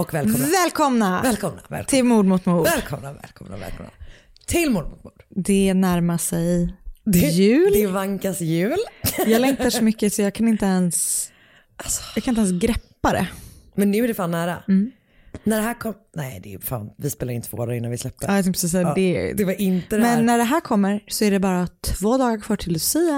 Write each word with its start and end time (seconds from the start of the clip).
Och 0.00 0.14
välkomna. 0.14 0.46
Välkomna, 0.46 1.22
Välkomna, 1.22 1.56
välkomna. 1.68 1.84
till 1.84 2.04
Mord 2.04 2.24
mot 2.26 2.46
mord. 2.46 2.64
Välkomna, 2.66 3.12
välkomna, 3.12 3.56
välkomna. 3.56 3.90
Till 4.46 4.70
Mord 4.70 4.84
mot 4.90 5.04
mord. 5.04 5.22
Det 5.28 5.74
närmar 5.74 6.18
sig 6.18 6.74
Det, 7.04 7.18
jul. 7.18 7.72
Det 7.72 7.86
vankas 7.86 8.40
jul. 8.40 8.76
Jag 9.26 9.40
längtar 9.40 9.70
så 9.70 9.84
mycket 9.84 10.12
så 10.14 10.22
jag 10.22 10.34
kan 10.34 10.48
inte 10.48 10.66
ens, 10.66 11.28
Alltså, 11.76 12.02
jag 12.14 12.24
kan 12.24 12.32
inte 12.32 12.40
ens 12.40 12.62
greppa 12.62 13.12
det. 13.12 13.26
men 13.74 13.90
nu 13.90 14.04
är 14.04 14.08
det 14.08 14.14
fan 14.14 14.30
nära. 14.30 14.62
Mm. 14.68 14.90
När 15.44 15.56
det 15.56 15.62
här 15.62 15.74
kom, 15.74 15.94
nej 16.16 16.40
det 16.44 16.54
är 16.54 16.58
fan, 16.58 16.90
vi 16.96 17.10
spelar 17.10 17.32
in 17.32 17.42
två 17.42 17.56
dagar 17.56 17.74
innan 17.74 17.90
vi 17.90 17.98
släpper. 17.98 18.28
Ja, 18.28 18.36
jag 18.36 18.44
precis 18.44 18.70
säga 18.70 18.82
Ja, 18.88 18.94
det. 18.94 19.32
det 19.32 19.44
var 19.44 19.60
inte 19.60 19.96
det 19.96 20.04
här. 20.04 20.16
Men 20.16 20.26
när 20.26 20.38
det 20.38 20.44
här 20.44 20.60
kommer 20.60 21.00
så 21.08 21.24
är 21.24 21.30
det 21.30 21.40
bara 21.40 21.66
två 21.66 22.18
dagar 22.18 22.40
kvar 22.40 22.56
till 22.56 22.72
Lucia. 22.72 23.14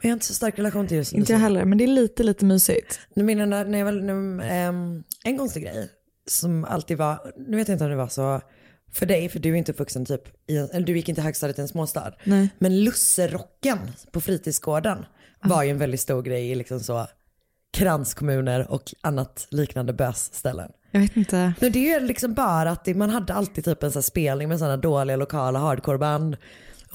Jag 0.00 0.08
har 0.08 0.12
inte 0.12 0.26
så 0.26 0.34
stark 0.34 0.58
relation 0.58 0.86
till 0.86 0.96
just 0.96 1.12
Inte 1.12 1.32
jag 1.32 1.40
heller, 1.40 1.64
men 1.64 1.78
det 1.78 1.84
är 1.84 1.88
lite, 1.88 2.22
lite 2.22 2.44
mysigt. 2.44 3.00
Nu 3.14 3.24
menar 3.24 3.46
när, 3.46 3.64
när 3.64 3.78
jag 3.78 3.84
var, 3.84 3.92
när, 3.92 4.50
ehm, 4.50 5.04
en 5.24 5.38
konstig 5.38 5.62
grej 5.62 5.88
som 6.26 6.64
alltid 6.64 6.98
var, 6.98 7.32
nu 7.36 7.56
vet 7.56 7.68
jag 7.68 7.74
inte 7.74 7.84
om 7.84 7.90
det 7.90 7.96
var 7.96 8.08
så 8.08 8.40
för 8.92 9.06
dig, 9.06 9.28
för 9.28 9.38
du 9.38 9.50
är 9.50 9.54
inte 9.54 9.72
uppvuxen 9.72 10.04
typ, 10.04 10.22
i, 10.46 10.56
eller 10.56 10.86
du 10.86 10.96
gick 10.96 11.08
inte 11.08 11.22
högstadiet 11.22 11.58
i 11.58 11.62
en 11.62 11.68
småstad. 11.68 12.12
Nej. 12.24 12.48
Men 12.58 12.84
lusserocken 12.84 13.78
på 14.12 14.20
fritidsgården 14.20 15.06
var 15.42 15.62
ju 15.62 15.70
en 15.70 15.78
väldigt 15.78 16.00
stor 16.00 16.22
grej 16.22 16.50
i 16.50 16.54
liksom 16.54 16.80
så 16.80 17.06
kranskommuner 17.72 18.70
och 18.70 18.94
annat 19.00 19.46
liknande 19.50 19.92
bösställen. 19.92 20.72
Jag 20.90 21.00
vet 21.00 21.16
inte. 21.16 21.52
Men 21.60 21.72
det 21.72 21.78
är 21.78 22.00
ju 22.00 22.06
liksom 22.06 22.34
bara 22.34 22.70
att 22.70 22.84
det, 22.84 22.94
man 22.94 23.10
hade 23.10 23.34
alltid 23.34 23.64
typ 23.64 23.82
en 23.82 23.92
här 23.92 24.00
spelning 24.00 24.48
med 24.48 24.58
sådana 24.58 24.76
dåliga 24.76 25.16
lokala 25.16 25.58
hardcoreband. 25.58 26.36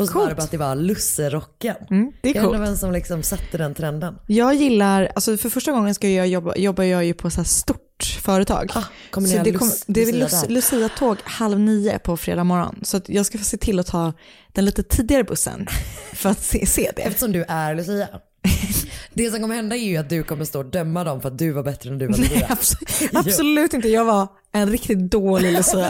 Och 0.02 0.08
så 0.08 0.20
var 0.20 0.30
det 0.30 0.36
bara 0.36 0.44
att 0.44 0.52
det 0.52 0.58
var 0.58 0.76
lusserocken. 0.76 1.76
Mm, 1.90 2.12
det 2.22 2.30
är 2.30 2.36
jag 2.36 2.46
undrar 2.46 2.60
vem 2.60 2.78
som 2.78 2.92
liksom 2.92 3.24
satte 3.24 3.58
den 3.58 3.74
trenden. 3.74 4.16
Jag 4.28 4.56
gillar, 4.56 5.12
alltså 5.16 5.38
för 5.38 5.50
första 5.50 5.72
gången 5.72 5.96
ska 5.96 6.10
jag 6.10 6.28
jobba, 6.28 6.56
jobbar 6.56 6.84
jag 6.84 7.06
ju 7.06 7.14
på 7.14 7.30
så 7.30 7.44
stort 7.44 8.18
företag. 8.22 8.72
Ah, 8.76 8.84
kommer 9.12 9.28
så 9.28 9.44
det, 9.44 9.54
kommer- 9.54 9.74
det 9.88 10.02
är 10.02 10.14
Lucia? 10.14 10.50
Lucia-tåg 10.50 11.18
halv 11.24 11.60
nio 11.60 12.00
på 12.00 12.18
fredag 12.18 12.44
morgon. 12.44 12.80
Så 12.84 13.02
jag 13.06 13.26
ska 13.26 13.38
få 13.38 13.44
se 13.44 13.58
till 13.58 13.80
att 13.80 13.88
ta 13.88 14.14
den 14.54 14.66
lite 14.66 14.84
tidigare 14.84 15.24
bussen 15.24 15.68
för 16.14 16.30
att 16.30 16.40
se, 16.44 16.66
se 16.66 16.92
det. 16.96 17.02
Eftersom 17.02 17.32
du 17.32 17.46
är 17.48 17.76
Lucia. 17.76 18.08
Det 19.14 19.32
som 19.32 19.42
kommer 19.42 19.56
hända 19.56 19.76
är 19.76 19.80
ju 19.80 19.98
att 19.98 20.10
du 20.10 20.24
kommer 20.24 20.46
stå 20.46 20.60
och 20.60 20.66
döma 20.66 21.04
dem 21.04 21.22
för 21.22 21.28
att 21.28 21.38
du 21.38 21.52
var 21.52 21.64
bättre 21.64 21.90
än 21.90 21.98
du 21.98 22.08
var 22.08 22.18
Nej, 22.18 22.48
absolut, 22.50 23.14
absolut 23.14 23.74
inte. 23.74 23.90
Jag 23.90 24.06
var 24.06 24.28
en 24.52 24.70
riktigt 24.70 25.12
dålig 25.12 25.54
Lucia. 25.58 25.90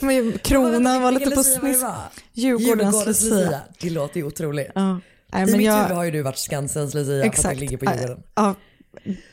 Men 0.00 0.38
kronan 0.38 1.02
var 1.02 1.12
lite 1.12 1.30
på 1.30 1.42
det 1.42 1.76
var? 1.78 1.94
Djurgårdens 2.32 3.06
Lucia. 3.06 3.60
Det 3.80 3.90
låter 3.90 4.16
ju 4.20 4.26
otroligt. 4.26 4.70
Ja. 4.74 5.00
Nej, 5.32 5.42
I 5.42 5.46
men 5.46 5.56
mitt 5.56 5.66
jag, 5.66 5.82
huvud 5.82 5.96
har 5.96 6.04
ju 6.04 6.10
du 6.10 6.22
varit 6.22 6.38
Skansens 6.38 6.94
Lucia 6.94 7.12
för 7.12 7.20
att 7.20 7.26
exakt. 7.26 7.48
den 7.48 7.58
ligger 7.58 7.76
på 7.76 7.84
Djurgården. 7.84 8.22
Ja, 8.34 8.54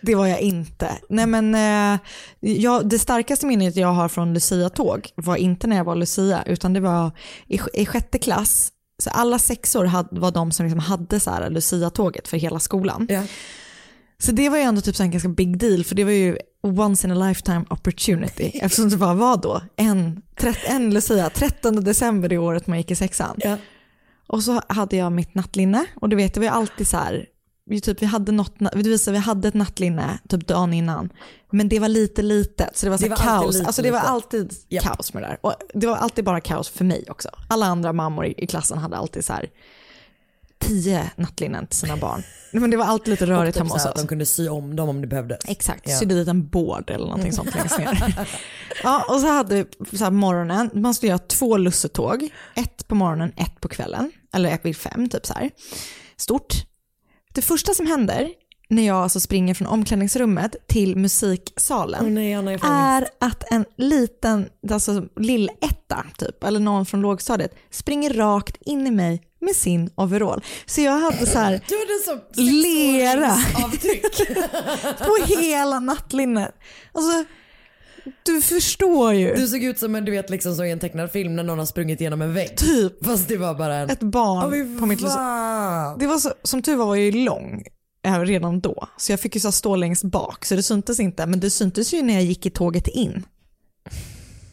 det 0.01 0.15
var 0.15 0.27
jag 0.27 0.39
inte. 0.39 0.89
Nej, 1.09 1.25
men, 1.25 1.55
eh, 1.55 1.99
jag, 2.39 2.89
det 2.89 2.99
starkaste 2.99 3.45
minnet 3.45 3.75
jag 3.75 3.87
har 3.87 4.09
från 4.09 4.33
Lucia-tåg 4.33 5.09
var 5.15 5.35
inte 5.35 5.67
när 5.67 5.75
jag 5.75 5.83
var 5.83 5.95
Lucia, 5.95 6.43
utan 6.45 6.73
det 6.73 6.79
var 6.79 7.11
i, 7.47 7.59
i 7.73 7.85
sjätte 7.85 8.17
klass. 8.17 8.71
Så 8.97 9.09
alla 9.09 9.39
sexor 9.39 9.85
hade, 9.85 10.19
var 10.19 10.31
de 10.31 10.51
som 10.51 10.66
liksom 10.66 10.79
hade 10.79 11.19
så 11.19 11.31
här 11.31 11.50
Lucia-tåget 11.50 12.28
för 12.28 12.38
hela 12.38 12.59
skolan. 12.59 13.07
Ja. 13.09 13.23
Så 14.17 14.31
det 14.31 14.50
var 14.50 14.57
ju 14.57 14.63
ändå 14.63 14.81
typ 14.81 14.95
så 14.95 15.03
en 15.03 15.11
ganska 15.11 15.29
big 15.29 15.57
deal, 15.57 15.83
för 15.83 15.95
det 15.95 16.03
var 16.03 16.11
ju 16.11 16.38
once 16.61 17.07
in 17.07 17.11
a 17.11 17.28
lifetime 17.28 17.66
opportunity. 17.69 18.51
eftersom 18.61 18.89
det 18.89 18.97
bara 18.97 19.13
var 19.13 19.38
då 19.38 19.61
en, 19.75 20.22
en 20.67 20.94
Lucia, 20.94 21.29
13 21.29 21.83
december 21.83 22.29
det 22.29 22.38
året 22.38 22.67
man 22.67 22.78
gick 22.78 22.91
i 22.91 22.95
sexan. 22.95 23.35
Ja. 23.38 23.57
Och 24.28 24.44
så 24.44 24.61
hade 24.69 24.95
jag 24.95 25.12
mitt 25.12 25.35
nattlinne 25.35 25.85
och 25.95 26.09
du 26.09 26.16
vet, 26.16 26.33
det 26.33 26.39
var 26.39 26.47
ju 26.47 26.53
alltid 26.53 26.88
så 26.88 26.97
här, 26.97 27.25
vi, 27.69 27.81
typ, 27.81 28.01
vi, 28.01 28.05
hade 28.05 28.31
något, 28.31 28.53
det 28.59 28.75
visade, 28.89 29.17
vi 29.17 29.23
hade 29.23 29.47
ett 29.47 29.53
nattlinne 29.53 30.19
typ 30.29 30.47
dagen 30.47 30.73
innan, 30.73 31.09
men 31.51 31.69
det 31.69 31.79
var 31.79 31.87
lite 31.87 32.21
litet 32.21 32.77
så 32.77 32.85
det 32.85 32.89
var, 32.89 32.97
så 32.97 33.03
Det 33.03 33.09
var 33.09 33.17
kaos. 33.17 33.55
lite 33.55 33.65
alltså 33.67 33.81
det 33.81 33.91
var 33.91 33.99
alltid 33.99 34.53
Japp. 34.69 34.83
kaos 34.83 35.13
med 35.13 35.23
det 35.23 35.27
där. 35.27 35.37
Och 35.41 35.53
det 35.73 35.87
var 35.87 35.95
alltid 35.95 36.25
bara 36.25 36.41
kaos 36.41 36.69
för 36.69 36.85
mig 36.85 37.05
också. 37.09 37.29
Alla 37.49 37.65
andra 37.65 37.93
mammor 37.93 38.25
i, 38.25 38.47
klassen 38.47 38.77
hade 38.77 38.97
alltid 38.97 39.25
så 39.25 39.33
här 39.33 39.49
tio 40.59 41.11
nattlinnen 41.15 41.67
till 41.67 41.77
sina 41.79 41.97
barn. 41.97 42.23
Men 42.51 42.71
det 42.71 42.77
var 42.77 42.85
alltid 42.85 43.07
lite 43.11 43.25
rörigt 43.25 43.53
Typ 43.57 43.63
hemma 43.63 43.79
så 43.79 43.87
hos 43.87 43.95
oss. 43.95 44.01
de 44.01 44.07
kunde 44.07 44.25
sy 44.25 44.47
om 44.49 44.75
dem 44.75 44.89
om 44.89 45.01
det 45.01 45.07
behövdes. 45.07 45.39
Exakt, 45.47 45.89
Ja. 45.89 45.99
sydde 45.99 46.15
dit 46.15 46.27
en 46.27 46.47
board 46.47 46.89
eller 46.89 47.05
någonting 47.05 47.33
sånt 47.33 47.55
längst 47.55 47.77
ner. 47.77 48.27
ja, 48.83 49.05
och 49.09 49.19
så 49.19 49.27
hade 49.27 49.55
vi 49.55 49.97
så 49.97 50.03
här 50.03 50.11
morgonen, 50.11 50.69
man 50.73 50.93
skulle 50.93 51.09
göra 51.09 51.19
två 51.19 51.57
lussetåg, 51.57 52.29
ett 52.55 52.87
på 52.87 52.95
morgonen, 52.95 53.31
ett 53.37 53.61
på 53.61 53.67
kvällen, 53.67 54.11
eller 54.33 54.49
ett 54.49 54.65
vid 54.65 54.77
fem 54.77 55.09
typ 55.09 55.25
så 55.25 55.33
här. 55.33 55.51
Stort. 56.17 56.53
Det 57.35 57.41
första 57.41 57.73
som 57.73 57.88
händer 57.88 58.29
när 58.69 58.88
jag 58.88 58.97
alltså 58.97 59.19
springer 59.19 59.53
från 59.53 59.68
omklädningsrummet 59.68 60.56
till 60.68 60.96
musiksalen 60.96 62.06
Åh 62.06 62.09
nej, 62.44 62.59
får 62.59 62.68
är 62.68 63.07
att 63.19 63.51
en 63.51 63.66
liten, 63.78 64.50
alltså 64.72 65.03
lill-etta 65.16 66.06
typ, 66.18 66.44
eller 66.44 66.59
någon 66.59 66.86
från 66.86 67.01
lågstadiet, 67.01 67.56
springer 67.71 68.13
rakt 68.13 68.57
in 68.62 68.88
i 68.88 68.92
mig 68.92 69.21
med 69.42 69.56
sin 69.56 69.89
overall. 69.95 70.44
Så 70.65 70.81
jag 70.81 71.00
hade 71.00 71.25
så 71.25 71.39
här 71.39 71.51
Du 71.68 71.75
hade 71.77 72.00
så 72.06 72.42
lera 72.42 73.31
avtryck. 73.65 74.27
på 75.00 75.42
hela 75.42 75.80
nattlinnet. 75.80 76.56
Alltså, 76.92 77.25
du 78.24 78.42
förstår 78.42 79.13
ju. 79.13 79.36
Du 79.36 79.48
såg 79.48 79.63
ut 79.63 79.80
som 79.80 79.96
en, 79.96 80.06
du 80.06 80.12
vet, 80.12 80.30
liksom 80.30 80.56
så 80.56 80.66
i 80.66 80.72
en 80.72 80.80
tecknad 80.80 81.12
film 81.12 81.36
när 81.36 81.44
någon 81.44 81.60
har 81.60 81.66
sprungit 81.66 82.02
genom 82.02 82.22
en 82.22 82.34
vägg. 82.34 82.57
Typ 82.57 83.06
Fast 83.06 83.28
det 83.28 83.38
var 83.38 83.56
bara 83.56 83.75
en... 83.75 83.90
ett 83.90 84.00
barn 84.00 84.52
fy 84.52 84.80
på 84.80 84.86
mitt 84.86 85.02
fan. 85.02 86.00
Det 86.00 86.07
var 86.07 86.18
så, 86.18 86.34
som 86.44 86.62
tur 86.62 86.75
var 86.75 86.86
var 86.86 86.96
jag 86.96 87.06
ju 87.06 87.12
lång 87.25 87.63
eh, 88.06 88.19
redan 88.19 88.60
då. 88.60 88.88
Så 88.98 89.12
jag 89.12 89.19
fick 89.19 89.36
ju 89.36 89.42
så 89.42 89.52
stå 89.52 89.75
längst 89.75 90.04
bak 90.04 90.46
så 90.46 90.56
det 90.56 90.63
syntes 90.63 91.00
inte. 91.00 91.25
Men 91.25 91.40
det 91.40 91.50
syntes 91.50 91.94
ju 91.94 92.02
när 92.02 92.13
jag 92.13 92.24
gick 92.24 92.46
i 92.46 92.50
tåget 92.50 92.88
in. 92.88 93.25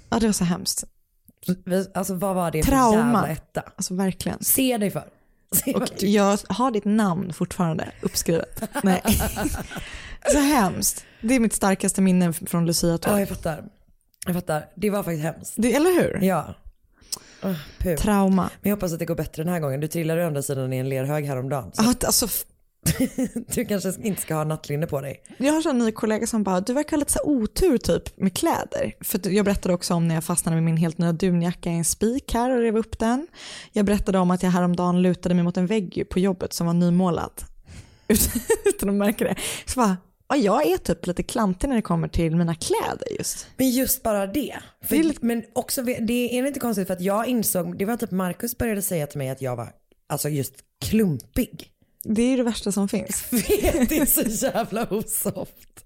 Ja 0.09 0.19
det 0.19 0.27
var 0.27 0.33
så 0.33 0.45
hemskt. 0.45 0.85
Alltså 1.95 2.15
vad 2.15 2.35
var 2.35 2.51
det 2.51 2.63
för 2.63 2.71
Trauma. 2.73 2.99
jävla 2.99 3.29
etta? 3.29 3.63
Alltså 3.77 3.95
verkligen. 3.95 4.45
Se 4.45 4.79
dig 4.79 4.91
för. 4.91 5.05
Se 5.53 5.75
Och 5.75 6.03
jag 6.03 6.39
har 6.49 6.71
ditt 6.71 6.85
namn 6.85 7.33
fortfarande 7.33 7.93
uppskrivet. 8.03 8.63
Nej. 8.83 9.03
Så 10.33 10.39
hemskt. 10.39 11.05
Det 11.23 11.35
är 11.35 11.41
mitt 11.41 11.53
starkaste 11.53 12.01
minne 12.01 12.33
från 12.33 12.61
Ja, 12.63 12.67
Lucia-tåg. 12.67 13.21
jag 13.21 13.29
fattar. 13.29 13.65
Jag 14.27 14.35
fattar, 14.35 14.67
det 14.75 14.91
var 14.91 15.03
faktiskt 15.03 15.23
hemskt. 15.23 15.55
Det, 15.57 15.75
eller 15.75 16.03
hur? 16.03 16.19
Ja. 16.27 16.55
Oh. 17.43 17.95
Trauma. 17.97 18.43
Men 18.61 18.71
jag 18.71 18.77
hoppas 18.77 18.93
att 18.93 18.99
det 18.99 19.05
går 19.05 19.15
bättre 19.15 19.43
den 19.45 19.53
här 19.53 19.61
gången. 19.61 19.81
Du 19.81 19.89
trillade 19.89 20.25
å 20.25 20.27
andra 20.27 20.43
sidan 20.43 20.73
i 20.73 20.77
en 20.79 20.89
lerhög 20.89 21.25
häromdagen. 21.27 21.71
Så 21.73 21.83
Ja, 21.83 21.95
alltså, 22.07 22.29
du 23.55 23.65
kanske 23.65 23.93
inte 24.03 24.23
ska 24.23 24.35
ha 24.35 24.45
nattlinne 24.45 24.87
på 24.87 25.01
dig. 25.01 25.23
jag 25.39 25.53
har 25.53 25.71
en 25.71 25.79
ny 25.79 25.93
kollega 25.93 26.27
som 26.27 26.43
bara, 26.43 26.61
du 26.61 26.73
verkar 26.73 26.91
ha 26.91 26.99
lite 26.99 27.13
så 27.13 27.21
otur 27.25 27.79
typ 27.79 28.17
med 28.21 28.35
kläder. 28.37 28.95
För 29.01 29.31
jag 29.31 29.45
berättade 29.45 29.75
också 29.75 29.95
om 29.95 30.09
när 30.09 30.15
jag 30.15 30.25
fastnade 30.25 30.55
med 30.57 30.65
min 30.65 30.77
helt 30.77 30.99
nya 30.99 31.13
dunjacka 31.13 31.71
i 31.71 31.75
en 31.75 31.85
spik 31.85 32.35
här 32.35 32.51
och 32.51 32.59
rev 32.59 32.77
upp 32.77 32.99
den. 32.99 33.27
Jag 33.73 33.85
berättade 33.87 34.19
om 34.19 34.31
att 34.31 34.43
jag 34.43 34.51
häromdagen 34.51 35.03
lutade 35.03 35.35
mig 35.35 35.45
mot 35.45 35.57
en 35.57 35.67
vägg 35.67 36.07
på 36.11 36.19
jobbet 36.19 36.53
som 36.53 36.67
var 36.67 36.75
nymålad. 36.75 37.33
Utan 38.65 38.89
att 38.89 38.95
märka 38.95 39.25
det. 39.25 39.37
Så 39.67 39.81
bara, 39.81 39.97
ja, 40.37 40.63
jag 40.63 40.67
är 40.73 40.77
typ 40.77 41.07
lite 41.07 41.23
klantig 41.23 41.69
när 41.69 41.77
det 41.77 41.83
kommer 41.83 42.09
till 42.09 42.37
mina 42.37 42.55
kläder 42.55 43.13
just. 43.19 43.47
Men 43.57 43.71
just 43.71 44.03
bara 44.03 44.27
det. 44.27 44.57
För, 44.85 44.97
Det 44.97 45.03
lite- 45.03 45.27
Men 45.27 45.45
också, 45.53 45.83
det 45.83 46.39
är 46.39 46.47
inte 46.47 46.61
konstigt 46.61 46.87
för 46.87 46.95
att 46.95 47.01
jag 47.01 47.27
insåg, 47.27 47.79
det 47.79 47.85
var 47.85 47.97
typ 47.97 48.11
Marcus 48.11 48.59
började 48.59 48.83
säga 48.83 49.07
till 49.07 49.19
mig 49.19 49.31
att 49.31 49.43
jag 49.43 49.57
var 49.57 49.73
alltså 50.09 50.29
just 50.29 50.55
klumpig. 50.85 51.69
Det 52.05 52.23
är 52.23 52.29
ju 52.29 52.37
det 52.37 52.43
värsta 52.43 52.73
som 52.73 52.89
finns. 52.89 53.25
det 53.31 53.99
är 53.99 54.07
så 54.29 54.47
jävla 54.47 54.87
osoft. 54.91 55.85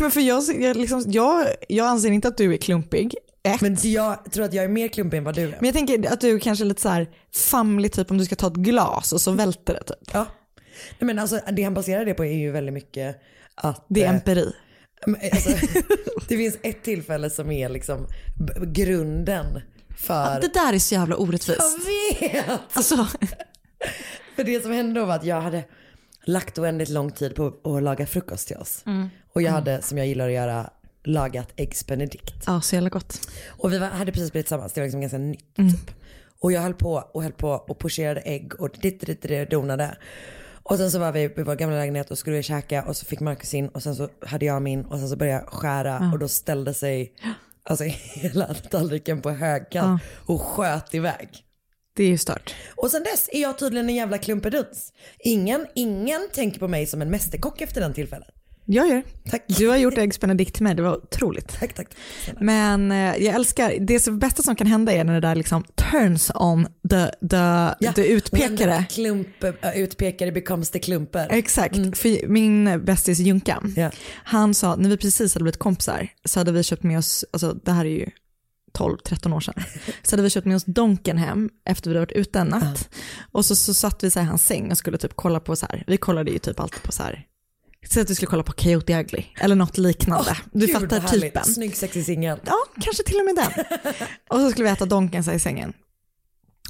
Men 0.00 0.10
för 0.10 0.20
jag, 0.20 0.42
jag, 0.60 0.76
liksom, 0.76 1.04
jag, 1.06 1.46
jag 1.68 1.86
anser 1.86 2.10
inte 2.10 2.28
att 2.28 2.36
du 2.36 2.54
är 2.54 2.56
klumpig. 2.56 3.14
Ett. 3.42 3.60
Men 3.60 3.76
jag 3.82 4.32
tror 4.32 4.44
att 4.44 4.52
jag 4.54 4.64
är 4.64 4.68
mer 4.68 4.88
klumpig 4.88 5.16
än 5.18 5.24
vad 5.24 5.34
du 5.34 5.42
är. 5.42 5.56
Men 5.60 5.64
jag 5.64 5.74
tänker 5.74 6.12
att 6.12 6.20
du 6.20 6.38
kanske 6.38 6.64
är 6.64 6.66
lite 6.66 6.80
så 6.82 6.88
här 6.88 7.06
famlig 7.34 7.92
typ 7.92 8.10
om 8.10 8.18
du 8.18 8.24
ska 8.24 8.36
ta 8.36 8.46
ett 8.46 8.52
glas 8.52 9.12
och 9.12 9.20
så 9.20 9.30
välter 9.32 9.74
det 9.74 9.82
typ. 9.82 10.10
Ja. 10.12 10.26
Nej, 10.98 11.06
men 11.06 11.18
alltså, 11.18 11.40
det 11.52 11.62
han 11.62 11.74
baserar 11.74 12.04
det 12.04 12.14
på 12.14 12.24
är 12.24 12.32
ju 12.32 12.50
väldigt 12.50 12.74
mycket 12.74 13.16
att... 13.60 13.86
Det 13.88 14.02
är 14.02 14.08
eh, 14.08 14.14
empiri. 14.14 14.52
men, 15.06 15.20
alltså, 15.32 15.50
det 16.28 16.36
finns 16.36 16.58
ett 16.62 16.82
tillfälle 16.82 17.30
som 17.30 17.50
är 17.50 17.68
liksom 17.68 18.06
grunden 18.62 19.60
för... 19.96 20.40
Det 20.40 20.54
där 20.54 20.72
är 20.72 20.78
så 20.78 20.94
jävla 20.94 21.16
orättvist. 21.16 21.60
Jag 21.60 22.30
vet! 22.30 22.60
Alltså, 22.72 22.96
För 24.36 24.44
det 24.44 24.62
som 24.62 24.72
hände 24.72 25.00
då 25.00 25.06
var 25.06 25.14
att 25.14 25.24
jag 25.24 25.40
hade 25.40 25.64
lagt 26.24 26.58
oändligt 26.58 26.88
lång 26.88 27.10
tid 27.10 27.34
på 27.34 27.46
att 27.76 27.82
laga 27.82 28.06
frukost 28.06 28.48
till 28.48 28.56
oss. 28.56 28.84
Och 29.32 29.42
jag 29.42 29.52
hade, 29.52 29.82
som 29.82 29.98
jag 29.98 30.06
gillar 30.06 30.26
att 30.26 30.34
göra, 30.34 30.70
lagat 31.04 31.48
äggs 31.56 31.86
benedict. 31.86 32.44
ja 32.46 32.60
så 32.60 32.74
jävla 32.74 32.88
gott. 32.88 33.30
Och 33.46 33.72
vi 33.72 33.78
var, 33.78 33.86
hade 33.86 34.12
precis 34.12 34.32
blivit 34.32 34.46
tillsammans, 34.46 34.72
det 34.72 34.80
var 34.80 34.86
liksom 34.86 35.00
ganska 35.00 35.18
nytt 35.18 35.56
typ. 35.56 35.94
Och 36.40 36.52
jag 36.52 36.60
höll 36.60 36.74
på 36.74 37.04
och 37.12 37.22
höll 37.22 37.32
på 37.32 37.50
och 37.50 37.78
pocherade 37.78 38.20
ägg 38.20 38.60
och 38.60 38.70
ditt, 38.80 39.06
ditt, 39.06 39.22
ditt, 39.22 39.50
donade. 39.50 39.96
Och 40.68 40.76
sen 40.76 40.90
så 40.90 40.98
var 40.98 41.12
vi 41.12 41.20
i 41.20 41.28
vår 41.36 41.54
gamla 41.54 41.76
lägenhet 41.76 42.10
och 42.10 42.18
skulle 42.18 42.36
vi 42.36 42.42
käka 42.42 42.84
och 42.84 42.96
så 42.96 43.06
fick 43.06 43.20
Marcus 43.20 43.54
in 43.54 43.68
och 43.68 43.82
sen 43.82 43.96
så 43.96 44.08
hade 44.26 44.46
jag 44.46 44.62
min 44.62 44.84
och 44.84 44.98
sen 44.98 45.08
så 45.08 45.16
började 45.16 45.44
jag 45.44 45.52
skära 45.52 46.10
och 46.12 46.18
då 46.18 46.28
ställde 46.28 46.74
sig 46.74 47.12
alltså 47.62 47.84
hela 47.84 48.54
tallriken 48.54 49.22
på 49.22 49.30
högkant 49.30 50.02
och 50.26 50.40
sköt 50.40 50.94
iväg. 50.94 51.28
Det 51.96 52.02
är 52.02 52.08
ju 52.08 52.18
stört. 52.18 52.54
Och 52.76 52.90
sen 52.90 53.02
dess 53.02 53.28
är 53.32 53.42
jag 53.42 53.58
tydligen 53.58 53.88
en 53.88 53.94
jävla 53.94 54.18
klumpeduns. 54.18 54.92
Ingen, 55.18 55.66
ingen 55.74 56.28
tänker 56.32 56.60
på 56.60 56.68
mig 56.68 56.86
som 56.86 57.02
en 57.02 57.10
mästerkock 57.10 57.60
efter 57.60 57.80
den 57.80 57.94
tillfället. 57.94 58.37
Jag 58.70 58.88
gör. 58.88 59.02
Tack. 59.30 59.44
Du 59.46 59.68
har 59.68 59.76
gjort 59.76 59.98
äggs 59.98 60.20
benedict 60.20 60.54
till 60.54 60.62
mig, 60.62 60.74
det 60.74 60.82
var 60.82 60.96
otroligt. 60.96 61.48
Tack, 61.60 61.74
tack. 61.74 61.86
Men 62.40 62.92
eh, 62.92 62.98
jag 62.98 63.34
älskar, 63.34 63.74
det 63.80 64.08
bästa 64.12 64.42
som 64.42 64.56
kan 64.56 64.66
hända 64.66 64.92
är 64.92 65.04
när 65.04 65.14
det 65.14 65.20
där 65.20 65.34
liksom 65.34 65.64
turns 65.64 66.30
on 66.34 66.66
the, 66.90 67.06
the, 67.28 67.92
the 67.92 68.06
utpekare. 68.08 68.84
The 68.88 68.94
Klump, 68.94 69.44
äh, 69.44 69.78
utpekare 69.78 70.32
becomes 70.32 70.70
the 70.70 70.78
klumper. 70.78 71.26
Exakt, 71.30 71.98
för 71.98 72.28
min 72.28 72.84
bästis 72.84 73.18
Junkan, 73.18 73.58
Mm. 73.64 73.82
Ja. 73.82 73.90
han 74.24 74.54
sa, 74.54 74.76
när 74.76 74.90
vi 74.90 74.96
precis 74.96 75.34
hade 75.34 75.42
blivit 75.42 75.58
kompisar, 75.58 76.08
så 76.24 76.40
hade 76.40 76.52
vi 76.52 76.62
köpt 76.62 76.82
med 76.82 76.98
oss, 76.98 77.24
alltså 77.32 77.52
det 77.64 77.72
här 77.72 77.84
är 77.84 77.88
ju 77.90 78.06
12-13 78.78 79.36
år 79.36 79.40
sedan, 79.40 79.54
så 80.02 80.12
hade 80.12 80.22
vi 80.22 80.30
köpt 80.30 80.46
med 80.46 80.56
oss 80.56 80.64
Donken 80.64 81.18
hem 81.18 81.50
efter 81.64 81.90
vi 81.90 81.96
hade 81.96 82.00
varit 82.06 82.12
ute 82.26 82.38
en 82.38 82.46
natt. 82.46 82.88
Och 83.32 83.44
så, 83.44 83.56
så 83.56 83.74
satt 83.74 84.04
vi 84.04 84.06
i 84.20 84.24
hans 84.24 84.46
säng 84.46 84.70
och 84.70 84.78
skulle 84.78 84.98
typ 84.98 85.12
kolla 85.14 85.40
på 85.40 85.56
så 85.56 85.66
här, 85.66 85.84
vi 85.86 85.96
kollade 85.96 86.30
ju 86.30 86.38
typ 86.38 86.60
alltid 86.60 86.82
på 86.82 86.92
så 86.92 87.02
här, 87.02 87.24
så 87.86 88.00
att 88.00 88.10
vi 88.10 88.14
skulle 88.14 88.26
kolla 88.30 88.42
på 88.42 88.52
Coyote 88.52 89.00
Ugly, 89.00 89.24
eller 89.40 89.54
något 89.56 89.78
liknande. 89.78 90.36
du 90.52 90.66
Gud, 90.66 90.74
fattar 90.80 91.00
härligt. 91.00 91.22
typen. 91.22 91.44
Snygg 91.44 91.76
sexig 91.76 92.04
singel. 92.04 92.40
Ja, 92.46 92.56
kanske 92.80 93.02
till 93.02 93.16
och 93.18 93.24
med 93.24 93.34
den. 93.36 93.64
och 94.30 94.38
så 94.40 94.50
skulle 94.50 94.64
vi 94.64 94.70
äta 94.70 94.86
Donken 94.86 95.30
i 95.34 95.38
sängen. 95.38 95.72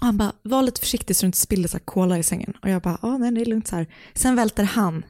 Och 0.01 0.07
han 0.07 0.17
bara, 0.17 0.33
var 0.43 0.63
lite 0.63 0.81
försiktig 0.81 1.17
så 1.17 1.23
du 1.23 1.27
inte 1.27 1.39
spiller 1.39 1.69
så 1.69 1.79
cola 1.79 2.19
i 2.19 2.23
sängen. 2.23 2.53
Och 2.63 2.71
jag 2.71 2.83
bara, 2.83 2.99
ja 3.03 3.19
nej 3.19 3.31
det 3.33 3.41
är 3.41 3.45
lugnt 3.45 3.69
så 3.69 3.77
här. 3.77 3.87
Sen 4.15 4.37
välter 4.37 4.65
han 4.65 5.05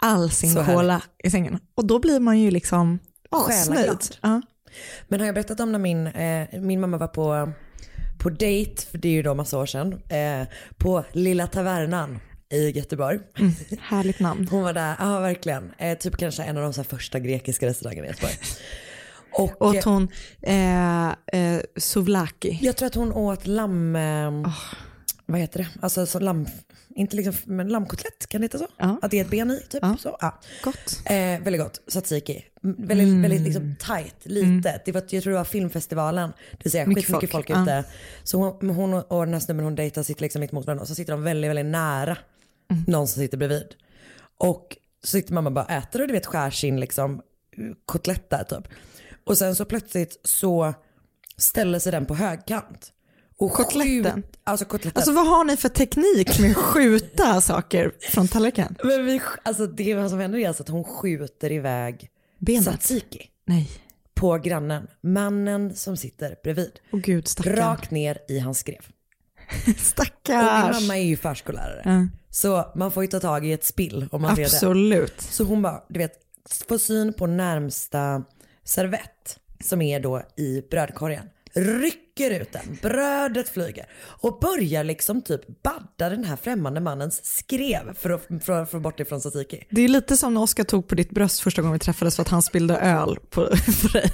all 0.00 0.30
sin 0.30 0.50
Så 0.52 0.60
härligt. 0.60 0.76
cola 0.80 1.02
i 1.24 1.30
sängen. 1.30 1.58
Och 1.74 1.86
då 1.86 1.98
blir 1.98 2.20
man 2.20 2.38
ju 2.40 2.50
liksom 2.50 2.98
asnöjd. 3.30 3.98
Ja. 4.20 4.42
Men 5.08 5.20
har 5.20 5.26
jag 5.26 5.34
berättat 5.34 5.60
om 5.60 5.72
när 5.72 5.78
min, 5.78 6.06
eh, 6.06 6.60
min 6.60 6.80
mamma 6.80 6.96
var 6.96 7.08
på, 7.08 7.52
på 8.18 8.30
dejt, 8.30 8.82
för 8.90 8.98
det 8.98 9.08
är 9.08 9.12
ju 9.12 9.22
då 9.22 9.34
massa 9.34 9.58
år 9.58 9.66
sedan, 9.66 9.92
eh, 10.08 10.48
på 10.76 11.04
Lilla 11.12 11.46
Tavernan 11.46 12.18
i 12.50 12.70
Göteborg. 12.70 13.18
Härligt 13.80 14.20
namn. 14.20 14.48
Hon 14.50 14.62
var 14.62 14.72
där, 14.72 14.96
ja 14.98 15.20
verkligen. 15.20 15.72
Eh, 15.78 15.98
typ 15.98 16.16
kanske 16.16 16.42
en 16.42 16.56
av 16.56 16.62
de 16.62 16.72
så 16.72 16.84
första 16.84 17.18
grekiska 17.18 17.66
restaurangerna 17.66 18.06
i 18.06 18.10
Göteborg. 18.10 18.34
Och, 19.32 19.74
eh, 19.74 19.84
hon, 19.84 20.08
eh, 20.42 21.08
eh, 21.10 21.60
souvlaki. 21.76 22.58
jag 22.62 22.76
tror 22.76 22.86
att 22.86 22.94
hon 22.94 23.12
åt 23.12 23.46
lamm, 23.46 23.96
Ah. 23.96 24.52
vad 25.26 25.40
heter 25.40 25.58
det, 25.58 25.68
alltså 25.82 26.06
så 26.06 26.18
lamm, 26.18 26.46
inte 26.96 27.16
liksom, 27.16 27.34
men 27.44 27.68
lammkotlett, 27.68 28.26
kan 28.28 28.40
det 28.40 28.44
heta 28.44 28.58
så? 28.58 28.66
Ja. 28.76 28.98
Att 29.02 29.10
det 29.10 29.18
är 29.18 29.24
ett 29.24 29.30
ben 29.30 29.50
i, 29.50 29.60
typ 29.68 29.82
Ja. 29.82 29.96
så. 30.00 30.16
Ja. 30.20 30.40
Gott. 30.62 31.00
Eh, 31.04 31.14
väldigt 31.16 31.60
gott, 31.60 31.80
tzatziki. 31.90 32.44
Mm, 32.64 32.76
Väldigt, 32.78 33.08
Mm. 33.08 33.22
väldigt 33.22 33.40
liksom 33.40 33.74
tight, 33.78 34.14
litet. 34.22 34.84
Det 34.84 34.92
var, 34.92 35.02
jag 35.10 35.22
tror 35.22 35.32
det 35.32 35.38
var 35.38 35.44
filmfestivalen, 35.44 36.30
det 36.50 36.64
vill 36.64 36.72
säga 36.72 36.86
Mycket 36.86 37.04
skitmycket 37.04 37.30
folk, 37.30 37.48
folk, 37.48 37.62
ute. 37.62 37.84
Så 38.24 38.38
hon, 38.38 38.70
hon 38.70 38.94
och 38.94 39.24
den 39.24 39.32
här 39.32 39.40
snubben 39.40 39.64
hon 39.64 39.74
dejtar 39.74 40.02
sitter 40.02 40.22
liksom 40.22 40.40
mitt 40.40 40.52
mot 40.52 40.66
varandra 40.66 40.82
och 40.82 40.88
så 40.88 40.94
sitter 40.94 41.12
de 41.12 41.22
väldigt, 41.22 41.50
väldigt 41.50 41.66
nära 41.66 42.16
Mm. 42.70 42.84
någon 42.86 43.08
som 43.08 43.22
sitter 43.22 43.38
bredvid. 43.38 43.74
Och 44.38 44.76
så 45.02 45.10
sitter 45.10 45.34
mamma 45.34 45.50
bara 45.50 45.64
och 45.64 45.70
äter 45.70 46.00
och 46.02 46.06
du 46.08 46.12
vet 46.12 46.26
skär 46.26 46.50
sin 46.50 46.80
liksom 46.80 47.22
kotlett 47.86 48.30
där 48.30 48.44
typ. 48.44 48.68
Och 49.26 49.38
sen 49.38 49.54
så 49.56 49.64
plötsligt 49.64 50.20
så 50.24 50.74
ställer 51.36 51.78
sig 51.78 51.92
den 51.92 52.06
på 52.06 52.14
högkant. 52.14 52.92
Och 53.38 53.52
Kotletten? 53.52 54.22
skjut- 54.22 54.38
Alltså 54.44 54.64
kotletten. 54.66 54.98
Alltså 55.00 55.12
vad 55.12 55.26
har 55.26 55.44
ni 55.44 55.56
för 55.56 55.68
teknik 55.68 56.38
med 56.40 56.50
att 56.50 56.56
skjuta 56.56 57.40
saker 57.40 57.92
från 58.00 58.28
tallriken? 58.28 58.76
Men 58.84 59.04
vi, 59.06 59.20
alltså 59.42 59.66
det 59.66 59.94
vad 59.94 60.10
som 60.10 60.18
händer 60.18 60.38
är 60.38 60.48
alltså 60.48 60.62
att 60.62 60.68
hon 60.68 60.84
skjuter 60.84 61.52
iväg 61.52 62.08
Benet? 62.38 62.64
tzatziki 62.64 63.26
Nej. 63.44 63.70
på 64.14 64.38
grannen. 64.38 64.86
Mannen 65.00 65.74
som 65.74 65.96
sitter 65.96 66.36
bredvid. 66.42 66.72
Åh 66.92 67.00
gud, 67.00 67.28
stackarn. 67.28 67.56
Rakt 67.56 67.90
ner 67.90 68.18
i 68.28 68.38
hans 68.38 68.58
skrev. 68.58 68.78
Och 69.62 69.66
min 69.66 69.74
Stackars. 69.76 70.80
mamma 70.80 70.98
är 70.98 71.02
ju 71.04 71.16
förskollärare. 71.16 71.82
Ja. 71.84 72.06
Så 72.30 72.72
man 72.74 72.92
får 72.92 73.04
ju 73.04 73.06
ta 73.06 73.20
tag 73.20 73.46
i 73.46 73.52
ett 73.52 73.64
spill 73.64 74.08
om 74.12 74.22
man 74.22 74.36
ser 74.36 74.42
det. 74.42 74.48
Absolut. 74.48 75.20
Så 75.20 75.44
hon 75.44 75.62
bara, 75.62 75.82
du 75.88 75.98
vet, 75.98 76.12
får 76.68 76.78
syn 76.78 77.12
på 77.12 77.26
närmsta 77.26 78.24
servett 78.64 79.38
som 79.64 79.82
är 79.82 80.00
då 80.00 80.22
i 80.36 80.62
brödkorgen. 80.70 81.24
Rycker 81.54 82.30
ut 82.30 82.52
den, 82.52 82.78
brödet 82.82 83.48
flyger 83.48 83.86
och 84.02 84.38
börjar 84.40 84.84
liksom 84.84 85.22
typ 85.22 85.62
badda 85.62 86.10
den 86.10 86.24
här 86.24 86.36
främmande 86.36 86.80
mannens 86.80 87.24
skrev 87.24 87.94
för 87.94 88.10
att, 88.10 88.44
för 88.44 88.62
att 88.62 88.70
få 88.70 88.80
bort 88.80 88.98
det 88.98 89.04
från 89.04 89.20
tzatziki. 89.20 89.66
Det 89.70 89.82
är 89.82 89.88
lite 89.88 90.16
som 90.16 90.34
när 90.34 90.40
Oskar 90.42 90.64
tog 90.64 90.88
på 90.88 90.94
ditt 90.94 91.10
bröst 91.10 91.40
första 91.40 91.62
gången 91.62 91.72
vi 91.72 91.78
träffades 91.78 92.16
för 92.16 92.22
att 92.22 92.28
han 92.28 92.42
spillde 92.42 92.76
öl 92.76 93.16
på, 93.30 93.46
på 93.82 93.88
dig. 93.88 94.12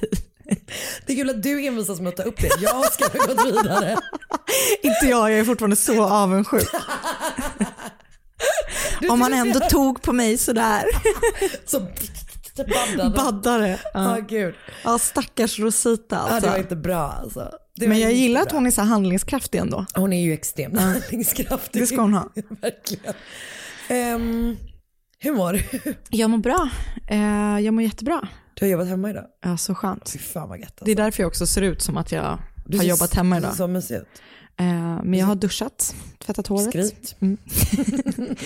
Det 1.06 1.12
är 1.12 1.16
kul 1.16 1.30
att 1.30 1.42
du 1.42 1.66
envisas 1.66 2.00
med 2.00 2.08
att 2.08 2.16
ta 2.16 2.22
upp 2.22 2.40
det. 2.40 2.50
Jag 2.60 2.92
ska 2.92 3.04
ha 3.04 3.26
gått 3.26 3.46
vidare. 3.46 3.96
Inte 4.82 5.06
jag, 5.06 5.30
jag 5.30 5.38
är 5.38 5.44
fortfarande 5.44 5.76
så 5.76 6.04
avundsjuk. 6.04 6.68
Om 9.10 9.18
man 9.18 9.32
ändå 9.32 9.60
tog 9.60 10.02
på 10.02 10.12
mig 10.12 10.38
sådär. 10.38 10.84
Så 11.66 11.80
baddade. 12.56 13.10
Baddare. 13.16 13.78
Ja, 13.94 14.18
gud. 14.28 14.54
ja 14.84 14.98
stackars 14.98 15.58
Rosita 15.58 16.16
Ja, 16.16 16.26
det 16.26 16.34
alltså. 16.34 16.50
var 16.50 16.56
inte 16.58 16.76
bra 16.76 17.12
alltså. 17.22 17.50
Men 17.80 17.98
jag 17.98 18.12
gillar 18.12 18.40
att 18.42 18.48
bra. 18.48 18.56
hon 18.56 18.66
är 18.66 18.70
så 18.70 18.82
handlingskraftig 18.82 19.58
ändå. 19.58 19.86
Hon 19.94 20.12
är 20.12 20.22
ju 20.24 20.32
extremt 20.32 20.80
handlingskraftig. 20.80 21.82
Det 21.82 21.86
ska 21.86 22.00
hon 22.00 22.14
ha. 22.14 22.28
Verkligen. 22.62 23.14
Ehm, 23.88 24.56
hur 25.18 25.32
mår 25.32 25.52
du? 25.52 25.94
Jag 26.10 26.30
mår 26.30 26.38
bra. 26.38 26.68
Eh, 27.08 27.60
jag 27.60 27.74
mår 27.74 27.82
jättebra. 27.84 28.28
Du 28.54 28.64
har 28.64 28.70
jobbat 28.70 28.88
hemma 28.88 29.10
idag? 29.10 29.24
Ja, 29.44 29.56
så 29.56 29.74
skönt. 29.74 30.10
Fy 30.10 30.18
fan 30.18 30.48
vad 30.48 30.58
gött 30.58 30.68
alltså. 30.68 30.84
Det 30.84 30.90
är 30.92 30.96
därför 30.96 31.22
jag 31.22 31.28
också 31.28 31.46
ser 31.46 31.62
ut 31.62 31.82
som 31.82 31.96
att 31.96 32.12
jag 32.12 32.38
Du 32.66 32.76
har 32.78 32.84
jobbat 32.84 33.14
hemma 33.14 33.36
Du 33.36 33.40
ser 33.40 33.46
idag. 33.48 33.56
så 33.56 33.66
mysig 33.66 33.94
ut. 33.96 34.08
Eh, 34.58 35.02
men 35.02 35.14
jag 35.14 35.26
har 35.26 35.34
duschat, 35.34 35.94
tvättat 36.18 36.46
håret. 36.46 36.68
Skryt. 36.68 37.16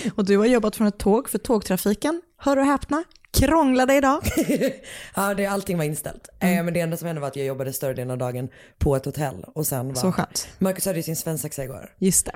Och 0.15 0.25
du 0.25 0.37
har 0.37 0.45
jobbat 0.45 0.75
från 0.75 0.87
ett 0.87 0.97
tåg 0.97 1.29
för 1.29 1.37
tågtrafiken, 1.37 2.21
hör 2.37 2.57
och 2.57 2.65
häpna, 2.65 3.03
krånglade 3.33 3.95
idag. 3.95 4.21
Ja, 5.15 5.33
det, 5.33 5.45
allting 5.45 5.77
var 5.77 5.85
inställt. 5.85 6.29
Mm. 6.39 6.57
Eh, 6.57 6.63
men 6.63 6.73
det 6.73 6.79
enda 6.79 6.97
som 6.97 7.07
hände 7.07 7.21
var 7.21 7.27
att 7.27 7.35
jag 7.35 7.45
jobbade 7.45 7.73
större 7.73 7.93
delen 7.93 8.11
av 8.11 8.17
dagen 8.17 8.49
på 8.77 8.95
ett 8.95 9.05
hotell. 9.05 9.45
Och 9.55 9.67
sen 9.67 9.87
var... 9.87 9.95
Så 9.95 10.11
skönt. 10.11 10.47
Marcus 10.59 10.85
hade 10.85 10.97
ju 10.97 11.03
sin 11.03 11.15
svensexa 11.15 11.63
igår. 11.63 11.93
Just 11.97 12.25
det. 12.25 12.35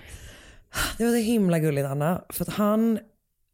Det 0.97 1.03
var 1.03 1.11
så 1.11 1.17
himla 1.17 1.59
gulligt 1.59 1.87
Anna. 1.87 2.21
För 2.29 2.43
att 2.43 2.53
han 2.53 2.99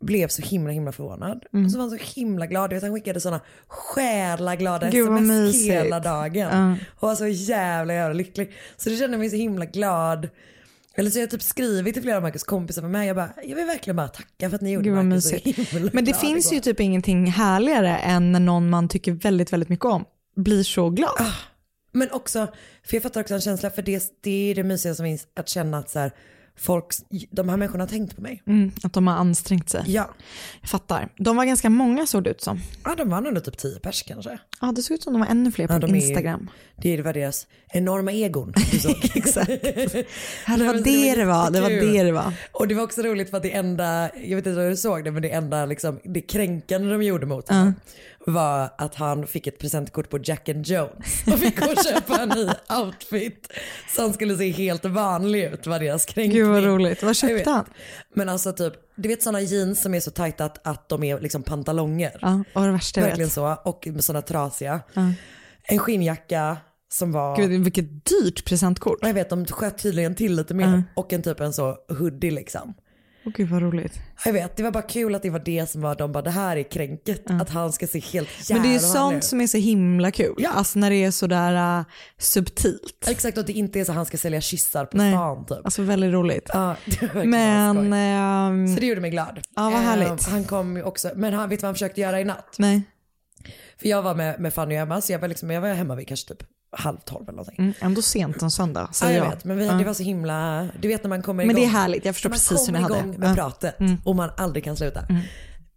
blev 0.02 0.28
så 0.28 0.42
himla 0.42 0.72
himla 0.72 0.92
förvånad. 0.92 1.46
Mm. 1.54 1.66
Och 1.66 1.72
så 1.72 1.78
var 1.78 1.84
han 1.90 2.00
så 2.00 2.20
himla 2.20 2.46
glad. 2.46 2.70
Du 2.70 2.76
vet, 2.76 2.84
han 2.84 2.94
skickade 2.94 3.22
sådana 3.22 3.42
själaglada 3.68 4.90
Gud, 4.90 5.08
vad 5.08 5.18
sms 5.18 5.66
hela 5.66 6.00
dagen. 6.00 6.50
Ja. 6.52 6.76
Och 7.00 7.08
var 7.08 7.16
så 7.16 7.28
jävla 7.28 7.94
jävla 7.94 8.14
lycklig. 8.14 8.52
Så 8.78 8.90
det 8.90 8.96
kände 8.96 9.18
mig 9.18 9.30
så 9.30 9.36
himla 9.36 9.66
glad. 9.66 10.30
Eller 10.96 11.10
så 11.10 11.18
har 11.18 11.22
jag 11.22 11.30
typ 11.30 11.42
skrivit 11.42 11.94
till 11.94 12.04
flera 12.04 12.18
av 12.18 12.24
Marcus 12.24 12.44
kompisar 12.44 12.82
med 12.82 12.92
mig. 12.92 13.08
Jag 13.08 13.16
bara, 13.16 13.34
jag 13.44 13.56
vill 13.56 13.66
verkligen 13.66 13.96
bara 13.96 14.08
tacka 14.08 14.50
för 14.50 14.56
att 14.56 14.62
ni 14.62 14.72
gjorde 14.72 14.90
Gud 14.90 15.06
Marcus 15.06 15.30
så 15.30 15.36
himla 15.36 15.90
Men 15.94 16.06
det 16.06 16.14
finns 16.14 16.46
igår. 16.46 16.56
ju 16.56 16.60
typ 16.62 16.80
ingenting 16.80 17.26
härligare 17.26 17.98
än 17.98 18.32
när 18.32 18.40
någon 18.40 18.70
man 18.70 18.88
tycker 18.88 19.12
väldigt, 19.12 19.54
väldigt 19.54 19.70
mycket 19.70 19.86
om 19.86 20.06
blir 20.36 20.64
så 20.64 20.90
glad. 20.90 21.16
Ah. 21.20 21.34
Men 21.92 22.12
också, 22.12 22.48
för 22.84 22.96
jag 22.96 23.04
fattar 23.04 23.22
också 23.22 23.34
en 23.34 23.42
känsla, 23.42 23.70
för 23.70 23.82
det, 23.82 24.04
det 24.22 24.52
är 24.52 24.56
det 24.56 24.64
mysiga 24.64 24.96
som 24.96 25.04
finns, 25.04 25.28
att 25.36 25.50
känna 25.50 25.78
att 25.78 25.90
så 25.90 26.00
här, 26.00 26.12
folk, 26.58 26.86
de 27.32 27.50
här 27.50 27.58
människorna 27.58 27.84
har 27.84 27.90
tänkt 27.90 28.16
på 28.16 28.22
mig. 28.22 28.44
Mm, 28.48 28.72
att 28.84 28.94
de 28.94 29.08
har 29.08 29.16
ansträngt 29.16 29.70
sig. 29.70 29.84
Ja. 29.88 30.10
Jag 30.62 30.70
fattar. 30.70 31.10
De 31.18 31.38
var 31.38 31.46
ganska 31.46 31.70
många 31.70 32.06
såg 32.06 32.24
det 32.24 32.30
ut 32.30 32.42
som. 32.42 32.60
Ja, 32.84 32.96
de 32.98 33.10
var 33.10 33.22
nog 33.22 33.44
typ 33.44 33.58
10 33.58 33.80
pers 33.80 34.04
kanske. 34.04 34.38
Ja, 34.62 34.72
det 34.76 34.82
såg 34.82 34.96
ut 34.96 35.04
som 35.04 35.14
de 35.14 35.20
var 35.20 35.28
ännu 35.28 35.52
fler 35.52 35.68
på 35.68 35.74
Ja, 35.74 35.80
de 35.80 35.92
är- 35.92 35.96
Instagram. 35.96 36.50
Det 36.82 37.02
var 37.02 37.14
deras 37.14 37.48
enorma 37.74 38.12
egon. 38.12 38.54
såg. 38.82 39.12
Exakt. 39.16 39.48
Det 40.58 40.66
var 40.66 40.84
det 40.84 41.16
det 41.16 41.26
var, 41.26 41.52
det 41.52 41.62
var 41.62 41.70
det 41.70 42.04
det 42.04 42.12
var. 42.12 42.34
Och 42.52 42.68
det 42.68 42.76
var 42.76 42.84
också 42.84 43.02
roligt 43.02 43.30
för 43.30 43.38
att 43.38 43.44
det 43.44 43.52
enda, 43.52 44.10
jag 44.16 44.36
vet 44.36 44.46
inte 44.48 44.60
om 44.62 44.70
du 44.70 44.78
såg 44.78 45.04
det, 45.04 45.12
men 45.12 45.22
det 45.22 45.30
enda 45.30 45.66
liksom, 45.66 46.00
det 46.04 46.22
kränkande 46.22 46.90
de 46.92 47.04
gjorde 47.04 47.26
mot 47.26 47.50
honom 47.50 47.74
var 48.26 48.70
att 48.78 48.96
han 48.96 49.28
fick 49.28 49.48
ett 49.48 49.60
presentkort 49.60 50.10
på 50.10 50.20
Jack 50.24 50.50
and 50.50 50.68
Jones 50.68 51.24
och 51.34 51.40
fick 51.40 51.60
gå 51.60 51.66
och 51.66 51.84
köpa 51.86 52.22
en 52.22 52.30
ny 52.30 52.50
outfit. 52.84 53.48
Så 53.96 54.02
han 54.02 54.14
skulle 54.14 54.38
se 54.38 54.52
helt 54.52 54.86
vanlig 54.86 55.44
ut 55.44 55.68
var 55.68 55.80
deras 55.80 56.06
kränkning. 56.06 56.38
Gud 56.38 56.48
vad 56.48 56.64
roligt. 56.64 57.04
Vad 57.04 57.16
köpte 57.16 57.50
han? 57.50 57.66
Men 58.16 58.30
alltså 58.30 58.54
typ, 58.54 58.74
du 58.96 59.10
vet 59.10 59.24
sådana 59.24 59.42
jeans 59.42 59.82
som 59.82 59.94
är 59.94 60.00
så 60.00 60.12
tajta 60.12 60.46
att, 60.46 60.68
att 60.68 60.90
de 60.90 61.04
är 61.04 61.20
liksom 61.20 61.44
pantalonger. 61.44 62.18
Ja, 62.22 62.44
och 62.54 62.62
det 62.62 62.72
värsta 62.72 63.02
Verkligen 63.02 63.28
vet. 63.28 63.34
så. 63.34 63.58
Och 63.66 63.88
med 63.88 64.04
sådana 64.04 64.22
trasiga. 64.22 64.82
Ja. 64.94 65.14
En 65.64 65.80
skinnjacka 65.80 66.58
som 66.92 67.12
var... 67.12 67.38
Gud, 67.38 67.64
vilket 67.64 68.06
dyrt 68.06 68.46
presentkort. 68.46 69.00
Jag 69.02 69.14
vet, 69.14 69.30
de 69.30 69.46
sköt 69.46 69.78
tydligen 69.78 70.16
till 70.16 70.36
lite 70.36 70.54
mer. 70.54 70.68
Ja. 70.68 70.84
Och 70.96 71.14
en 71.14 71.22
typ 71.22 71.40
en 71.40 71.54
så 71.54 71.78
hoodie 72.00 72.32
liksom. 72.32 72.74
Åh 73.26 73.32
gud 73.36 73.50
vad 73.50 73.62
roligt. 73.62 73.94
Jag 74.26 74.34
vet, 74.34 74.58
det 74.58 74.64
var 74.64 74.72
bara 74.72 74.84
kul 74.84 75.16
att 75.16 75.22
det 75.22 75.30
var 75.30 75.40
det 75.40 75.70
som 75.70 75.82
var, 75.82 75.96
de 75.96 76.12
bara 76.12 76.22
det 76.24 76.30
här 76.32 76.58
är 76.58 76.64
kränket. 76.64 77.24
Att 77.32 77.50
han 77.50 77.74
ska 77.74 77.88
se 77.88 78.00
helt 78.00 78.50
jävla 78.50 78.56
Men 78.56 78.64
det 78.64 78.70
är 78.70 78.74
ju 78.74 78.88
sånt 78.88 79.24
som 79.24 79.42
är 79.42 79.48
så 79.48 79.58
himla 79.58 80.12
kul. 80.12 80.46
Alltså 80.50 80.80
när 80.80 80.90
det 80.90 80.96
är 81.04 81.12
sådär 81.12 81.80
uh, 81.80 81.86
subtilt. 82.18 83.08
Exakt, 83.08 83.38
och 83.38 83.42
att 83.42 83.48
det 83.48 83.54
inte 83.54 83.80
är 83.80 83.84
så 83.84 83.92
att 83.92 83.96
han 83.96 84.06
ska 84.06 84.18
sälja 84.18 84.42
kyssar 84.42 84.86
på 84.86 84.98
Nej. 84.98 85.14
stan 85.14 85.46
typ. 85.46 85.58
Alltså 85.64 85.82
väldigt 85.82 86.14
roligt. 86.14 86.50
Ja, 86.54 86.76
det 86.86 87.26
Men... 87.26 87.94
ehm, 87.94 88.76
Så 88.76 88.80
det 88.80 88.86
gjorde 88.86 89.02
mig 89.02 89.12
glad. 89.12 89.40
Ja, 89.56 89.70
vad 89.70 89.80
härligt. 89.82 90.28
han 90.28 90.44
kom 90.44 90.78
ju 90.78 90.84
också, 90.84 91.12
men 91.16 91.34
han, 91.34 91.50
vet 91.50 91.60
du 91.60 91.62
vad 91.62 91.68
han 91.68 91.76
försökte 91.76 92.02
göra 92.02 92.22
i 92.22 92.24
natt? 92.24 92.56
Nej. 92.58 92.82
För 93.82 93.88
jag 93.88 94.02
var 94.02 94.16
med, 94.16 94.40
med 94.40 94.54
Fanny 94.54 94.76
och 94.76 94.80
Emma 94.80 95.02
så 95.02 95.12
jag 95.12 95.20
var, 95.20 95.28
liksom, 95.28 95.52
jag 95.52 95.62
var 95.62 95.74
hemma 95.74 95.96
vid 95.96 96.08
kanske 96.08 96.28
typ 96.28 96.44
halv 96.72 96.98
tolv 96.98 97.24
eller 97.30 97.38
någonting. 97.38 97.56
Mm, 97.60 97.74
ändå 97.80 98.02
sent 98.02 98.42
en 98.42 98.52
söndag, 98.52 98.82
Ja, 98.90 98.94
säger 98.94 99.18
jag 99.18 99.26
jag. 99.26 99.32
vet, 99.32 99.46
men 99.46 99.58
vi, 99.58 99.66
Ja. 99.68 99.74
det 99.74 99.84
var 99.84 99.94
så 99.94 100.04
himla, 100.04 100.68
du 100.82 100.88
vet 100.88 101.04
när 101.04 101.10
man 101.10 101.22
kommer 101.22 101.46
Men 101.46 101.58
igång. 101.58 101.64
det 101.64 101.70
är 101.70 101.80
härligt, 101.80 102.06
jag 102.06 102.16
förstår 102.16 102.30
man 102.30 102.36
precis 102.36 102.52
hur 102.62 102.66
kommer 102.66 102.80
ni 102.80 102.84
hade 102.84 102.98
igång 103.00 103.12
det. 103.12 103.18
med 103.18 103.30
Ja. 103.30 103.36
pratet 103.36 103.80
Mm. 103.80 103.98
och 104.06 104.16
man 104.16 104.30
aldrig 104.38 104.64
kan 104.64 104.76
sluta. 104.78 105.08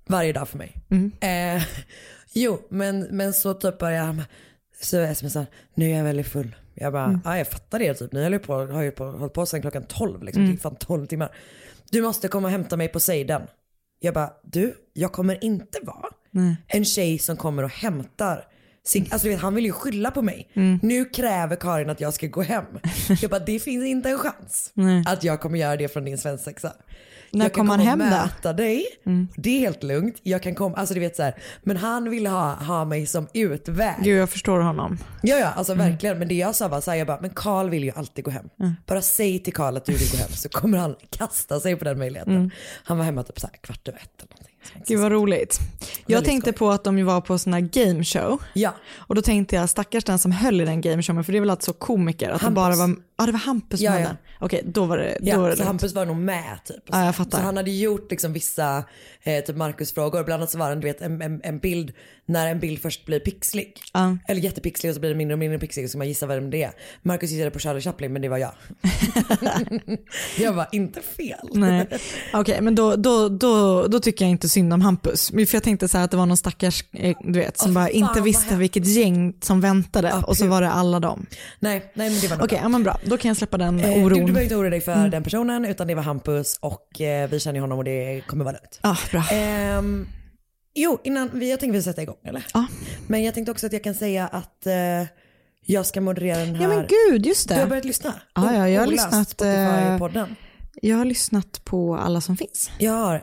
Varje 0.06 0.32
dag 0.32 0.48
för 0.48 0.58
mig. 0.58 0.74
Eh, 1.20 1.62
jo, 2.32 2.60
men, 2.68 3.00
men 3.00 3.32
så 3.32 3.54
typ 3.54 3.78
började 3.78 4.06
jag, 4.06 4.24
så 4.82 5.14
smsar 5.14 5.46
nu 5.74 5.90
är 5.90 5.96
jag 5.96 6.04
väldigt 6.04 6.28
full. 6.28 6.56
Jag 6.74 6.92
bara, 6.92 7.04
Mm. 7.04 7.20
ja 7.24 7.38
jag 7.38 7.48
fattar 7.48 7.78
det 7.78 7.94
typ. 7.94 8.12
Ni 8.12 8.38
på, 8.38 8.54
har 8.54 8.82
ju 8.82 8.90
på, 8.90 9.04
hållit 9.04 9.32
på 9.34 9.46
sedan 9.46 9.60
klockan 9.60 9.84
12 9.88 10.22
liksom. 10.22 10.44
Mm. 10.44 10.56
Fan 10.58 10.76
12 10.76 11.06
timmar. 11.06 11.30
Du 11.90 12.02
måste 12.02 12.28
komma 12.28 12.48
och 12.48 12.52
hämta 12.52 12.76
mig 12.76 12.88
på 12.88 13.00
Seiden. 13.00 13.42
Jag 14.00 14.14
bara, 14.14 14.30
du, 14.42 14.74
jag 14.92 15.12
kommer 15.12 15.44
inte 15.44 15.78
vara 15.82 16.06
en 16.66 16.84
tjej 16.84 17.18
som 17.18 17.36
kommer 17.36 17.62
och 17.62 17.70
hämtar 17.70 18.44
sin, 18.86 19.08
alltså 19.10 19.28
vet, 19.28 19.40
han 19.40 19.54
vill 19.54 19.64
ju 19.64 19.72
skylla 19.72 20.10
på 20.10 20.22
mig. 20.22 20.48
Mm. 20.54 20.78
Nu 20.82 21.04
kräver 21.04 21.56
Karin 21.56 21.90
att 21.90 22.00
jag 22.00 22.14
ska 22.14 22.26
gå 22.26 22.42
hem. 22.42 22.64
Jag 23.22 23.30
bara, 23.30 23.40
det 23.40 23.58
finns 23.58 23.84
inte 23.84 24.10
en 24.10 24.18
chans 24.18 24.70
Nej. 24.74 25.04
att 25.06 25.24
jag 25.24 25.40
kommer 25.40 25.58
göra 25.58 25.76
det 25.76 25.88
från 25.88 26.04
din 26.04 26.18
svensexa. 26.18 26.72
När 27.30 27.44
jag 27.44 27.54
kan 27.54 27.60
kom 27.66 27.68
han 27.68 27.80
hem 27.80 27.98
då? 27.98 28.04
möta 28.04 28.52
dig, 28.52 28.86
det 29.36 29.50
är 29.50 29.60
helt 29.60 29.82
lugnt. 29.82 30.16
Jag 30.22 30.42
kan 30.42 30.54
komma, 30.54 30.76
alltså 30.76 30.94
du 30.94 31.00
vet 31.00 31.16
så 31.16 31.22
här, 31.22 31.34
men 31.62 31.76
han 31.76 32.10
ville 32.10 32.28
ha, 32.28 32.54
ha 32.54 32.84
mig 32.84 33.06
som 33.06 33.26
utväg. 33.34 33.94
Gud, 34.02 34.18
jag 34.18 34.30
förstår 34.30 34.60
honom. 34.60 34.98
Ja 35.22 35.36
ja, 35.36 35.46
alltså 35.46 35.74
verkligen. 35.74 36.18
Men 36.18 36.28
det 36.28 36.34
jag 36.34 36.54
sa 36.54 36.68
var 36.68 36.80
så 36.80 36.90
här, 36.90 36.98
jag 36.98 37.06
bara, 37.06 37.20
men 37.20 37.30
Karl 37.30 37.70
vill 37.70 37.84
ju 37.84 37.90
alltid 37.96 38.24
gå 38.24 38.30
hem. 38.30 38.48
Bara 38.86 39.02
säg 39.02 39.38
till 39.38 39.52
Karl 39.52 39.76
att 39.76 39.84
du 39.84 39.92
vill 39.92 40.10
gå 40.10 40.16
hem 40.16 40.28
så 40.30 40.48
kommer 40.48 40.78
han 40.78 40.94
kasta 41.10 41.60
sig 41.60 41.76
på 41.76 41.84
den 41.84 41.98
möjligheten. 41.98 42.50
Han 42.84 42.98
var 42.98 43.04
hemma 43.04 43.22
typ 43.22 43.40
så 43.40 43.46
här 43.46 43.56
kvart 43.56 43.88
över 43.88 43.98
ett 43.98 44.22
eller 44.22 44.30
någonting. 44.30 44.50
Gud 44.86 45.00
vad 45.00 45.12
roligt. 45.12 45.58
Jag 46.06 46.25
tänkte 46.25 46.52
på 46.52 46.70
att 46.70 46.84
de 46.84 47.04
var 47.04 47.20
på 47.20 47.38
sån 47.38 47.52
här 47.52 47.61
game 47.61 48.04
show. 48.04 48.42
Ja. 48.52 48.75
Och 48.96 49.14
då 49.14 49.23
tänkte 49.23 49.56
jag 49.56 49.70
stackars 49.70 50.04
den 50.04 50.18
som 50.18 50.32
höll 50.32 50.61
i 50.61 50.64
den 50.64 50.80
game 50.80 51.02
showen 51.02 51.25
för 51.25 51.32
det 51.32 51.38
är 51.38 51.40
väl 51.40 51.50
alltså 51.50 51.73
komiker. 51.73 52.30
Att 52.30 52.40
Hampus. 52.40 52.54
bara 52.54 52.76
var, 52.76 52.96
ja 53.18 53.26
det 53.26 53.32
var 53.32 53.38
Hampus 53.38 53.80
som 53.80 53.87
Ja, 53.87 54.00
ja. 54.00 54.16
Okej, 54.40 54.62
då 54.64 54.84
var 54.84 54.99
det, 54.99 55.16
då 55.20 55.28
Ja, 55.28 55.40
var 55.40 55.50
det 55.50 55.56
så. 55.56 55.64
Hampus 55.64 55.94
var 55.94 56.06
nog 56.06 56.16
med 56.16 56.58
typ. 56.64 56.82
Ja, 56.87 57.04
jag 57.04 57.16
fattar. 57.16 57.38
Så 57.38 57.44
han 57.44 57.56
hade 57.56 57.70
gjort 57.70 58.11
liksom 58.11 58.32
vissa 58.32 58.84
eh, 59.23 59.44
typ 59.44 59.56
Marcus-frågor. 59.56 60.25
Bland 60.25 60.40
annat 60.42 60.50
så 60.50 60.58
var 60.58 60.70
det 60.70 60.76
du 60.76 60.87
vet, 60.87 61.00
en, 61.00 61.23
en, 61.23 61.40
en 61.44 61.58
bild 61.58 61.92
när 62.26 62.50
en 62.50 62.61
bild 62.61 62.82
först 62.82 63.06
blir 63.06 63.20
pixlig. 63.20 63.80
Ja. 63.92 64.18
Eller 64.28 64.40
jättepixlig 64.40 64.90
och 64.90 64.94
så 64.94 65.00
blir 65.00 65.11
det 65.11 65.16
mindre 65.16 65.32
och 65.32 65.38
mindre 65.38 65.58
pixlig 65.58 65.84
och 65.84 65.88
så 65.88 65.90
ska 65.90 65.99
man 65.99 66.08
gissa 66.08 66.26
vem 66.26 66.50
det 66.50 66.62
är. 66.62 66.73
Marcus 67.02 67.30
gissade 67.30 67.50
på 67.50 67.58
Charlie 67.58 67.80
Chaplin 67.80 68.12
men 68.12 68.23
det 68.23 68.28
var 68.28 68.38
jag. 68.38 68.52
jag 70.38 70.52
var 70.52 70.68
inte 70.73 71.00
fel. 71.00 71.88
Okej 72.32 72.61
men 72.61 72.75
då, 72.75 72.96
då, 72.96 73.28
då, 73.28 73.87
då 73.87 74.00
tycker 74.00 74.25
jag 74.25 74.30
inte 74.30 74.49
synd 74.49 74.73
om 74.73 74.80
Hampus. 74.80 75.30
För 75.30 75.54
jag 75.54 75.62
tänkte 75.62 75.88
så 75.94 75.98
här 75.98 76.04
att 76.04 76.10
det 76.10 76.16
var 76.16 76.26
någon 76.26 76.36
stackars, 76.36 76.84
eh, 76.92 77.16
du 77.20 77.38
vet, 77.38 77.58
som 77.58 77.70
Åh, 77.70 77.74
bara 77.74 77.84
fan, 77.84 77.92
inte 77.94 78.20
visste 78.20 78.56
vilket 78.56 78.86
gäng 78.86 79.34
som 79.42 79.60
väntade 79.60 80.08
Ja, 80.08 80.22
och 80.22 80.36
så 80.36 80.46
var 80.46 80.60
det 80.62 80.70
alla 80.70 81.00
dem. 81.00 81.26
Nej, 81.60 81.92
nej 81.94 82.10
men 82.10 82.20
det 82.20 82.28
var 82.28 82.36
nog 82.36 82.44
Okej, 82.44 82.58
ja, 82.62 82.68
men 82.68 82.82
bra. 82.82 82.98
Då 83.04 83.16
kan 83.16 83.28
jag 83.28 83.36
släppa 83.36 83.58
den 83.58 83.80
Eh, 83.80 83.86
Du, 83.88 83.94
du 83.94 84.04
oron. 84.04 84.18
behöver 84.20 84.42
inte 84.42 84.54
oroa 84.56 84.70
dig 84.70 84.80
för 84.80 85.08
den 85.08 85.22
personen 85.22 85.64
utan 85.64 85.86
det 85.86 85.94
var 85.94 86.02
Hampus 86.02 86.58
och 86.60 87.00
eh, 87.00 87.28
vi 87.30 87.40
känner 87.40 87.60
honom 87.60 87.78
och 87.78 87.84
det 87.84 88.22
kommer 88.26 88.44
vara 88.44 88.52
lugnt. 88.52 88.78
Ja, 88.82 88.96
bra. 89.10 89.24
Ehm, 89.32 90.06
jo, 90.74 90.98
innan 91.04 91.30
vi, 91.34 91.50
jag 91.50 91.60
tänkte 91.60 91.76
vi 91.78 91.82
sätta 91.82 92.02
igång 92.02 92.16
eller? 92.24 92.46
Ja. 92.54 92.66
Men 93.06 93.24
jag 93.24 93.34
tänkte 93.34 93.52
också 93.52 93.66
att 93.66 93.72
jag 93.72 93.84
kan 93.84 93.94
säga 93.94 94.26
att 94.26 94.66
eh, 94.66 94.72
jag 95.66 95.86
ska 95.86 96.00
moderera 96.00 96.38
den 96.38 96.54
här. 96.54 96.62
Ja 96.62 96.68
men 96.68 96.86
gud, 97.10 97.26
just 97.26 97.48
Du 97.48 97.54
har 97.54 97.62
det. 97.62 97.66
börjat 97.68 97.84
lyssna? 97.84 98.14
Ja, 98.34 98.54
ja, 98.54 98.68
jag 98.68 98.80
har 98.80 98.86
lyssnat, 98.86 99.40
eh, 99.40 99.46
Spotify-podden. 99.46 100.26
Jag 100.83 100.97
har 100.97 101.04
lyssnat 101.04 101.64
på 101.64 101.97
alla 101.97 102.21
som 102.21 102.37
finns. 102.37 102.71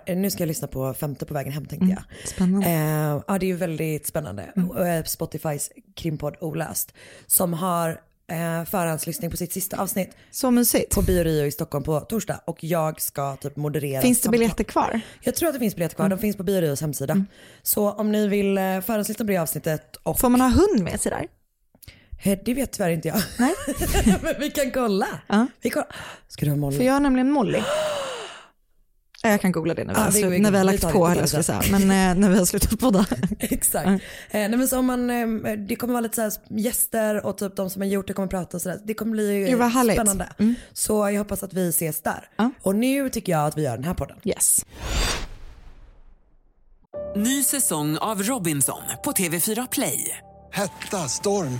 Eh, 0.05 0.15
nu 0.17 0.31
ska 0.31 0.41
jag 0.41 0.47
lyssna 0.47 0.67
på 0.67 0.93
femte 0.93 1.25
på 1.25 1.33
vägen 1.33 1.53
hem 1.53 1.65
tänkte 1.65 1.87
jag. 1.87 2.27
Spännande. 2.29 2.67
Eh, 2.67 3.21
ja 3.27 3.37
det 3.39 3.45
är 3.45 3.47
ju 3.47 3.55
väldigt 3.55 4.07
spännande. 4.07 4.43
Eh, 4.55 5.03
Spotifys 5.05 5.71
krimpodd 5.95 6.35
Olöst. 6.41 6.93
Som 7.27 7.53
har 7.53 7.89
eh, 8.31 8.63
förhandslyssning 8.65 9.31
på 9.31 9.37
sitt 9.37 9.53
sista 9.53 9.81
avsnitt 9.81 10.09
Så 10.31 10.51
mysigt. 10.51 10.95
på 10.95 11.01
Bio 11.01 11.23
Rio 11.23 11.45
i 11.45 11.51
Stockholm 11.51 11.83
på 11.83 11.99
torsdag. 11.99 12.41
Och 12.45 12.63
jag 12.63 13.01
ska 13.01 13.35
typ 13.35 13.55
moderera 13.55 14.01
Finns 14.01 14.17
det 14.17 14.23
samtal. 14.23 14.39
biljetter 14.39 14.63
kvar? 14.63 15.01
Jag 15.23 15.35
tror 15.35 15.49
att 15.49 15.55
det 15.55 15.59
finns 15.59 15.75
biljetter 15.75 15.95
kvar, 15.95 16.09
de 16.09 16.19
finns 16.19 16.35
på 16.37 16.43
Bio 16.43 16.61
Rios 16.61 16.81
hemsida. 16.81 17.25
Så 17.61 17.91
om 17.91 18.11
ni 18.11 18.27
vill 18.27 18.57
eh, 18.57 18.63
förhandslyssna 18.63 19.25
på 19.25 19.31
det 19.31 19.37
avsnittet 19.37 19.95
och 19.95 20.19
Får 20.19 20.29
man 20.29 20.41
ha 20.41 20.49
hund 20.49 20.83
med 20.83 21.01
sig 21.01 21.09
där? 21.11 21.27
Det 22.23 22.53
vet 22.53 22.71
tyvärr 22.71 22.89
inte 22.89 23.07
jag. 23.07 23.21
Nej. 23.39 23.53
Men 24.21 24.35
vi 24.39 24.51
kan 24.51 24.71
kolla. 24.71 25.07
Ja. 25.27 25.47
Vi 25.61 25.69
kollar. 25.69 25.95
Ska 26.27 26.45
du 26.45 26.51
ha 26.51 26.57
Molly? 26.57 26.77
För 26.77 26.83
jag 26.83 26.93
har 26.93 26.99
nämligen 26.99 27.31
Molly. 27.31 27.59
Ja, 29.23 29.29
Jag 29.29 29.41
kan 29.41 29.51
googla 29.51 29.73
det 29.73 29.83
när 29.83 29.93
vi, 29.93 29.99
Ja, 29.99 30.03
har, 30.05 30.11
vi- 30.11 30.23
vi- 30.23 30.39
när 30.39 30.51
vi 30.51 30.57
har 30.57 30.63
lagt 30.65 30.81
på, 30.81 30.87
vi 30.87 30.93
tar 30.93 31.11
eller 31.11 31.21
det 31.21 31.27
ska 31.27 31.43
säga. 31.43 31.61
men 31.71 31.81
eh, 31.81 32.19
när 32.21 32.29
vi 32.29 32.37
har 32.37 32.45
slutat 32.45 32.79
podda. 32.79 33.05
Exakt. 33.39 33.87
Eh, 33.87 33.99
nej, 34.31 34.49
men 34.49 34.67
så 34.67 34.79
om 34.79 34.85
man, 34.85 35.09
eh, 35.09 35.53
det 35.67 35.75
kommer 35.75 35.93
vara 35.93 36.01
lite 36.01 36.15
så 36.15 36.21
här 36.21 36.31
gäster 36.59 37.25
och 37.25 37.37
typ 37.37 37.55
de 37.55 37.69
som 37.69 37.81
har 37.81 37.89
gjort 37.89 38.07
det 38.07 38.13
kommer 38.13 38.27
prata 38.27 38.57
och 38.57 38.61
sådär. 38.61 38.79
Det 38.85 38.93
kommer 38.93 39.11
bli 39.11 39.51
eh, 39.51 39.93
spännande. 39.93 40.29
Mm. 40.39 40.55
Så 40.73 41.09
jag 41.09 41.17
hoppas 41.17 41.43
att 41.43 41.53
vi 41.53 41.69
ses 41.69 42.01
där. 42.01 42.29
Ja. 42.35 42.51
Och 42.61 42.75
nu 42.75 43.09
tycker 43.09 43.31
jag 43.31 43.45
att 43.47 43.57
vi 43.57 43.61
gör 43.63 43.75
den 43.77 43.83
här 43.85 43.93
podden. 43.93 44.17
Yes. 44.23 44.65
Ny 47.15 47.43
säsong 47.43 47.97
av 47.97 48.23
Robinson 48.23 48.81
på 49.03 49.11
TV4 49.11 49.67
Play. 49.71 50.17
Hetta, 50.53 50.97
storm, 51.07 51.59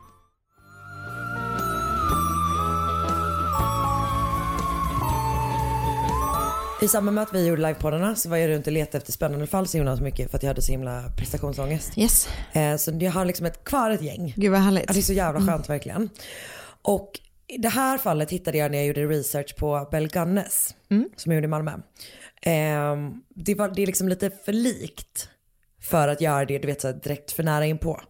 I 6.83 6.87
samband 6.87 7.15
med 7.15 7.21
att 7.21 7.33
vi 7.33 7.47
gjorde 7.47 7.61
livepoddarna 7.61 8.15
så 8.15 8.29
var 8.29 8.37
jag 8.37 8.49
runt 8.49 8.67
och 8.67 8.73
letade 8.73 8.97
efter 8.97 9.11
spännande 9.11 9.47
fall 9.47 9.67
så 9.67 9.77
himla 9.77 9.95
mycket 9.95 10.31
för 10.31 10.37
att 10.37 10.43
jag 10.43 10.49
hade 10.49 10.61
så 10.61 10.71
himla 10.71 11.03
prestationsångest. 11.17 11.97
Yes. 11.97 12.27
Eh, 12.53 12.75
så 12.75 12.91
jag 12.99 13.11
har 13.11 13.25
liksom 13.25 13.45
ett, 13.45 13.63
kvar 13.63 13.89
ett 13.89 14.01
gäng. 14.01 14.33
Gud 14.37 14.51
vad 14.51 14.59
härligt. 14.59 14.87
Det 14.87 14.99
är 14.99 15.01
så 15.01 15.13
jävla 15.13 15.41
skönt 15.41 15.69
verkligen. 15.69 16.09
Och 16.81 17.19
det 17.57 17.69
här 17.69 17.97
fallet 17.97 18.31
hittade 18.31 18.57
jag 18.57 18.71
när 18.71 18.77
jag 18.77 18.87
gjorde 18.87 19.05
research 19.05 19.55
på 19.55 19.87
Bell 19.91 20.07
Gunnes 20.07 20.75
som 21.15 21.31
jag 21.31 21.35
gjorde 21.35 21.45
i 21.45 21.47
Malmö. 21.47 21.71
Eh, 22.41 22.95
det, 23.35 23.55
var, 23.55 23.69
det 23.75 23.81
är 23.81 23.87
liksom 23.87 24.09
lite 24.09 24.29
för 24.29 24.53
likt 24.53 25.29
för 25.81 26.07
att 26.07 26.21
göra 26.21 26.45
det 26.45 26.59
du 26.59 26.67
vet, 26.67 26.81
så 26.81 26.87
här, 26.87 26.95
direkt 27.03 27.31
för 27.31 27.43
nära 27.43 27.65
inpå. 27.65 28.01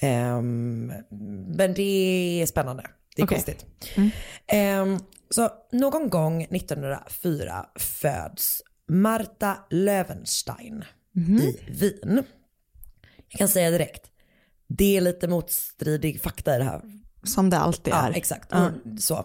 Eh, 0.00 0.42
men 0.42 1.74
det 1.74 2.42
är 2.42 2.46
spännande. 2.46 2.82
Det 3.16 3.22
är 3.22 3.26
Okej. 3.26 3.36
konstigt. 3.36 3.66
Ehm, 4.46 4.98
så 5.30 5.50
någon 5.72 6.10
gång 6.10 6.42
1904 6.42 7.66
föds 7.76 8.62
Marta 8.88 9.56
Löwenstein 9.70 10.84
i 11.40 11.56
Wien. 11.70 12.24
Jag 13.28 13.38
kan 13.38 13.48
säga 13.48 13.70
direkt, 13.70 14.02
det 14.68 14.96
är 14.96 15.00
lite 15.00 15.28
motstridig 15.28 16.22
fakta 16.22 16.54
i 16.54 16.58
det 16.58 16.64
här. 16.64 16.82
Som 17.24 17.50
det 17.50 17.58
alltid 17.58 17.92
Ja, 17.94 18.08
är. 18.08 18.16
exakt. 18.16 18.48
Ja. 18.52 18.66
Och 18.66 19.00
Så. 19.02 19.24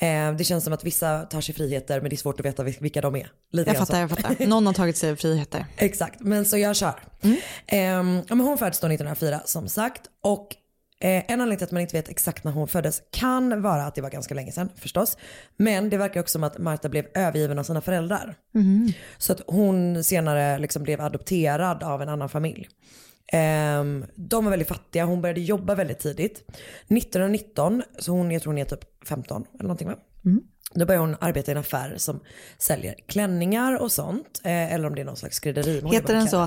Ehm, 0.00 0.36
det 0.36 0.44
känns 0.44 0.64
som 0.64 0.72
att 0.72 0.84
vissa 0.84 1.22
tar 1.22 1.40
sig 1.40 1.54
friheter 1.54 2.00
men 2.00 2.10
det 2.10 2.14
är 2.14 2.18
svårt 2.18 2.40
att 2.40 2.46
veta 2.46 2.62
vil- 2.62 2.76
vilka 2.80 3.00
de 3.00 3.16
är. 3.16 3.30
Lite 3.52 3.70
Jag 3.70 3.76
så. 3.78 3.86
fattar, 3.86 4.00
jag 4.00 4.10
fattar. 4.10 4.46
Någon 4.46 4.66
har 4.66 4.72
tagit 4.74 4.96
sig 4.96 5.16
friheter. 5.16 5.66
Exakt, 5.76 6.20
men 6.20 6.44
så 6.44 6.58
jag 6.58 6.76
kör. 6.76 7.00
Ehm, 7.66 8.22
ja, 8.28 8.34
men 8.34 8.40
hon 8.40 8.58
föddes 8.58 8.80
då 8.80 8.86
1904 8.86 9.40
som 9.44 9.68
sagt. 9.68 10.02
Och 10.22 10.48
eh, 11.00 11.24
en 11.30 11.40
anledning 11.40 11.56
till 11.58 11.64
att 11.64 11.72
man 11.72 11.82
inte 11.82 11.96
vet 11.96 12.08
exakt 12.08 12.44
när 12.44 12.52
hon 12.52 12.68
föddes 12.68 13.02
kan 13.10 13.62
vara 13.62 13.84
att 13.84 13.94
det 13.94 14.00
var 14.00 14.10
ganska 14.10 14.34
länge 14.34 14.52
sedan 14.52 14.68
förstås. 14.76 15.16
Men 15.56 15.90
det 15.90 15.96
verkar 15.96 16.20
också 16.20 16.32
som 16.32 16.44
att 16.44 16.58
Marta 16.58 16.88
blev 16.88 17.06
övergiven 17.14 17.58
av 17.58 17.62
sina 17.62 17.80
föräldrar. 17.80 18.34
Så 19.18 19.32
att 19.32 19.40
hon 19.46 20.04
senare 20.04 20.58
liksom 20.58 20.82
blev 20.82 21.00
adopterad 21.00 21.82
av 21.82 22.02
en 22.02 22.08
annan 22.08 22.28
familj. 22.28 22.68
Ehm, 23.32 24.04
de 24.14 24.44
var 24.44 24.50
väldigt 24.50 24.68
fattiga, 24.68 25.04
hon 25.04 25.20
började 25.22 25.40
jobba 25.40 25.74
väldigt 25.74 25.98
tidigt. 25.98 26.44
1919, 26.88 27.82
så 27.98 28.12
hon, 28.12 28.30
jag 28.30 28.42
tror 28.42 28.52
hon 28.52 28.58
är 28.58 28.64
typ 28.64 29.06
15 29.08 29.44
eller 29.54 29.62
någonting 29.62 29.88
va? 29.88 29.94
Då 30.74 30.86
började 30.86 31.06
hon 31.06 31.16
arbeta 31.20 31.50
i 31.50 31.52
en 31.52 31.58
affär 31.58 31.94
som 31.96 32.20
säljer 32.58 32.94
klänningar 33.06 33.82
och 33.82 33.92
sånt. 33.92 34.40
Eh, 34.44 34.74
eller 34.74 34.86
om 34.88 34.94
det 34.94 35.00
är 35.00 35.04
någon 35.04 35.16
slags 35.16 35.36
skrädderi. 35.36 35.82
Heter 35.92 36.14
den 36.14 36.28
så? 36.28 36.42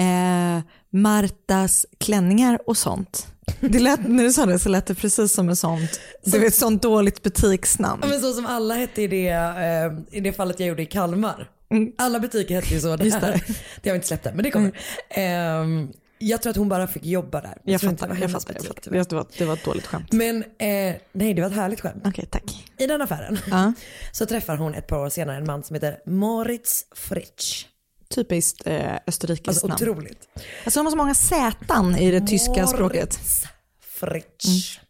Eh, 0.00 0.60
Martas 0.90 1.86
klänningar 1.98 2.58
och 2.66 2.76
sånt. 2.76 3.26
Det 3.60 3.78
lät, 3.78 4.08
när 4.08 4.24
du 4.24 4.32
sa 4.32 4.46
det 4.46 4.58
så 4.58 4.68
lät 4.68 4.86
det 4.86 4.94
precis 4.94 5.32
som 5.32 5.48
ett 5.48 5.58
sånt, 5.58 6.00
du 6.24 6.38
vet, 6.38 6.54
sånt 6.54 6.82
dåligt 6.82 7.22
butiksnamn. 7.22 8.00
Ja, 8.02 8.08
men 8.08 8.20
så 8.20 8.32
som 8.32 8.46
alla 8.46 8.74
hette 8.74 9.02
i 9.02 9.06
det, 9.06 9.28
eh, 9.28 10.16
i 10.18 10.20
det 10.20 10.32
fallet 10.32 10.60
jag 10.60 10.68
gjorde 10.68 10.82
i 10.82 10.86
Kalmar. 10.86 11.50
Alla 11.98 12.20
butiker 12.20 12.54
hette 12.54 12.74
ju 12.74 12.80
så 12.80 12.86
där. 12.86 12.94
Mm. 12.94 13.06
Just 13.06 13.20
det. 13.20 13.26
Mm. 13.26 13.40
det 13.82 13.88
har 13.88 13.94
vi 13.94 13.96
inte 13.96 14.06
släppt 14.06 14.26
än, 14.26 14.34
men 14.36 14.42
det 14.42 14.50
kommer. 14.50 14.72
Ehm, 15.10 15.88
jag 16.18 16.42
tror 16.42 16.50
att 16.50 16.56
hon 16.56 16.68
bara 16.68 16.86
fick 16.86 17.04
jobba 17.04 17.40
där. 17.40 17.58
Jag 17.64 17.72
inte 17.82 17.88
fattar, 18.06 18.16
jag 18.20 18.30
fattar. 18.30 18.54
Jag 18.54 18.64
fattar. 18.64 18.90
Det, 18.90 19.12
var, 19.14 19.26
det 19.38 19.44
var 19.44 19.54
ett 19.54 19.64
dåligt 19.64 19.86
skämt. 19.86 20.12
Men 20.12 20.36
eh, 20.42 20.94
nej, 21.12 21.34
det 21.34 21.40
var 21.40 21.48
ett 21.48 21.54
härligt 21.56 21.80
skämt. 21.80 22.02
Okej, 22.06 22.26
tack. 22.30 22.64
I 22.78 22.86
den 22.86 23.02
affären 23.02 23.38
Ja. 23.50 23.72
så 24.12 24.26
träffar 24.26 24.56
hon 24.56 24.74
ett 24.74 24.86
par 24.86 24.98
år 24.98 25.08
senare 25.08 25.36
en 25.36 25.46
man 25.46 25.62
som 25.62 25.74
heter 25.74 25.98
Moritz 26.06 26.84
Fritsch. 26.94 27.66
Typiskt 28.08 28.66
eh, 28.66 28.96
österrikiskt 29.06 29.48
Alltså 29.48 29.66
namn. 29.66 29.82
otroligt. 29.82 30.28
Alltså 30.64 30.80
de 30.80 30.86
har 30.86 30.90
så 30.90 30.96
många 30.96 31.14
sätan 31.14 31.96
i 31.96 32.10
det 32.10 32.20
tyska 32.26 32.66
språket. 32.66 33.00
Moritz 33.00 33.44
Fritsch. 33.80 34.80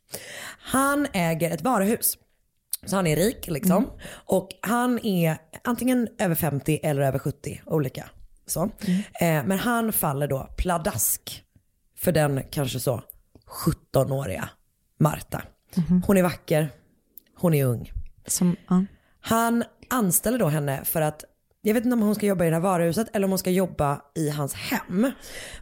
Han 0.59 1.07
äger 1.13 1.51
ett 1.51 1.63
varuhus. 1.63 2.19
Så 2.87 2.97
han 2.97 3.07
är 3.07 3.17
rik 3.17 3.47
liksom. 3.49 3.91
Och 4.11 4.49
han 4.61 4.99
är 5.07 5.39
antingen 5.65 6.09
över 6.19 6.35
50 6.35 6.81
eller 6.83 7.03
över 7.03 7.19
70, 7.19 7.61
olika. 7.67 8.11
Så. 8.47 8.63
Eh, 9.21 9.45
men 9.45 9.59
han 9.59 9.93
faller 9.93 10.29
då 10.29 10.55
pladask 10.59 11.43
för 11.99 12.13
den 12.13 12.43
kanske 12.51 12.81
så 12.81 13.03
17-åriga 13.67 14.49
Marta. 15.01 15.43
Hon 16.07 16.17
är 16.17 16.23
vacker, 16.23 16.71
hon 17.37 17.55
är 17.55 17.65
ung. 17.65 17.93
Som, 18.27 18.57
ja. 18.69 18.85
Han 19.21 19.65
anställer 19.91 20.39
då 20.39 20.49
henne 20.49 20.85
för 20.85 21.01
att, 21.01 21.25
jag 21.67 21.75
vet 21.75 21.85
inte 21.85 21.95
om 21.95 22.03
hon 22.03 22.15
ska 22.15 22.27
jobba 22.27 22.45
i 22.45 22.49
det 22.49 22.57
här 22.57 22.61
varuhuset 22.61 23.09
eller 23.13 23.25
om 23.25 23.31
hon 23.31 23.39
ska 23.39 23.51
jobba 23.51 24.01
i 24.15 24.31
hans 24.31 24.55
hem. 24.55 25.13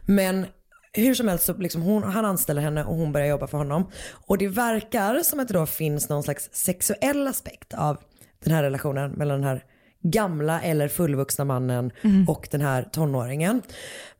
Men 0.05 0.45
hur 0.93 1.13
som 1.15 1.27
helst 1.27 1.45
så 1.45 1.53
liksom 1.53 1.81
hon, 1.81 2.03
han 2.03 2.25
anställer 2.25 2.61
henne 2.61 2.83
och 2.83 2.95
hon 2.95 3.11
börjar 3.11 3.27
jobba 3.27 3.47
för 3.47 3.57
honom. 3.57 3.91
Och 4.27 4.37
det 4.37 4.47
verkar 4.47 5.19
som 5.23 5.39
att 5.39 5.47
det 5.47 5.53
då 5.53 5.65
finns 5.65 6.09
någon 6.09 6.23
slags 6.23 6.49
sexuell 6.53 7.27
aspekt 7.27 7.73
av 7.73 7.97
den 8.43 8.53
här 8.53 8.63
relationen 8.63 9.11
mellan 9.11 9.41
den 9.41 9.49
här 9.49 9.63
gamla 10.03 10.61
eller 10.61 10.87
fullvuxna 10.87 11.45
mannen 11.45 11.91
och 12.27 12.47
den 12.51 12.61
här 12.61 12.83
tonåringen. 12.83 13.61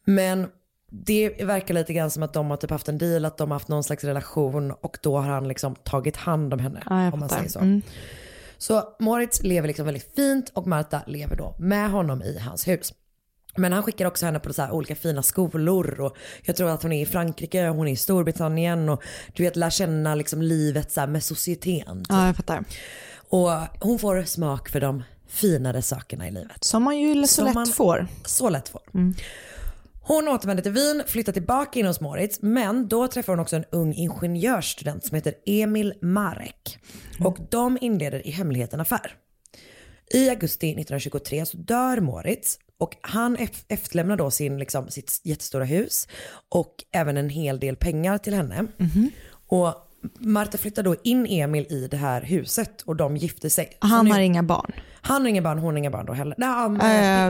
Men 0.06 0.48
det 0.92 1.44
verkar 1.44 1.74
lite 1.74 1.94
grann 1.94 2.12
som 2.12 2.24
att 2.24 2.34
de 2.34 2.50
har 2.50 2.58
typ 2.58 2.72
haft 2.72 2.90
en 2.90 2.98
deal, 2.98 3.26
att 3.26 3.38
de 3.38 3.52
har 3.52 3.56
haft 3.56 3.68
någon 3.68 3.84
slags 3.84 4.04
relation 4.04 4.72
och 4.72 4.98
då 5.02 5.18
har 5.18 5.30
han 5.30 5.48
liksom 5.48 5.76
tagit 5.76 6.18
hand 6.18 6.54
om 6.54 6.60
henne. 6.60 6.84
Ja, 6.90 7.12
om 7.12 7.20
man 7.20 7.30
säger 7.30 7.50
så. 7.50 7.60
Mm. 7.60 7.82
Så 8.58 8.96
Moritz 9.00 9.44
lever 9.44 9.68
liksom 9.68 9.86
väldigt 9.86 10.16
fint 10.16 10.52
och 10.54 10.68
Marta 10.68 11.02
lever 11.08 11.36
då 11.36 11.56
med 11.60 11.92
honom 11.92 12.22
i 12.22 12.40
hans 12.40 12.68
hus. 12.68 12.94
Men 13.58 13.74
han 13.74 13.84
skickar 13.84 14.06
också 14.06 14.26
henne 14.26 14.40
på 14.40 14.54
så 14.54 14.70
olika 14.72 14.96
fina 14.96 15.24
skolor 15.24 16.02
och 16.02 16.18
jag 16.44 16.56
tror 16.56 16.70
att 16.70 16.84
hon 16.84 16.92
är 16.94 17.02
i 17.02 17.06
Frankrike, 17.06 17.68
hon 17.68 17.88
är 17.88 17.92
i 17.92 17.96
Storbritannien 17.96 18.90
och 18.90 19.04
du 19.36 19.44
vet 19.44 19.56
lär 19.56 19.70
känna 19.70 20.16
liksom 20.16 20.42
livet 20.42 20.92
så 20.92 21.08
med 21.08 21.24
societeten. 21.24 21.98
typ. 21.98 22.06
ja, 22.10 22.26
jag 22.28 22.36
fattar. 22.36 22.64
Och 23.30 23.50
hon 23.82 24.00
får 24.00 24.24
smak 24.24 24.70
för 24.70 24.82
de 24.82 25.04
finare 25.28 25.82
sakerna 25.82 26.28
i 26.28 26.32
livet. 26.32 26.64
Som 26.64 26.84
man 26.84 26.98
ju 27.00 27.22
så 27.22 27.28
Som 27.28 27.46
lätt 27.46 27.54
man- 27.56 27.66
får. 27.68 28.08
Så 28.26 28.50
lätt 28.50 28.70
får. 28.70 28.82
Hon 30.08 30.28
återvänder 30.28 30.64
till 30.64 30.72
Wien, 30.72 31.04
flyttar 31.08 31.34
tillbaka 31.34 31.80
in 31.80 31.86
hos 31.86 32.02
Moritz, 32.02 32.40
men 32.42 32.88
då 32.88 33.08
träffar 33.08 33.34
hon 33.34 33.40
också 33.40 33.56
en 33.56 33.66
ung 33.72 33.94
ingenjörsstudent 33.94 35.06
som 35.06 35.16
heter 35.16 35.34
Emil 35.46 35.94
Marek. 36.02 36.78
Och 37.20 37.38
de 37.52 37.78
inleder 37.82 38.28
i 38.28 38.32
hemlighet 38.32 38.74
en 38.74 38.80
affär. 38.80 39.14
I 40.14 40.30
augusti 40.30 40.68
1923 40.70 41.46
så 41.46 41.58
dör 41.58 42.00
Moritz 42.02 42.60
och 42.80 42.96
han 43.02 43.38
ef- 43.38 43.66
efterlämnar 43.68 44.16
då 44.18 44.32
sin, 44.32 44.58
liksom, 44.58 44.90
sitt 44.90 45.22
jättestora 45.24 45.64
hus 45.66 46.08
och 46.50 46.76
även 46.92 47.18
en 47.18 47.30
hel 47.30 47.60
del 47.60 47.76
pengar 47.76 48.18
till 48.18 48.34
henne. 48.34 48.68
Och 49.48 49.74
Marta 50.20 50.58
flyttar 50.58 50.84
då 50.84 50.96
in 51.04 51.26
Emil 51.26 51.66
i 51.70 51.88
det 51.88 51.98
här 51.98 52.22
huset 52.22 52.82
och 52.82 52.96
de 52.96 53.18
gifter 53.18 53.50
sig. 53.50 53.78
Han 53.80 54.06
nu- 54.06 54.12
har 54.12 54.20
inga 54.20 54.44
barn. 54.44 54.72
Han 55.06 55.22
har 55.22 55.30
inga 55.30 55.42
barn, 55.42 55.58
hon 55.60 55.74
har 55.74 55.78
inga 55.78 55.90
barn 55.92 56.06
då 56.06 56.14
heller. 56.14 56.36
Nej, 56.38 56.66
um, 56.66 56.76
Äh, 56.76 56.82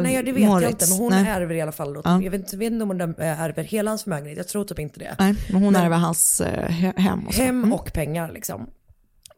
nej 0.01 0.23
det 0.23 0.31
vet 0.31 0.41
jag 0.43 0.49
Moritz, 0.49 0.69
inte 0.71 0.85
men 0.89 0.97
hon 0.99 1.11
nej. 1.11 1.27
ärver 1.27 1.55
i 1.55 1.61
alla 1.61 1.71
fall. 1.71 1.93
Då. 1.93 2.01
Ja. 2.03 2.21
Jag 2.21 2.31
vet, 2.31 2.41
inte- 2.41 2.57
vet 2.57 2.71
inte 2.71 2.83
om 2.83 2.89
hon 2.89 3.01
äh, 3.01 3.41
ärver 3.41 3.63
hela 3.63 3.91
hans 3.91 4.03
förmögenhet, 4.03 4.37
jag 4.37 4.47
tror 4.47 4.63
typ 4.65 4.79
inte 4.79 4.99
det. 4.99 5.15
Nej, 5.19 5.35
men 5.51 5.61
hon 5.63 5.73
Men- 5.73 5.81
ärver 5.85 5.97
hans 5.97 6.41
eh, 6.41 6.69
he- 6.69 6.99
hem 6.99 7.27
och 7.27 7.33
så. 7.33 7.41
Hem 7.41 7.57
Mm. 7.59 7.73
och 7.73 7.93
pengar 7.93 8.31
liksom. 8.31 8.69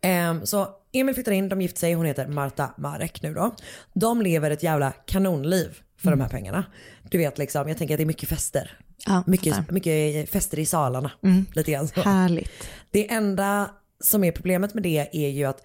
Ehm, 0.02 0.46
så 0.46 0.68
Emil 0.94 1.16
flyttar 1.16 1.32
in, 1.32 1.50
de 1.50 1.62
gifter 1.62 1.80
sig, 1.80 1.94
hon 1.94 2.06
heter 2.06 2.28
Marta 2.28 2.74
Marek 2.78 3.22
nu 3.22 3.34
då. 3.34 3.56
De 3.94 4.22
lever 4.22 4.52
ett 4.52 4.64
jävla 4.64 4.92
kanonliv 4.92 5.78
för 6.00 6.12
de 6.12 6.22
här 6.22 6.30
pengarna. 6.30 6.64
Du 7.10 7.18
vet 7.18 7.38
liksom, 7.38 7.68
jag 7.68 7.78
tänker 7.78 7.94
att 7.96 7.98
det 7.98 8.04
är 8.04 8.06
mycket 8.06 8.30
fester. 8.30 8.78
Ja, 9.06 9.24
mycket, 9.28 9.72
mycket 9.72 10.30
fester 10.30 10.60
i 10.60 10.66
salarna. 10.66 11.12
Mm. 11.24 11.46
Lite 11.54 11.72
grann 11.72 11.88
så. 11.88 12.02
Härligt. 12.02 12.52
Det 12.92 13.12
enda 13.12 13.70
som 14.04 14.24
är 14.24 14.32
problemet 14.32 14.74
med 14.74 14.84
det 14.84 15.10
är 15.12 15.30
ju 15.30 15.44
att 15.46 15.64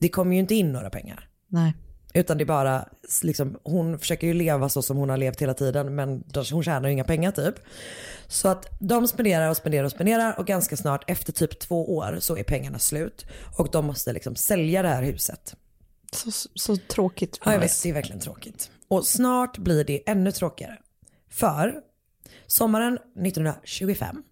det 0.00 0.08
kommer 0.08 0.32
ju 0.34 0.40
inte 0.40 0.54
in 0.54 0.72
några 0.72 0.90
pengar. 0.90 1.28
Nej. 1.48 1.74
Utan 2.14 2.38
det 2.38 2.44
är 2.44 2.46
bara, 2.46 2.88
liksom, 3.22 3.58
hon 3.62 3.98
försöker 3.98 4.26
ju 4.26 4.34
leva 4.34 4.68
så 4.68 4.82
som 4.82 4.96
hon 4.96 5.10
har 5.10 5.16
levt 5.16 5.42
hela 5.42 5.54
tiden 5.54 5.94
men 5.94 6.24
hon 6.52 6.64
tjänar 6.64 6.88
ju 6.88 6.92
inga 6.92 7.04
pengar 7.04 7.30
typ. 7.30 7.54
Så 8.26 8.48
att 8.48 8.66
de 8.80 9.08
spenderar 9.08 9.50
och 9.50 9.56
spenderar 9.56 9.84
och 9.84 9.90
spenderar 9.90 10.38
och 10.38 10.46
ganska 10.46 10.76
snart 10.76 11.10
efter 11.10 11.32
typ 11.32 11.58
två 11.58 11.96
år 11.96 12.16
så 12.20 12.36
är 12.36 12.42
pengarna 12.42 12.78
slut. 12.78 13.26
Och 13.58 13.68
de 13.72 13.86
måste 13.86 14.12
liksom 14.12 14.36
sälja 14.36 14.82
det 14.82 14.88
här 14.88 15.02
huset. 15.02 15.56
Så, 16.12 16.30
så 16.54 16.76
tråkigt. 16.76 17.40
Ja 17.44 17.52
jag 17.52 17.60
vet, 17.60 17.82
det 17.82 17.88
är 17.88 17.92
verkligen 17.92 18.20
tråkigt. 18.20 18.70
Och 18.88 19.06
snart 19.06 19.58
blir 19.58 19.84
det 19.84 20.10
ännu 20.10 20.32
tråkigare. 20.32 20.78
För 21.30 21.74
sommaren 22.46 22.94
1925 22.94 24.22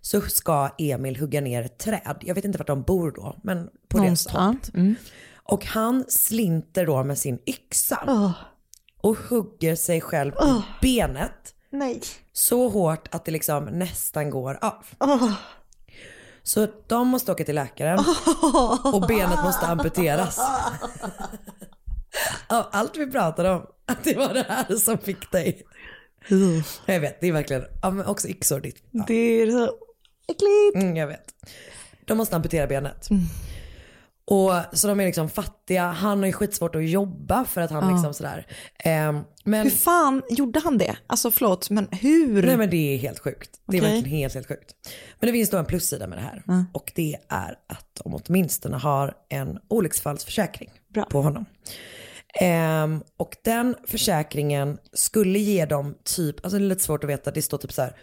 så 0.00 0.20
ska 0.20 0.70
Emil 0.78 1.16
hugga 1.16 1.40
ner 1.40 1.62
ett 1.62 1.78
träd. 1.78 2.16
Jag 2.20 2.34
vet 2.34 2.44
inte 2.44 2.58
vart 2.58 2.66
de 2.66 2.82
bor 2.82 3.10
då, 3.10 3.36
men 3.42 3.70
på 3.88 3.98
Någonstans. 3.98 4.60
tomt. 4.60 4.74
Mm. 4.74 4.94
Och 5.52 5.64
han 5.64 6.04
slinter 6.08 6.86
då 6.86 7.04
med 7.04 7.18
sin 7.18 7.38
yxa 7.46 8.04
Åh, 8.06 8.30
och 9.00 9.16
hugger 9.16 9.76
sig 9.76 10.00
själv 10.00 10.32
Åh. 10.36 10.58
i 10.58 10.62
benet 10.82 11.54
nej. 11.70 12.00
så 12.32 12.68
hårt 12.68 13.14
att 13.14 13.24
det 13.24 13.32
liksom 13.32 13.64
nästan 13.64 14.30
går 14.30 14.58
av. 14.62 14.84
Åh. 15.00 15.32
Så 16.42 16.68
de 16.86 17.08
måste 17.08 17.32
åka 17.32 17.44
till 17.44 17.54
läkaren 17.54 17.98
och 18.84 19.00
benet 19.00 19.44
måste 19.44 19.66
amputeras. 19.66 20.38
av 22.48 22.66
allt 22.72 22.96
vi 22.96 23.10
pratade 23.10 23.50
om, 23.50 23.66
att 23.86 24.04
det 24.04 24.16
var 24.16 24.34
det 24.34 24.46
här 24.48 24.76
som 24.76 24.98
fick 24.98 25.32
dig. 25.32 25.62
Jag 26.86 27.00
vet, 27.00 27.20
det 27.20 27.26
är 27.26 27.32
verkligen, 27.32 27.64
ja, 27.82 27.90
men 27.90 28.06
också 28.06 28.28
yxor 28.28 28.60
ditt. 28.60 28.82
Ja. 28.90 29.04
Det 29.06 29.14
är 29.14 29.50
så 29.50 29.72
äckligt. 30.28 30.84
Mm, 30.84 30.96
jag 30.96 31.06
vet. 31.06 31.34
De 32.04 32.18
måste 32.18 32.36
amputera 32.36 32.66
benet. 32.66 33.08
Och, 34.24 34.52
så 34.72 34.88
de 34.88 35.00
är 35.00 35.06
liksom 35.06 35.28
fattiga, 35.30 35.86
han 35.86 36.18
har 36.18 36.26
ju 36.26 36.32
skitsvårt 36.32 36.74
att 36.74 36.88
jobba 36.88 37.44
för 37.44 37.60
att 37.60 37.70
han 37.70 37.84
Ja. 37.88 37.94
liksom 37.94 38.14
sådär. 38.14 38.46
Ehm, 38.78 39.20
men, 39.44 39.62
Hur 39.62 39.70
fan 39.70 40.22
gjorde 40.30 40.60
han 40.60 40.78
det? 40.78 40.96
Alltså 41.06 41.30
förlåt, 41.30 41.70
men 41.70 41.88
hur? 41.92 42.42
Nej 42.46 42.56
men 42.56 42.70
det 42.70 42.94
är 42.94 42.98
helt 42.98 43.18
sjukt. 43.18 43.50
Det 43.66 43.76
är 43.76 43.80
verkligen 43.80 44.04
helt, 44.04 44.34
helt 44.34 44.48
sjukt. 44.48 44.74
Men 45.20 45.26
det 45.26 45.32
finns 45.32 45.50
då 45.50 45.56
en 45.56 45.64
plussida 45.64 46.06
med 46.06 46.18
det 46.18 46.22
här. 46.22 46.42
Ja. 46.46 46.64
Och 46.72 46.92
det 46.94 47.16
är 47.28 47.56
att 47.66 48.00
de 48.04 48.14
åtminstone 48.26 48.76
har 48.76 49.14
en 49.28 49.58
olycksfallsförsäkring 49.68 50.70
Bra. 50.94 51.04
på 51.04 51.22
honom. 51.22 51.44
Ehm, 52.40 53.02
och 53.16 53.36
den 53.44 53.76
försäkringen 53.86 54.78
skulle 54.92 55.38
ge 55.38 55.64
dem 55.64 55.94
typ, 56.04 56.36
alltså 56.44 56.58
det 56.58 56.64
är 56.64 56.68
lite 56.68 56.82
svårt 56.82 57.04
att 57.04 57.10
veta, 57.10 57.30
det 57.30 57.42
står 57.42 57.58
typ 57.58 57.72
så 57.72 57.82
här, 57.82 57.96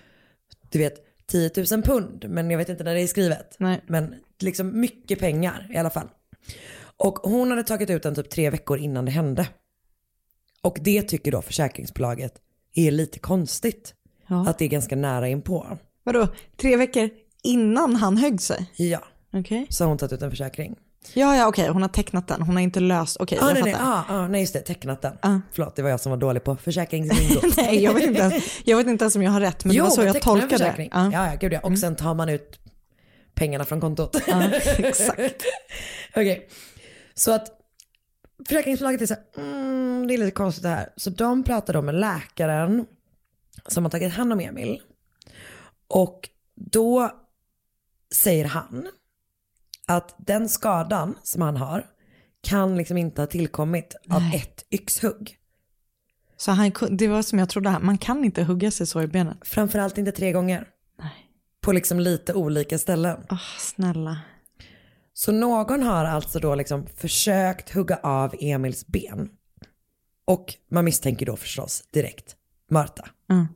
du 0.69 0.79
vet 0.79 0.95
10 1.27 1.51
000 1.71 1.83
pund, 1.83 2.25
men 2.29 2.51
jag 2.51 2.57
vet 2.57 2.69
inte 2.69 2.83
när 2.83 2.93
det 2.95 3.01
är 3.01 3.07
skrivet. 3.07 3.55
Nej. 3.59 3.81
Men 3.87 4.15
liksom 4.43 4.79
mycket 4.79 5.19
pengar 5.19 5.67
i 5.73 5.77
alla 5.77 5.89
fall. 5.89 6.07
Och 6.97 7.13
hon 7.13 7.49
hade 7.49 7.63
tagit 7.63 7.89
ut 7.89 8.03
den 8.03 8.15
typ 8.15 8.29
tre 8.29 8.49
veckor 8.49 8.77
innan 8.77 9.05
det 9.05 9.11
hände. 9.11 9.47
Och 10.61 10.77
det 10.81 11.01
tycker 11.01 11.31
då 11.31 11.41
försäkringsbolaget 11.41 12.33
är 12.75 12.91
lite 12.91 13.19
konstigt. 13.19 13.93
Ja. 14.27 14.49
Att 14.49 14.57
det 14.57 14.65
är 14.65 14.69
ganska 14.69 14.95
nära 14.95 15.27
inpå. 15.27 15.77
Vadå, 16.03 16.27
tre 16.57 16.77
veckor 16.77 17.09
innan 17.43 17.95
han 17.95 18.17
högg 18.17 18.41
sig? 18.41 18.71
Ja, 18.75 19.03
Okej. 19.33 19.67
så 19.69 19.83
har 19.83 19.89
hon 19.89 19.97
tagit 19.97 20.13
ut 20.13 20.21
en 20.21 20.29
försäkring. 20.29 20.75
Ja, 21.13 21.35
ja, 21.35 21.47
okej, 21.47 21.67
hon 21.67 21.81
har 21.81 21.89
tecknat 21.89 22.27
den. 22.27 22.41
Hon 22.41 22.55
har 22.55 22.63
inte 22.63 22.79
löst, 22.79 23.17
okej, 23.19 23.39
ah, 23.41 23.47
jag 23.47 23.53
nej, 23.53 23.63
nej, 23.63 23.73
fattar. 23.73 23.87
ah, 23.87 24.03
ah, 24.23 24.27
nej, 24.27 24.41
just 24.41 24.53
det, 24.53 24.59
tecknat 24.59 25.01
den. 25.01 25.13
Ah. 25.21 25.39
Förlåt, 25.51 25.75
det 25.75 25.81
var 25.81 25.89
jag 25.89 25.99
som 25.99 26.09
var 26.09 26.17
dålig 26.17 26.43
på 26.43 26.55
försäkringslingo. 26.55 27.41
Nej, 27.57 27.83
jag 27.83 27.93
vet, 27.93 28.03
inte 28.03 28.21
ens, 28.21 28.43
jag 28.63 28.77
vet 28.77 28.87
inte 28.87 29.03
ens 29.03 29.15
om 29.15 29.23
jag 29.23 29.31
har 29.31 29.41
rätt, 29.41 29.65
men 29.65 29.75
det 29.75 29.81
var 29.81 29.89
så 29.89 30.03
jag 30.03 30.21
tolkade 30.21 30.51
det. 30.51 30.57
försäkring. 30.57 30.89
Ja. 30.93 31.11
Ja, 31.13 31.37
gud 31.39 31.53
ja. 31.53 31.59
Och 31.59 31.79
sen 31.79 31.95
tar 31.95 32.13
man 32.13 32.29
ut 32.29 32.59
pengarna 33.39 33.65
från 33.65 33.81
kontot. 33.81 34.21
Ja, 34.27 34.51
exakt. 34.77 35.43
Okej, 36.09 36.49
så 37.13 37.31
att 37.31 37.51
försäkringsbolaget 38.47 39.01
är 39.01 39.05
så 39.05 39.13
här, 39.13 39.23
mm, 39.37 40.07
det 40.07 40.13
är 40.13 40.17
lite 40.17 40.31
konstigt 40.31 40.63
det 40.63 40.69
här. 40.69 40.89
Så 40.95 41.09
de 41.09 41.43
pratar 41.43 41.73
då 41.73 41.81
med 41.81 41.95
läkaren 41.95 42.85
som 43.67 43.85
har 43.85 43.91
tagit 43.91 44.13
hand 44.13 44.33
om 44.33 44.39
Emil. 44.39 44.81
Och 45.87 46.29
då 46.55 47.11
säger 48.15 48.45
han 48.45 48.87
att 49.87 50.15
den 50.17 50.49
skadan 50.49 51.15
som 51.23 51.41
han 51.41 51.57
har 51.57 51.85
kan 52.41 52.77
liksom 52.77 52.97
inte 52.97 53.21
ha 53.21 53.27
tillkommit 53.27 53.95
av 54.09 54.21
Nej. 54.21 54.35
ett 54.35 54.65
yxhugg. 54.71 55.35
Så 56.37 56.51
han, 56.51 56.71
det 56.89 57.07
var 57.07 57.21
som 57.21 57.39
jag 57.39 57.49
trodde, 57.49 57.79
man 57.79 57.97
kan 57.97 58.25
inte 58.25 58.43
hugga 58.43 58.71
sig 58.71 58.87
så 58.87 59.01
i 59.01 59.07
benet. 59.07 59.37
Framförallt 59.41 59.97
inte 59.97 60.11
tre 60.11 60.31
gånger. 60.31 60.67
På 61.61 61.71
liksom 61.71 61.99
lite 61.99 62.33
olika 62.33 62.77
ställen. 62.77 63.17
Åh, 63.29 63.57
snälla. 63.59 64.19
Så 65.13 65.31
någon 65.31 65.83
har 65.83 66.05
alltså 66.05 66.39
då 66.39 66.55
liksom 66.55 66.87
försökt 66.87 67.69
hugga 67.73 67.99
av 68.03 68.35
Emils 68.39 68.87
ben. 68.87 69.29
Och 70.25 70.53
man 70.71 70.85
misstänker 70.85 71.25
då 71.25 71.35
förstås 71.35 71.83
direkt 71.93 72.35
Marta. 72.69 73.09
Mm. 73.29 73.47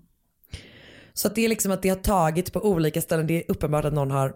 Så 1.13 1.27
att 1.27 1.35
det 1.35 1.45
är 1.45 1.49
liksom 1.49 1.71
att 1.71 1.81
det 1.81 1.89
har 1.89 1.95
tagit 1.95 2.53
på 2.53 2.65
olika 2.65 3.01
ställen. 3.01 3.27
Det 3.27 3.33
är 3.33 3.51
uppenbart 3.51 3.85
att 3.85 3.93
någon 3.93 4.11
har 4.11 4.33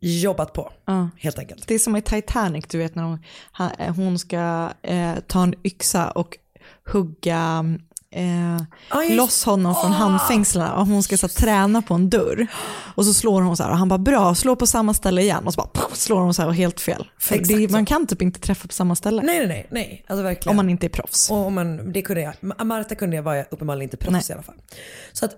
jobbat 0.00 0.52
på. 0.52 0.72
Ja. 0.84 1.08
Helt 1.18 1.38
enkelt. 1.38 1.68
Det 1.68 1.74
är 1.74 1.78
som 1.78 1.96
i 1.96 2.02
Titanic, 2.02 2.64
du 2.68 2.78
vet 2.78 2.94
när 2.94 3.02
hon, 3.02 3.18
hon 3.96 4.18
ska 4.18 4.70
eh, 4.82 5.18
ta 5.26 5.42
en 5.42 5.54
yxa 5.64 6.10
och 6.10 6.38
hugga 6.92 7.64
eh, 8.12 8.56
just- 9.02 9.16
loss 9.16 9.44
honom 9.44 9.74
från 9.74 9.90
Ah! 9.92 9.94
handfängslarna 9.94 10.74
och 10.76 10.86
hon 10.86 11.02
ska 11.02 11.16
så, 11.16 11.26
här, 11.26 11.34
träna 11.34 11.82
på 11.82 11.94
en 11.94 12.10
dörr. 12.10 12.46
Och 12.94 13.06
så 13.06 13.14
slår 13.14 13.42
hon 13.42 13.56
så 13.56 13.62
här 13.62 13.70
och 13.70 13.76
han 13.78 13.88
bara 13.88 13.98
bra, 13.98 14.34
slå 14.34 14.56
på 14.56 14.66
samma 14.66 14.94
ställe 14.94 15.22
igen 15.22 15.46
och 15.46 15.54
så 15.54 15.56
bara 15.56 15.66
poff, 15.66 15.96
slår 15.96 16.20
hon 16.20 16.34
så 16.34 16.42
här 16.42 16.48
och 16.48 16.54
helt 16.54 16.80
fel. 16.80 17.08
För 17.18 17.38
det, 17.38 17.70
man 17.70 17.86
kan 17.86 18.06
typ 18.06 18.22
inte 18.22 18.40
träffa 18.40 18.68
på 18.68 18.74
samma 18.74 18.96
ställe. 18.96 19.22
Nej, 19.22 19.46
nej, 19.46 19.66
nej. 19.70 20.04
Alltså 20.08 20.22
verkligen. 20.22 20.50
Om 20.50 20.56
man 20.56 20.70
inte 20.70 20.86
är 20.86 20.88
proffs. 20.88 21.30
Och 21.30 21.36
om 21.36 21.54
man, 21.54 21.92
det 21.92 22.02
kunde 22.02 22.22
jag. 22.22 22.34
Ma- 22.40 22.64
Marta 22.64 22.94
kunde 22.94 23.16
jag, 23.16 23.22
var 23.22 23.34
jag 23.34 23.46
uppenbarligen 23.50 23.82
inte 23.82 23.96
proffs 23.96 24.12
Nej. 24.12 24.24
i 24.28 24.32
alla 24.32 24.42
fall. 24.42 24.54
Så 25.12 25.24
att 25.24 25.32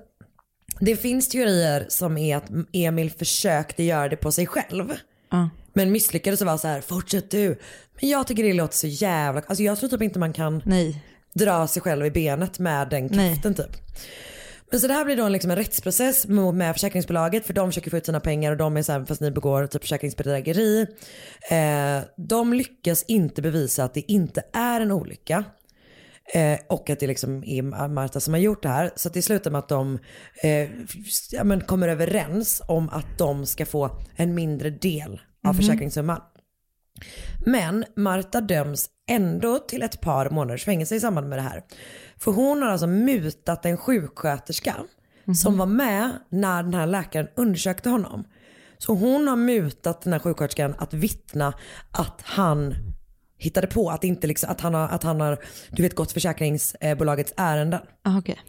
det 0.80 0.96
finns 0.96 1.28
teorier 1.28 1.87
som 1.88 2.18
är 2.18 2.37
att 2.37 2.44
Emil 2.72 3.10
försökte 3.10 3.82
göra 3.82 4.08
det 4.08 4.16
på 4.16 4.32
sig 4.32 4.46
själv. 4.46 4.92
Ja. 5.30 5.48
Men 5.72 5.92
misslyckades 5.92 6.40
och 6.40 6.46
var 6.46 6.56
så 6.56 6.68
här, 6.68 6.80
fortsätt 6.80 7.30
du. 7.30 7.60
Men 8.00 8.10
jag 8.10 8.26
tycker 8.26 8.42
det 8.42 8.52
låter 8.52 8.76
så 8.76 8.87
jävla, 8.87 9.42
alltså 9.46 9.62
jag 9.62 9.78
tror 9.78 9.88
typ 9.90 10.02
inte 10.02 10.18
man 10.18 10.32
kan 10.32 10.62
Nej. 10.64 11.04
Dra 11.34 11.66
sig 11.66 11.82
själv 11.82 12.06
i 12.06 12.10
benet 12.10 12.58
med 12.58 12.88
den 12.88 13.08
kraften 13.08 13.54
typ. 13.54 13.76
Men 14.70 14.80
så 14.80 14.86
det 14.86 14.94
här 14.94 15.04
blir 15.04 15.16
då 15.16 15.24
en, 15.24 15.32
liksom 15.32 15.50
en 15.50 15.56
rättsprocess 15.56 16.26
med 16.54 16.74
försäkringsbolaget 16.74 17.46
för 17.46 17.54
de 17.54 17.68
försöker 17.70 17.90
få 17.90 17.96
ut 17.96 18.06
sina 18.06 18.20
pengar 18.20 18.50
och 18.50 18.56
de 18.56 18.76
är 18.76 18.82
så 18.82 18.92
här, 18.92 19.04
fast 19.04 19.20
ni 19.20 19.30
begår 19.30 19.66
typ 19.66 19.82
försäkringsbedrägeri. 19.82 20.86
Eh, 21.50 22.00
de 22.16 22.52
lyckas 22.52 23.02
inte 23.02 23.42
bevisa 23.42 23.84
att 23.84 23.94
det 23.94 24.12
inte 24.12 24.42
är 24.52 24.80
en 24.80 24.90
olycka. 24.92 25.44
Eh, 26.34 26.58
och 26.68 26.90
att 26.90 27.00
det 27.00 27.06
liksom 27.06 27.44
är 27.44 27.88
Marta 27.88 28.20
som 28.20 28.34
har 28.34 28.40
gjort 28.40 28.62
det 28.62 28.68
här. 28.68 28.90
Så 28.96 29.08
det 29.08 29.22
slutar 29.22 29.50
med 29.50 29.58
att 29.58 29.68
de 29.68 29.98
eh, 30.42 30.68
ja, 31.30 31.60
kommer 31.66 31.88
överens 31.88 32.62
om 32.68 32.88
att 32.88 33.18
de 33.18 33.46
ska 33.46 33.66
få 33.66 33.90
en 34.16 34.34
mindre 34.34 34.70
del 34.70 35.20
av 35.46 35.54
Mhm. 35.54 35.56
försäkringssumman. 35.56 36.20
Men 37.46 37.85
Marta 37.96 38.40
döms 38.40 38.88
ändå 39.11 39.59
till 39.59 39.83
ett 39.83 40.00
par 40.00 40.30
månaders 40.30 40.64
fängelse 40.64 40.94
i 40.94 41.00
samband 41.00 41.28
med 41.28 41.38
det 41.38 41.42
här. 41.42 41.62
För 42.16 42.33
hon 42.33 42.62
har 42.62 42.68
alltså 42.68 42.87
mutat 42.87 43.66
en 43.66 43.76
sjuksköterska 43.76 44.76
som 45.37 45.59
var 45.59 45.66
med 45.66 46.11
när 46.28 46.62
den 46.62 46.74
här 46.74 46.87
läkaren 46.87 47.28
undersökte 47.37 47.88
honom. 47.88 48.24
Så 48.78 48.94
hon 48.94 49.28
har 49.28 49.37
mutat 49.37 50.02
den 50.02 50.12
här 50.12 50.20
sjuksköterskan 50.20 50.74
att 50.78 50.94
vittna 50.94 51.54
att 51.90 52.20
han 52.22 52.74
hittade 53.38 53.66
på, 53.66 53.90
att, 53.90 54.04
inte 54.04 54.26
liksom, 54.26 54.50
att, 54.50 54.61
han, 54.61 54.74
har, 54.74 54.88
att 54.88 55.02
han 55.02 55.20
har 55.20 55.38
du 55.70 55.83
vet, 55.83 55.94
gått 55.94 56.12
försäkringsbolagets 56.12 57.33
ärenden. 57.37 57.80
Ah, 58.02 58.18
okej. 58.18 58.40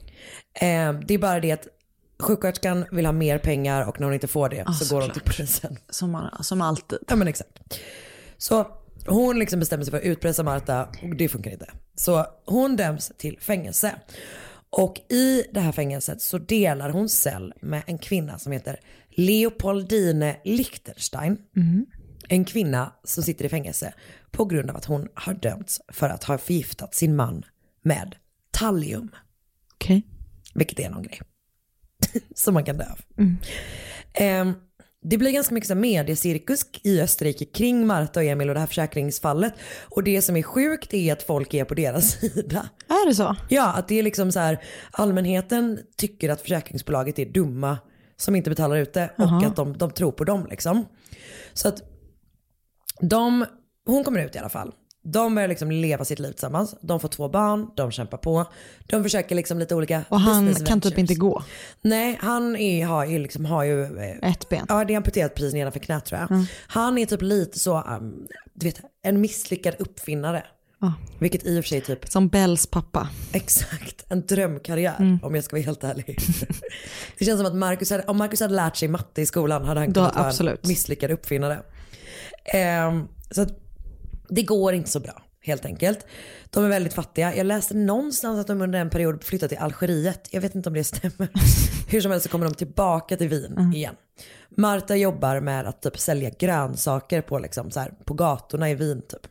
Eh, 0.53 0.93
det 0.93 1.13
är 1.13 1.17
bara 1.17 1.39
det 1.39 1.51
att 1.51 1.67
sjuksköterskan 2.19 2.85
vill 2.91 3.05
ha 3.05 3.13
mer 3.13 3.37
pengar 3.37 3.87
och 3.87 3.99
när 3.99 4.05
hon 4.07 4.13
inte 4.13 4.27
får 4.27 4.49
det 4.49 4.63
Ah, 4.65 4.73
så 4.73 4.95
går 4.95 5.01
hon 5.01 5.11
till 5.11 5.21
polisen. 5.21 5.77
Som, 5.89 6.29
som 6.41 6.61
alltid. 6.61 6.99
Ja 7.07 7.15
men 7.15 7.27
exakt. 7.27 7.59
Så 8.37 8.67
hon 9.05 9.39
liksom 9.39 9.59
bestämmer 9.59 9.83
sig 9.83 9.91
för 9.91 9.97
att 9.97 10.03
utpressa 10.03 10.43
Marta 10.43 10.89
och 11.01 11.15
det 11.15 11.29
funkar 11.29 11.51
inte. 11.51 11.69
Så 11.95 12.25
hon 12.45 12.75
döms 12.75 13.11
till 13.17 13.39
fängelse. 13.39 13.95
Och 14.69 15.01
i 15.09 15.43
det 15.51 15.59
här 15.59 15.71
fängelset 15.71 16.21
så 16.21 16.37
delar 16.37 16.89
hon 16.89 17.09
cell 17.09 17.53
med 17.61 17.83
en 17.85 17.97
kvinna 17.97 18.39
som 18.39 18.51
heter 18.51 18.79
Leopoldine 19.09 20.37
Lichtenstein. 20.43 21.37
En 22.29 22.45
kvinna 22.45 22.91
som 23.03 23.23
sitter 23.23 23.45
i 23.45 23.49
fängelse 23.49 23.93
på 24.31 24.45
grund 24.45 24.69
av 24.69 24.75
att 24.75 24.85
hon 24.85 25.07
har 25.13 25.33
dömts 25.33 25.81
för 25.87 26.09
att 26.09 26.23
ha 26.23 26.37
förgiftat 26.37 26.95
sin 26.95 27.15
man 27.15 27.45
med 27.81 28.15
tallium. 28.51 29.09
Okej. 29.73 30.03
Vilket 30.53 30.79
är 30.79 30.89
någon 30.89 31.03
grej. 31.03 31.21
som 32.35 32.53
man 32.53 32.65
kan 32.65 32.77
dö 32.77 32.85
av. 32.91 32.99
Ehm, 34.13 34.53
det 35.09 35.17
blir 35.17 35.31
ganska 35.31 35.53
mycket 35.53 35.67
så 35.67 35.75
mediecirkus 35.75 36.65
i 36.83 37.01
Österrike 37.01 37.45
kring 37.45 37.87
Marta 37.87 38.19
och 38.19 38.25
Emil 38.25 38.49
och 38.49 38.53
det 38.53 38.59
här 38.59 38.67
försäkringsfallet. 38.67 39.53
Och 39.89 40.03
det 40.03 40.21
som 40.21 40.35
är 40.35 40.43
sjukt 40.43 40.93
är 40.93 41.13
att 41.13 41.23
folk 41.23 41.53
är 41.53 41.65
på 41.65 41.73
deras 41.73 42.11
sida. 42.19 42.69
Är 42.87 43.07
det 43.07 43.15
så? 43.15 43.35
Ja, 43.49 43.73
att 43.73 43.87
det 43.87 43.99
är 43.99 44.03
liksom 44.03 44.31
så 44.31 44.39
här, 44.39 44.63
allmänheten 44.91 45.79
tycker 45.97 46.29
att 46.29 46.41
försäkringsbolaget 46.41 47.19
är 47.19 47.25
dumma 47.25 47.77
som 48.17 48.35
inte 48.35 48.49
betalar 48.49 48.77
ut 48.77 48.93
det 48.93 49.09
och 49.17 49.23
Jaha. 49.23 49.47
att 49.47 49.55
de, 49.55 49.77
de 49.77 49.91
tror 49.91 50.11
på 50.11 50.23
dem 50.23 50.47
liksom. 50.49 50.85
Så 51.53 51.67
att 51.67 51.81
de, 53.01 53.45
hon 53.85 54.03
kommer 54.03 54.25
ut 54.25 54.35
i 54.35 54.39
alla 54.39 54.49
fall. 54.49 54.73
De 55.07 55.35
börjar 55.35 55.47
liksom 55.49 55.71
leva 55.71 56.05
sitt 56.05 56.19
liv 56.19 56.31
tillsammans. 56.31 56.75
De 56.81 56.99
får 56.99 57.07
två 57.07 57.29
barn, 57.29 57.67
de 57.75 57.91
kämpar 57.91 58.17
på. 58.17 58.45
De 58.85 59.03
försöker 59.03 59.35
liksom 59.35 59.59
lite 59.59 59.75
olika 59.75 60.03
Och 60.09 60.19
han 60.19 60.45
business 60.45 60.67
kan 60.67 60.81
typ 60.81 60.91
ventures. 60.91 60.99
inte 61.11 61.15
gå. 61.15 61.43
Nej, 61.81 62.17
han 62.21 62.55
är, 62.55 62.85
har 62.85 63.05
ju, 63.05 63.19
liksom, 63.19 63.45
har 63.45 63.63
ju 63.63 63.83
eh, 63.99 64.29
Ett 64.31 64.49
ben. 64.49 64.65
Ja, 64.69 64.85
det 64.85 64.93
är 64.93 64.97
amputerat 64.97 65.35
precis 65.35 65.53
nedanför 65.53 65.79
knät 65.79 66.05
tror 66.05 66.19
jag. 66.21 66.31
Mm. 66.31 66.45
Han 66.67 66.97
är 66.97 67.05
typ 67.05 67.21
lite 67.21 67.59
så, 67.59 67.81
um, 67.81 68.27
du 68.53 68.65
vet, 68.65 68.79
en 69.03 69.21
misslyckad 69.21 69.75
uppfinnare. 69.79 70.43
Ja. 70.81 70.93
Vilket 71.19 71.45
i 71.45 71.59
och 71.59 71.63
för 71.63 71.69
sig 71.69 71.81
typ, 71.81 72.09
Som 72.09 72.27
Bells 72.27 72.67
pappa. 72.67 73.09
exakt, 73.31 74.05
en 74.09 74.25
drömkarriär 74.25 74.95
Mm. 74.99 75.19
om 75.23 75.35
jag 75.35 75.43
ska 75.43 75.55
vara 75.55 75.63
helt 75.65 75.83
ärlig. 75.83 76.19
det 77.19 77.25
känns 77.25 77.37
som 77.39 77.47
att 77.47 77.55
Marcus 77.55 77.89
hade, 77.89 78.03
om 78.03 78.17
Marcus 78.17 78.39
hade 78.39 78.53
lärt 78.53 78.75
sig 78.75 78.87
matte 78.87 79.21
i 79.21 79.25
skolan 79.25 79.65
hade 79.65 79.79
han 79.79 79.93
kunnat 79.93 80.15
vara 80.39 80.51
en 80.51 80.57
misslyckad 80.63 81.11
uppfinnare. 81.11 81.59
Ehm, 82.53 83.07
så 83.31 83.41
att 83.41 83.64
det 84.29 84.43
går 84.43 84.73
inte 84.73 84.89
så 84.89 84.99
bra 84.99 85.21
helt 85.41 85.65
enkelt. 85.65 86.05
De 86.49 86.63
är 86.63 86.69
väldigt 86.69 86.93
fattiga. 86.93 87.35
Jag 87.35 87.45
läste 87.45 87.73
någonstans 87.73 88.39
att 88.39 88.47
de 88.47 88.61
under 88.61 88.79
en 88.79 88.89
period 88.89 89.23
flyttade 89.23 89.49
till 89.49 89.57
Algeriet. 89.57 90.27
Jag 90.31 90.41
vet 90.41 90.55
inte 90.55 90.69
om 90.69 90.73
det 90.75 90.83
stämmer. 90.83 91.29
Hur 91.91 92.01
som 92.01 92.11
helst 92.11 92.23
så 92.23 92.29
kommer 92.31 92.45
de 92.45 92.53
tillbaka 92.55 93.17
till 93.17 93.29
Wien 93.29 93.57
Mm. 93.57 93.73
igen. 93.73 93.95
Marta 94.57 94.95
jobbar 94.95 95.39
med 95.39 95.65
att 95.67 95.81
typ 95.81 95.99
sälja 95.99 96.29
grönsaker 96.29 97.21
på, 97.21 97.39
liksom, 97.39 97.71
så 97.71 97.79
här, 97.79 97.93
på 98.05 98.13
gatorna 98.13 98.69
i 98.69 98.75
Wien. 98.75 99.01
Typ. 99.01 99.27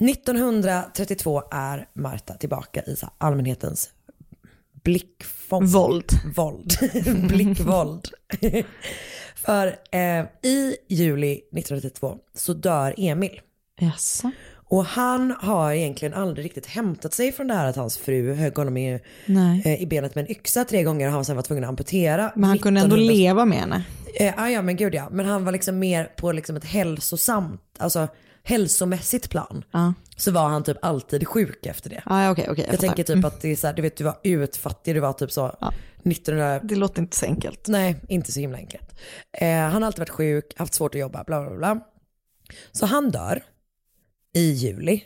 1932 0.00 1.42
är 1.50 1.88
Marta 1.94 2.34
tillbaka 2.34 2.82
i 2.82 2.96
så 2.96 3.06
här 3.06 3.14
allmänhetens 3.18 3.90
blickfång. 4.84 5.66
Våld. 5.66 6.12
Våld. 6.36 6.72
Blickvåld. 7.28 8.08
För 9.44 9.66
eh, 9.90 10.24
i 10.42 10.76
juli 10.88 11.32
1932 11.32 12.16
så 12.34 12.52
dör 12.52 12.94
Emil. 12.96 13.40
Jaså? 13.80 14.30
Och 14.72 14.84
han 14.84 15.34
har 15.40 15.72
egentligen 15.72 16.14
aldrig 16.14 16.44
riktigt 16.44 16.66
hämtat 16.66 17.14
sig 17.14 17.32
från 17.32 17.46
det 17.46 17.54
här 17.54 17.66
att 17.66 17.76
hans 17.76 17.98
fru 17.98 18.34
högg 18.34 18.56
honom 18.56 18.76
i, 18.76 19.00
eh, 19.64 19.82
i 19.82 19.86
benet 19.86 20.14
med 20.14 20.24
en 20.24 20.30
yxa 20.30 20.64
tre 20.64 20.82
gånger 20.82 21.06
och 21.06 21.12
han 21.12 21.24
sen 21.24 21.36
var 21.36 21.42
tvungen 21.42 21.64
att 21.64 21.68
amputera. 21.68 22.32
Men 22.34 22.44
han 22.44 22.58
kunde 22.58 22.80
ändå 22.80 22.96
1900 22.96 23.14
leva 23.14 23.44
med 23.44 23.58
henne. 23.58 23.84
Eh, 24.14 24.34
ja, 24.36 24.50
ja 24.50 24.62
men 24.62 24.76
gud 24.76 24.94
ja. 24.94 25.08
Men 25.10 25.26
han 25.26 25.44
var 25.44 25.52
liksom 25.52 25.78
mer 25.78 26.04
på 26.04 26.32
liksom 26.32 26.56
ett 26.56 26.64
hälsosamt, 26.64 27.60
alltså 27.78 28.08
hälsomässigt 28.42 29.30
plan. 29.30 29.64
Ja. 29.70 29.94
Så 30.16 30.30
var 30.32 30.48
han 30.48 30.62
typ 30.64 30.76
alltid 30.82 31.28
sjuk 31.28 31.66
efter 31.66 31.90
det. 31.90 32.02
Ja, 32.06 32.30
okej, 32.30 32.46
okej. 32.50 32.64
jag 32.64 32.74
fattar. 32.74 32.86
tänker 32.86 33.02
typ 33.02 33.12
Mm. 33.16 33.24
att 33.24 33.40
det 33.40 33.48
är 33.48 33.56
så 33.56 33.66
här, 33.66 33.74
du 33.74 33.82
vet 33.82 33.96
du 33.96 34.04
var 34.04 34.18
utfattig, 34.22 34.94
du 34.96 35.00
var 35.00 35.12
typ 35.12 35.32
så 35.32 35.56
1900... 36.04 36.60
Det 36.62 36.74
låter 36.76 37.02
inte 37.02 37.16
så 37.16 37.26
enkelt. 37.26 37.68
Nej, 37.68 37.96
inte 38.08 38.32
så 38.32 38.40
himla 38.40 38.58
enkelt. 38.58 38.94
Eh, 39.32 39.58
han 39.58 39.82
har 39.82 39.86
alltid 39.86 39.98
varit 39.98 40.10
sjuk, 40.10 40.52
haft 40.56 40.74
svårt 40.74 40.94
att 40.94 41.00
jobba, 41.00 41.24
bla 41.24 41.40
bla 41.42 41.56
bla. 41.56 41.80
Så 42.72 42.86
han 42.86 43.10
dör 43.10 43.44
i 44.34 44.50
juli. 44.50 45.04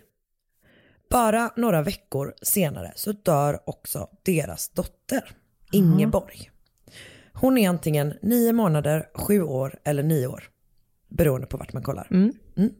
Bara 1.10 1.50
några 1.56 1.82
veckor 1.82 2.34
senare 2.42 2.92
så 2.96 3.12
dör 3.12 3.60
också 3.66 4.08
deras 4.24 4.68
dotter, 4.68 5.30
Ingeborg. 5.72 6.50
Hon 7.32 7.58
är 7.58 7.68
antingen 7.68 8.14
nio 8.22 8.52
månader, 8.52 9.08
sju 9.14 9.42
år 9.42 9.78
eller 9.84 10.02
nio 10.02 10.26
år. 10.26 10.44
Beroende 11.08 11.46
på 11.46 11.56
vart 11.56 11.72
man 11.72 11.82
kollar. 11.82 12.08
Mm. 12.10 12.32
Mm. 12.56 12.72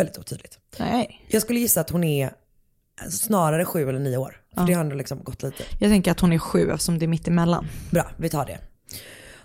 Väldigt 0.00 0.18
otydligt. 0.18 0.58
Nej. 0.78 1.26
Jag 1.28 1.42
skulle 1.42 1.58
gissa 1.60 1.80
att 1.80 1.90
hon 1.90 2.04
är 2.04 2.30
snarare 3.10 3.64
sju 3.64 3.88
eller 3.88 3.98
nio 3.98 4.16
år. 4.16 4.36
För 4.54 4.60
Ja. 4.60 4.66
det 4.66 4.72
har 4.72 4.80
ändå 4.80 4.96
liksom 4.96 5.24
gått 5.24 5.42
lite. 5.42 5.64
Jag 5.80 5.90
tänker 5.90 6.10
att 6.10 6.20
hon 6.20 6.32
är 6.32 6.38
sju 6.38 6.70
eftersom 6.70 6.98
det 6.98 7.04
är 7.04 7.08
mitt 7.08 7.28
emellan. 7.28 7.66
Bra, 7.90 8.10
vi 8.16 8.28
tar 8.28 8.46
det. 8.46 8.58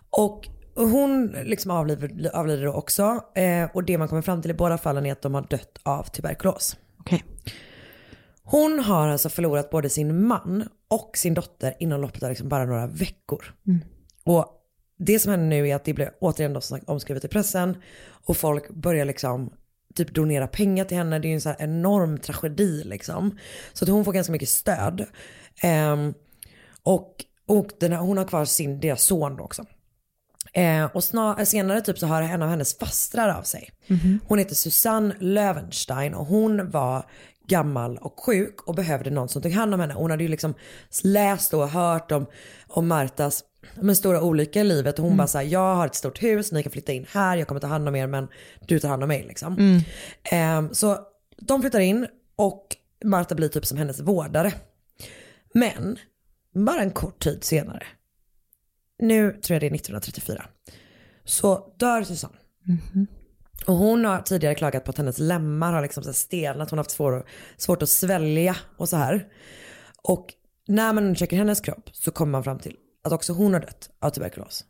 Och 0.10 0.48
hon 0.76 1.28
liksom 1.28 1.72
avlider, 1.72 2.30
avlider 2.36 2.66
då 2.66 2.74
också. 2.74 3.20
Eh, 3.36 3.70
och 3.74 3.84
det 3.84 3.98
man 3.98 4.08
kommer 4.08 4.22
fram 4.22 4.42
till 4.42 4.52
i 4.52 4.54
båda 4.54 4.78
fallen 4.78 5.06
är 5.06 5.12
att 5.12 5.22
de 5.22 5.34
har 5.34 5.42
dött 5.50 5.78
av 5.84 6.04
tuberkulos. 6.04 6.78
Okej. 7.00 7.24
Hon 8.44 8.80
har 8.80 9.08
alltså 9.08 9.30
förlorat 9.30 9.70
både 9.70 9.90
sin 9.90 10.28
man 10.28 10.70
och 10.88 11.18
sin 11.18 11.34
dotter 11.34 11.74
inom 11.80 12.02
loppet 12.02 12.24
av 12.24 12.30
liksom 12.30 12.50
bara 12.50 12.66
några 12.66 12.88
veckor. 12.88 13.56
Mm. 13.68 13.80
Och 14.24 14.46
det 14.98 15.20
som 15.20 15.32
händer 15.32 15.48
nu 15.48 15.70
är 15.70 15.76
att 15.76 15.86
det 15.86 15.94
blir 15.94 16.12
återigen 16.20 16.54
då 16.54 16.62
omskrivet 16.88 17.26
i 17.26 17.28
pressen 17.28 17.78
och 18.26 18.38
folk 18.38 18.70
börjar 18.70 19.06
liksom 19.06 19.54
typ 19.96 20.14
donera 20.14 20.48
pengar 20.48 20.86
till 20.86 20.98
henne. 20.98 21.20
Det 21.20 21.28
är 21.28 21.30
ju 21.30 21.36
en 21.36 21.42
så 21.42 21.50
här 21.50 21.62
enorm 21.62 22.18
tragedi 22.18 22.84
liksom. 22.84 23.38
Så 23.74 23.86
att 23.86 23.90
hon 23.90 24.06
får 24.06 24.14
ganska 24.14 24.32
mycket 24.32 24.50
stöd. 24.50 25.06
Ehm, 25.62 26.14
och 26.84 27.26
och 27.48 27.68
den 27.80 27.92
här, 27.92 28.00
hon 28.00 28.18
har 28.18 28.26
kvar 28.26 28.46
sin, 28.46 28.80
deras 28.80 29.04
son 29.04 29.38
då 29.38 29.44
också. 29.44 29.66
Eh, 30.54 30.86
och 30.86 31.04
snar, 31.04 31.46
senare 31.46 31.82
typ 31.82 32.00
så 32.00 32.06
hör 32.06 32.22
en 32.22 32.42
av 32.42 32.50
hennes 32.50 32.78
fastrar 32.78 33.30
av 33.30 33.44
sig. 33.44 33.70
Hon 34.28 34.40
heter 34.40 34.56
Susanne 34.56 35.16
Löwenstein 35.20 36.14
och 36.14 36.26
hon 36.26 36.70
var 36.70 37.06
gammal 37.48 37.98
och 37.98 38.20
sjuk 38.26 38.62
och 38.62 38.76
behövde 38.76 39.10
någon 39.10 39.30
som 39.30 39.42
tog 39.42 39.52
hand 39.52 39.74
om 39.74 39.80
henne. 39.80 39.94
Hon 39.94 40.12
hade 40.12 40.24
ju 40.24 40.30
liksom 40.30 40.54
läst 41.04 41.54
och 41.54 41.70
hört 41.70 42.12
om, 42.12 42.26
om 42.68 42.88
Martas 42.88 43.44
men 43.74 43.96
stora 43.96 44.22
olycka 44.22 44.62
i 44.62 44.64
livet 44.64 45.00
och 45.00 45.06
hon 45.06 45.18
bara 45.18 45.28
såhär, 45.28 45.46
jag 45.46 45.76
har 45.76 45.86
ett 45.86 45.96
stort 45.96 46.24
hus, 46.24 46.52
ni 46.52 46.64
kan 46.64 46.72
flytta 46.72 46.94
in 46.94 47.06
här, 47.12 47.38
jag 47.38 47.48
kommer 47.48 47.62
ta 47.62 47.68
hand 47.68 47.88
om 47.88 47.96
er 47.96 48.08
men 48.08 48.28
du 48.68 48.80
tar 48.80 48.90
hand 48.90 49.04
om 49.04 49.08
mig 49.08 49.26
liksom. 49.28 49.82
Eh, 50.32 50.72
så 50.72 51.00
de 51.38 51.62
flyttar 51.62 51.80
in 51.80 52.08
och 52.36 52.76
Marta 53.04 53.36
blir 53.36 53.50
typ 53.50 53.66
som 53.66 53.78
hennes 53.78 54.00
vårdare. 54.00 54.54
Men 55.54 55.98
bara 56.54 56.82
en 56.82 56.92
kort 56.92 57.24
tid 57.24 57.44
senare, 57.44 57.84
nu 59.00 59.32
tror 59.32 59.56
jag 59.56 59.62
det 59.62 59.68
är 59.68 59.76
1934, 59.76 60.46
så 61.24 61.74
dör 61.78 62.04
Susanne. 62.04 62.38
Och 63.68 63.76
hon 63.76 64.06
har 64.06 64.22
tidigare 64.22 64.56
klagat 64.56 64.84
på 64.84 64.90
att 64.90 64.98
hennes 64.98 65.20
lemmar 65.20 65.74
har 65.74 65.82
liksom 65.82 66.04
så 66.04 66.14
stelnat, 66.14 66.70
hon 66.70 66.78
har 66.78 66.84
haft 66.84 66.92
svår, 66.92 67.26
svårt 67.58 67.82
att 67.82 67.90
svälja 67.90 68.56
och 68.78 68.90
så 68.90 68.98
här. 68.98 69.28
Och 70.04 70.34
när 70.68 70.94
man 70.94 71.04
undersöker 71.04 71.38
hennes 71.38 71.62
kropp 71.62 71.90
så 71.94 72.12
kommer 72.12 72.32
man 72.32 72.44
fram 72.44 72.60
till 72.60 72.76
att 73.06 73.12
också 73.12 73.34
hon 73.34 73.54
har 73.54 73.60
dött 73.60 73.90
av 74.00 74.10
tuberkulos. 74.10 74.66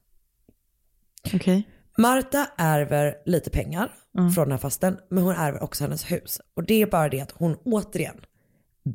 Okej. 1.33 1.69
Marta 1.97 2.47
ärver 2.57 3.15
lite 3.25 3.49
pengar 3.49 3.91
från 4.35 4.43
den 4.43 4.51
här 4.51 4.57
fasten, 4.57 4.97
men 5.09 5.23
hon 5.23 5.35
ärver 5.35 5.63
också 5.63 5.83
hennes 5.83 6.11
hus. 6.11 6.41
Och 6.55 6.65
det 6.65 6.81
är 6.81 6.85
bara 6.85 7.09
det 7.09 7.21
att 7.21 7.31
hon 7.31 7.55
återigen 7.55 8.15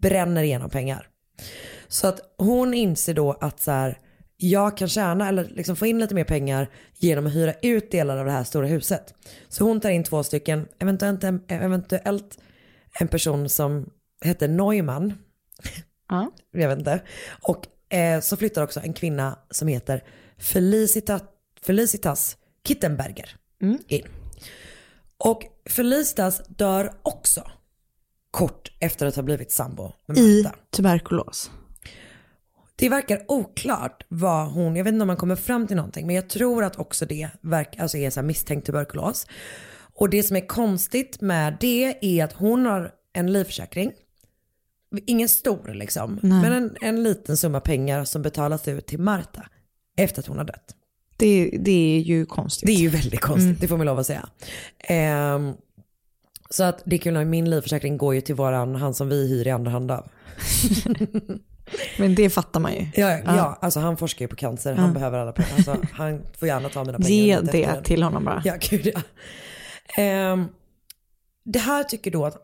bränner 0.00 0.42
igenom 0.42 0.70
pengar. 0.70 1.08
Så 1.88 2.06
att 2.06 2.34
hon 2.38 2.74
inser 2.74 3.14
då 3.14 3.32
att 3.32 3.60
så 3.60 3.70
här, 3.70 3.98
jag 4.36 4.76
kan 4.76 4.88
tjäna 4.88 5.28
eller 5.28 5.44
liksom 5.44 5.76
få 5.76 5.86
in 5.86 5.98
lite 5.98 6.14
mer 6.14 6.24
pengar 6.24 6.70
genom 6.94 7.26
att 7.26 7.34
hyra 7.34 7.54
ut 7.62 7.90
delar 7.90 8.16
av 8.16 8.24
det 8.24 8.32
här 8.32 8.44
stora 8.44 8.66
huset. 8.66 9.14
Så 9.48 9.64
hon 9.64 9.80
tar 9.80 9.90
in 9.90 10.04
två 10.04 10.22
stycken, 10.22 10.68
eventuellt 10.78 11.24
en, 11.24 11.42
eventuellt 11.48 12.38
en 13.00 13.08
person 13.08 13.48
som 13.48 13.90
heter 14.24 14.48
Neumann. 14.48 15.14
Ja. 16.08 16.30
Jag 16.52 16.68
vet 16.68 16.78
inte. 16.78 17.00
Och 17.42 17.66
eh, 17.90 18.20
så 18.20 18.36
flyttar 18.36 18.62
också 18.62 18.80
en 18.80 18.92
kvinna 18.92 19.38
som 19.50 19.68
heter 19.68 20.04
Felicita, 20.38 21.20
Felicitas 21.62 22.36
Kittenberger 22.64 23.36
in. 23.88 24.04
Och 25.18 25.42
Felicitas 25.70 26.42
dör 26.48 26.92
också 27.02 27.50
kort 28.30 28.72
efter 28.80 29.06
att 29.06 29.16
ha 29.16 29.22
blivit 29.22 29.52
sambo 29.52 29.92
med 30.06 30.18
I 30.18 30.42
Marta. 30.42 30.56
tuberkulos. 30.70 31.50
Det 32.76 32.88
verkar 32.88 33.24
oklart 33.28 34.06
vad 34.08 34.48
hon, 34.52 34.76
jag 34.76 34.84
vet 34.84 34.92
inte 34.92 35.02
om 35.02 35.06
man 35.06 35.16
kommer 35.16 35.36
fram 35.36 35.66
till 35.66 35.76
någonting, 35.76 36.06
men 36.06 36.16
jag 36.16 36.28
tror 36.28 36.64
att 36.64 36.78
också 36.78 37.06
det 37.06 37.30
verk, 37.40 37.78
alltså 37.78 37.96
är 37.96 38.10
så 38.10 38.22
misstänkt 38.22 38.66
tuberkulos. 38.66 39.26
Och 39.94 40.10
det 40.10 40.22
som 40.22 40.36
är 40.36 40.46
konstigt 40.46 41.20
med 41.20 41.56
det 41.60 41.98
är 42.00 42.24
att 42.24 42.32
hon 42.32 42.66
har 42.66 42.92
en 43.12 43.32
livförsäkring, 43.32 43.92
ingen 45.06 45.28
stor 45.28 45.74
liksom, 45.74 46.18
Nej. 46.22 46.40
men 46.42 46.52
en, 46.52 46.76
en 46.80 47.02
liten 47.02 47.36
summa 47.36 47.60
pengar 47.60 48.04
som 48.04 48.22
betalas 48.22 48.68
ut 48.68 48.86
till 48.86 48.98
Marta 49.00 49.46
efter 49.98 50.20
att 50.22 50.26
hon 50.26 50.38
har 50.38 50.44
dött. 50.44 50.74
Det, 51.16 51.58
det 51.60 51.96
är 51.96 52.00
ju 52.00 52.26
konstigt. 52.26 52.66
Det 52.66 52.72
är 52.72 52.76
ju 52.76 52.88
väldigt 52.88 53.20
konstigt, 53.20 53.44
Mm. 53.46 53.56
det 53.60 53.68
får 53.68 53.76
man 53.76 53.86
lov 53.86 53.98
att 53.98 54.06
säga. 54.06 54.28
Ehm, 54.78 55.52
så 56.50 56.64
att 56.64 56.82
det 56.84 56.96
är 56.96 56.98
kul, 57.00 57.24
min 57.24 57.50
livförsäkring 57.50 57.98
går 57.98 58.14
ju 58.14 58.20
till 58.20 58.34
våran, 58.34 58.74
han 58.74 58.94
som 58.94 59.08
vi 59.08 59.28
hyr 59.28 59.46
i 59.46 59.50
andra 59.50 59.70
hand 59.70 59.90
av. 59.90 60.08
Men 61.98 62.14
det 62.14 62.30
fattar 62.30 62.60
man 62.60 62.72
ju. 62.74 62.86
Ja, 62.94 63.18
ja. 63.24 63.58
alltså 63.60 63.80
han 63.80 63.96
forskar 63.96 64.24
ju 64.24 64.28
på 64.28 64.36
cancer, 64.36 64.74
han 64.74 64.86
Ja. 64.88 64.94
behöver 64.94 65.18
alla 65.18 65.32
pengar. 65.32 65.54
Alltså, 65.56 65.76
han 65.92 66.22
får 66.38 66.48
gärna 66.48 66.68
ta 66.68 66.84
mina 66.84 66.98
pengar. 66.98 67.10
Ge 67.10 67.40
det 67.40 67.82
till 67.84 68.02
honom 68.02 68.24
bara. 68.24 68.42
Ja, 68.44 68.54
gud 68.70 68.90
ja. 68.94 69.00
Ehm, 70.02 70.48
det 71.44 71.58
här 71.58 71.84
tycker 71.84 72.10
då 72.10 72.26
att 72.26 72.36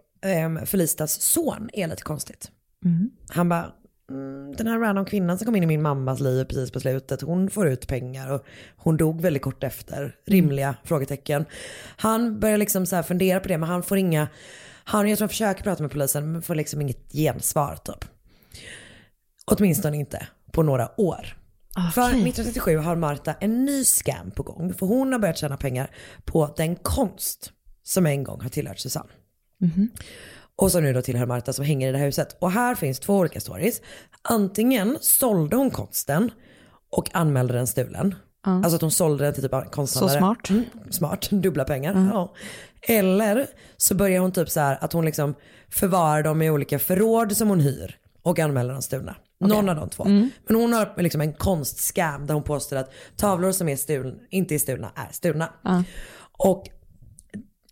Felicitas 0.66 1.20
son 1.20 1.70
är 1.72 1.88
lite 1.88 2.02
konstigt. 2.02 2.50
Mm. 2.84 3.10
Han 3.28 3.48
bara, 3.48 3.72
mm, 4.10 4.54
den 4.56 4.66
här 4.66 4.78
random 4.78 5.04
kvinnan 5.04 5.38
som 5.38 5.44
kom 5.44 5.56
in 5.56 5.62
i 5.62 5.66
min 5.66 5.82
mammas 5.82 6.20
liv 6.20 6.44
precis 6.44 6.70
på 6.70 6.80
slutet, 6.80 7.22
hon 7.22 7.50
får 7.50 7.68
ut 7.68 7.88
pengar 7.88 8.30
och 8.30 8.44
hon 8.76 8.96
dog 8.96 9.20
väldigt 9.20 9.42
kort 9.42 9.64
efter. 9.64 10.14
Rimliga 10.26 10.76
frågetecken. 10.84 11.44
Han 11.96 12.40
börjar 12.40 12.58
liksom 12.58 12.86
så 12.86 13.02
fundera 13.02 13.40
på 13.40 13.48
det, 13.48 13.58
men 13.58 13.68
han 13.68 13.82
får 13.82 13.98
inga, 13.98 14.28
han, 14.84 15.08
jag 15.08 15.18
tror 15.18 15.24
han 15.24 15.28
försöker 15.28 15.62
prata 15.62 15.82
med 15.82 15.92
polisen, 15.92 16.32
men 16.32 16.42
får 16.42 16.54
liksom 16.54 16.80
inget 16.80 17.12
gensvar 17.12 17.76
typ. 17.76 18.04
Åtminstone 19.46 19.96
inte 19.96 20.26
på 20.52 20.62
några 20.62 21.00
år. 21.00 21.36
För 21.94 22.02
1937 22.02 22.76
har 22.76 22.96
Marta 22.96 23.34
en 23.40 23.64
ny 23.64 23.84
scam 23.84 24.30
på 24.30 24.42
gång. 24.42 24.74
För 24.74 24.86
hon 24.86 25.12
har 25.12 25.18
börjat 25.18 25.38
tjäna 25.38 25.56
pengar 25.56 25.90
på 26.24 26.54
den 26.56 26.76
konst 26.76 27.52
som 27.82 28.06
en 28.06 28.24
gång 28.24 28.40
har 28.40 28.48
tillhört 28.48 28.78
Susanne. 28.78 29.10
Och 30.56 30.72
som 30.72 30.82
nu 30.82 30.92
då 30.92 31.02
tillhör 31.02 31.26
Marta 31.26 31.52
som 31.52 31.64
hänger 31.64 31.88
i 31.88 31.92
det 31.92 31.98
här 31.98 32.06
huset. 32.06 32.36
Och 32.38 32.50
här 32.50 32.74
finns 32.74 33.00
två 33.00 33.16
olika 33.16 33.40
stories. 33.40 33.80
Antingen 34.22 34.98
sålde 35.00 35.56
hon 35.56 35.70
konsten 35.70 36.30
och 36.90 37.10
anmälde 37.14 37.54
den 37.54 37.66
stulen. 37.66 38.14
Alltså 38.46 38.76
att 38.76 38.82
hon 38.82 38.90
sålde 38.90 39.24
den 39.24 39.34
till 39.34 39.42
typ 39.42 39.52
en 39.52 39.70
konsthandlare. 39.70 40.14
Så 40.14 40.18
smart. 40.18 40.50
Mm, 40.50 40.64
smart, 40.90 41.28
dubbla 41.30 41.64
pengar. 41.64 42.10
Ja. 42.12 42.34
Eller 42.82 43.46
så 43.76 43.94
börjar 43.94 44.20
hon 44.20 44.32
typ 44.32 44.50
så 44.50 44.60
här 44.60 44.78
att 44.80 44.92
hon 44.92 45.04
liksom 45.04 45.34
förvarar 45.68 46.22
dem 46.22 46.42
i 46.42 46.50
olika 46.50 46.78
förråd 46.78 47.36
som 47.36 47.48
hon 47.48 47.60
hyr 47.60 47.96
och 48.22 48.38
anmäler 48.38 48.72
dem 48.72 48.82
stulna. 48.82 49.16
Någon 49.40 49.68
av 49.68 49.76
de 49.76 49.88
två. 49.88 50.04
Mm. 50.04 50.30
Men 50.46 50.56
hon 50.56 50.72
har 50.72 51.02
liksom 51.02 51.20
en 51.20 51.32
konstscam 51.32 52.26
där 52.26 52.34
hon 52.34 52.42
påstår 52.42 52.76
att 52.76 52.90
tavlor 53.16 53.52
som 53.52 53.68
är 53.68 53.76
stulna, 53.76 54.14
inte 54.30 54.54
är 54.54 54.58
stulna 54.58 54.90
är 54.94 55.12
stulna. 55.12 55.48
Och 56.38 56.68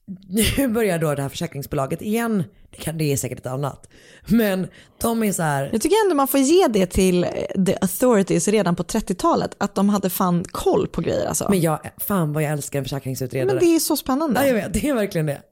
nu 0.56 0.68
börjar 0.68 0.98
då 0.98 1.14
det 1.14 1.22
här 1.22 1.28
försäkringsbolaget 1.28 2.02
igen, 2.02 2.44
det, 2.70 2.76
kan, 2.76 2.98
det 2.98 3.12
är 3.12 3.16
säkert 3.16 3.38
ett 3.38 3.46
annat. 3.46 3.88
Men 4.26 4.66
de 5.00 5.22
är 5.22 5.32
så 5.32 5.42
här, 5.42 5.68
Jag 5.72 5.82
tycker 5.82 5.96
ändå 6.04 6.14
man 6.14 6.28
får 6.28 6.40
ge 6.40 6.66
det 6.68 6.86
till 6.86 7.24
eh, 7.24 7.30
the 7.64 7.76
authorities 7.80 8.48
redan 8.48 8.76
på 8.76 8.82
30-talet, 8.82 9.56
att 9.58 9.74
de 9.74 9.88
hade 9.88 10.10
fan 10.10 10.44
koll 10.44 10.88
på 10.88 11.00
grejer 11.00 11.26
alltså. 11.26 11.46
men 11.50 11.60
jag, 11.60 11.78
fan 11.96 12.32
vad 12.32 12.42
jag 12.42 12.52
älskar 12.52 12.78
en 12.78 12.84
försäkringsutredare. 12.84 13.54
Men 13.54 13.64
det 13.64 13.74
är 13.76 13.78
så 13.78 13.96
spännande. 13.96 14.40
Ja, 14.40 14.46
jag 14.46 14.54
vet, 14.54 14.72
det 14.72 14.88
är 14.88 14.94
verkligen 14.94 15.26
det. 15.26 15.42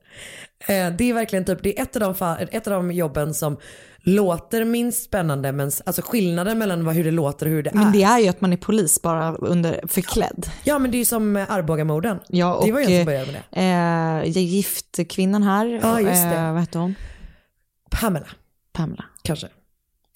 Eh, 0.68 0.90
det 0.96 1.10
är 1.10 1.14
verkligen 1.14 1.44
typ, 1.44 1.62
det 1.62 1.78
är 1.78 1.82
ett 1.82 1.96
av, 1.96 2.16
de, 2.18 2.46
ett 2.50 2.66
av 2.66 2.72
de 2.72 2.92
jobben 2.92 3.34
som 3.34 3.56
låter 4.04 4.64
minst 4.64 5.04
spännande 5.04 5.52
men 5.52 5.70
alltså 5.86 6.02
skillnaden 6.02 6.58
mellan 6.58 6.86
hur 6.88 7.04
det 7.04 7.10
låter 7.10 7.46
och 7.46 7.52
hur 7.52 7.62
det 7.62 7.70
är. 7.70 7.74
Men 7.74 7.92
det 7.92 8.02
är 8.02 8.18
ju 8.18 8.28
att 8.28 8.40
man 8.40 8.52
är 8.52 8.56
polis 8.56 9.02
bara 9.02 9.34
under 9.34 9.80
förklädd. 9.88 10.46
Ja 10.64 10.78
men 10.78 10.90
det 10.90 10.96
är 10.96 10.98
ju 10.98 11.04
som 11.04 11.36
eh, 11.36 11.50
Arbogamorden. 11.52 12.20
Ja, 12.28 12.54
och 12.54 12.66
det 12.66 12.72
var 12.72 12.80
jag 12.80 12.86
som 12.88 12.94
eh, 12.98 13.04
började 13.04 13.32
med 13.32 13.42
det. 14.24 14.28
eh, 14.38 14.42
gift 14.42 14.98
kvinnan 15.08 15.42
här, 15.42 15.66
Ja, 15.82 16.00
just 16.00 16.22
det. 16.22 16.36
eh, 16.36 16.52
vad 16.52 16.60
heter 16.60 16.78
hon? 16.78 16.94
Pamela 17.90 18.26
Pamela. 18.72 19.04
kanske. 19.22 19.48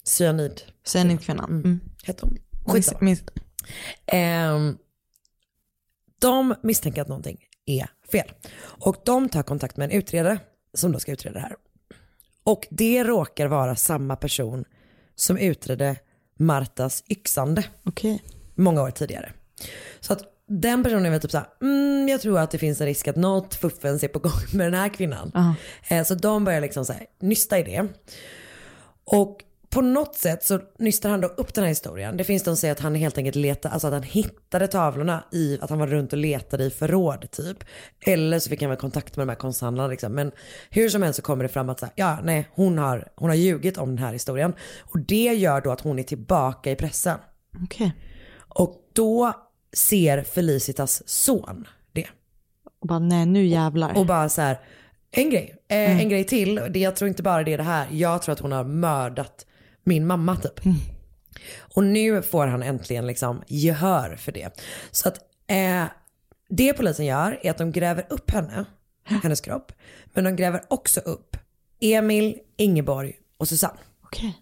Cyanid 0.03 0.61
Cyanidkvinnan. 0.85 1.49
Mm. 1.49 1.79
hette 2.03 2.25
hon. 2.25 2.37
Skitsamma. 2.73 3.15
Ehm, 4.05 4.77
de 6.21 6.55
misstänker 6.63 7.01
att 7.01 7.07
någonting 7.07 7.37
är 7.67 7.87
fel. 8.11 8.31
Och 8.59 8.95
de 9.05 9.29
tar 9.29 9.43
kontakt 9.43 9.77
med 9.77 9.85
en 9.85 9.97
utredare 9.97 10.39
som 10.73 10.91
då 10.91 10.99
ska 10.99 11.11
utreda 11.11 11.33
det 11.33 11.39
här. 11.39 11.55
Och 12.43 12.67
det 12.69 13.03
råkar 13.03 13.47
vara 13.47 13.75
samma 13.75 14.15
person 14.15 14.65
som 15.15 15.37
utredde 15.37 15.95
Martas 16.39 17.03
yxande 17.09 17.63
Okej. 17.83 18.23
många 18.55 18.81
år 18.83 18.91
tidigare. 18.91 19.31
Så 19.99 20.13
att 20.13 20.23
den 20.47 20.83
personen 20.83 21.11
väl 21.11 21.21
typ 21.21 21.31
såhär, 21.31 21.47
mm, 21.61 22.07
jag 22.09 22.21
tror 22.21 22.39
att 22.39 22.51
det 22.51 22.57
finns 22.57 22.81
en 22.81 22.87
risk 22.87 23.07
att 23.07 23.15
något 23.15 23.55
fuffens 23.55 24.03
är 24.03 24.07
på 24.07 24.19
gång 24.19 24.31
med 24.53 24.65
den 24.65 24.73
här 24.73 24.89
kvinnan. 24.89 25.31
Ja. 25.33 25.55
Eh, 25.95 26.03
Så 26.03 26.15
de 26.15 26.43
börjar 26.45 26.61
liksom 26.61 26.85
så 26.85 26.93
här, 26.93 27.05
nysta 27.19 27.59
i 27.59 27.63
det. 27.63 27.87
Och 29.05 29.43
på 29.69 29.81
något 29.81 30.15
sätt 30.15 30.43
så 30.43 30.59
nystar 30.79 31.09
han 31.09 31.21
då 31.21 31.27
upp 31.27 31.53
den 31.53 31.63
här 31.63 31.69
historien. 31.69 32.17
Det 32.17 32.23
finns 32.23 32.43
de 32.43 32.49
som 32.49 32.57
säger 32.57 32.71
att 32.71 32.79
han 32.79 32.95
helt 32.95 33.17
enkelt 33.17 33.35
letade, 33.35 33.73
alltså 33.73 33.87
att 33.87 33.93
han 33.93 34.03
hittade 34.03 34.67
tavlorna 34.67 35.23
i, 35.31 35.59
att 35.61 35.69
han 35.69 35.79
var 35.79 35.87
runt 35.87 36.13
och 36.13 36.19
letade 36.19 36.63
i 36.63 36.69
förråd 36.69 37.31
typ. 37.31 37.57
Eller 38.05 38.39
så 38.39 38.49
fick 38.49 38.61
han 38.61 38.69
väl 38.69 38.79
kontakt 38.79 39.17
med 39.17 39.27
de 39.27 39.29
här 39.29 39.37
konsthandlarna 39.37 39.89
liksom. 39.89 40.13
Men 40.13 40.31
hur 40.69 40.89
som 40.89 41.01
helst 41.01 41.15
så 41.15 41.21
kommer 41.21 41.43
det 41.43 41.49
fram 41.49 41.69
att 41.69 41.79
så 41.79 41.85
här, 41.85 41.93
ja 41.97 42.19
nej 42.23 42.47
hon 42.51 42.77
har, 42.77 43.07
hon 43.15 43.29
har 43.29 43.35
ljugit 43.35 43.77
om 43.77 43.89
den 43.89 44.05
här 44.05 44.13
historien. 44.13 44.53
Och 44.81 44.99
det 44.99 45.33
gör 45.33 45.61
då 45.61 45.71
att 45.71 45.81
hon 45.81 45.99
är 45.99 46.03
tillbaka 46.03 46.71
i 46.71 46.75
pressen. 46.75 47.17
Okej. 47.63 47.93
Och 48.37 48.75
då 48.93 49.33
ser 49.73 50.23
Felicitas 50.23 51.03
son 51.05 51.67
det. 51.91 52.07
Och 52.81 52.87
bara 52.87 52.99
nej 52.99 53.25
nu 53.25 53.45
jävlar. 53.45 53.97
Och 53.97 54.05
bara 54.05 54.29
så 54.29 54.41
här, 54.41 54.59
en 55.11 55.29
grej, 55.29 55.55
eh, 55.67 56.01
en 56.01 56.09
grej 56.09 56.23
till. 56.23 56.61
Det, 56.69 56.79
jag 56.79 56.95
tror 56.95 57.07
inte 57.07 57.23
bara 57.23 57.43
det 57.43 57.53
är 57.53 57.57
det 57.57 57.63
här. 57.63 57.87
Jag 57.91 58.21
tror 58.21 58.33
att 58.33 58.39
hon 58.39 58.51
har 58.51 58.63
mördat 58.63 59.45
min 59.87 60.07
mamma 60.07 60.35
typ. 60.35 60.59
Och 61.75 61.83
nu 61.83 62.21
får 62.21 62.47
han 62.47 62.63
äntligen 62.63 63.07
liksom 63.07 63.41
gehör 63.47 64.15
för 64.15 64.31
det. 64.31 64.61
Så 64.91 65.07
att 65.07 65.17
eh, 65.47 65.83
det 66.49 66.73
polisen 66.73 67.05
gör 67.05 67.39
är 67.43 67.51
att 67.51 67.57
de 67.57 67.71
gräver 67.71 68.05
upp 68.09 68.31
henne, 68.31 68.65
hennes 69.03 69.41
kropp. 69.41 69.71
Men 70.13 70.23
de 70.23 70.35
gräver 70.35 70.61
också 70.67 70.99
upp 70.99 71.37
Emil, 71.81 72.37
Ingeborg 72.57 73.13
och 73.37 73.47
Susanne. 73.47 73.77
Okej. 74.03 74.37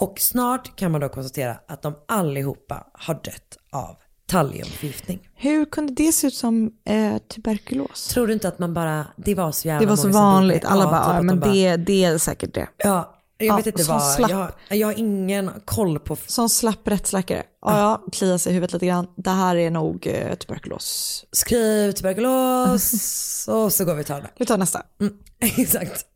Och 0.00 0.18
snart 0.20 0.76
kan 0.76 0.92
man 0.92 1.00
då 1.00 1.08
konstatera 1.08 1.56
att 1.68 1.82
de 1.82 1.94
allihopa 2.08 2.86
har 2.94 3.14
dött 3.14 3.58
av 3.70 3.96
talliumförgiftning. 4.26 5.28
Hur 5.34 5.64
kunde 5.64 5.92
det 5.92 6.12
se 6.12 6.26
ut 6.26 6.34
som 6.34 6.70
eh, 6.84 7.18
tuberkulos? 7.18 8.08
Tror 8.08 8.26
du 8.26 8.32
inte 8.32 8.48
att 8.48 8.58
man 8.58 8.74
bara, 8.74 9.06
det 9.16 9.34
var 9.34 9.52
så 9.52 9.68
jävla 9.68 9.80
Det 9.80 9.86
var 9.90 9.96
så 9.96 10.08
vanligt. 10.08 10.64
Alla 10.64 10.84
bara, 10.84 11.00
typ 11.04 11.08
ja, 11.12 11.18
att 11.18 11.24
men 11.24 11.36
de 11.36 11.40
bara- 11.40 11.52
det, 11.52 11.76
det 11.76 12.04
är 12.04 12.18
säkert 12.18 12.54
det. 12.54 12.68
Ja, 12.76 13.13
jag 13.38 13.46
ja, 13.46 13.56
vet 13.56 13.66
inte 13.66 13.82
vad, 13.82 14.30
jag, 14.30 14.52
jag 14.68 14.86
har 14.88 14.98
ingen 14.98 15.50
koll 15.64 15.98
på... 15.98 16.16
Som 16.26 16.48
slapp 16.48 16.88
rättsläkare. 16.88 17.42
Ja, 17.62 17.78
ja 17.78 18.10
kliar 18.12 18.38
sig 18.38 18.50
i 18.50 18.54
huvudet 18.54 18.72
lite 18.72 18.86
grann. 18.86 19.06
Det 19.16 19.30
här 19.30 19.56
är 19.56 19.70
nog 19.70 20.06
eh, 20.06 20.34
tuberkulos. 20.34 21.24
Skriv 21.32 21.92
tuberkulos 21.92 23.48
och 23.48 23.72
så 23.72 23.84
går 23.84 23.94
vi 23.94 24.02
och 24.02 24.06
tar 24.06 24.20
det. 24.20 24.28
Vi 24.38 24.46
tar 24.46 24.58
nästa. 24.58 24.82
Mm, 25.00 25.14
exakt. 25.40 26.06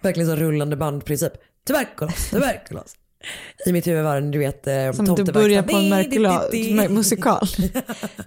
Verkligen 0.00 0.28
som 0.30 0.36
rullande 0.36 0.76
bandprincip. 0.76 1.32
Tuberkulos, 1.66 2.30
tuberkulos. 2.30 2.94
I 3.66 3.72
mitt 3.72 3.86
huvud 3.86 4.04
var 4.04 4.20
det 4.20 4.30
du 4.30 4.38
vet, 4.38 4.66
eh, 4.66 4.92
Som 4.92 5.14
du 5.14 5.24
börjar 5.24 5.62
på 5.62 5.76
en 5.76 5.92
merkula- 5.92 6.88
musikal. 6.88 7.46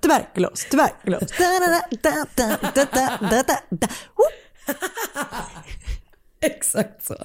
tuberkulos, 0.02 0.66
tuberkulos. 0.66 1.32
Exakt 6.42 7.06
så. 7.06 7.16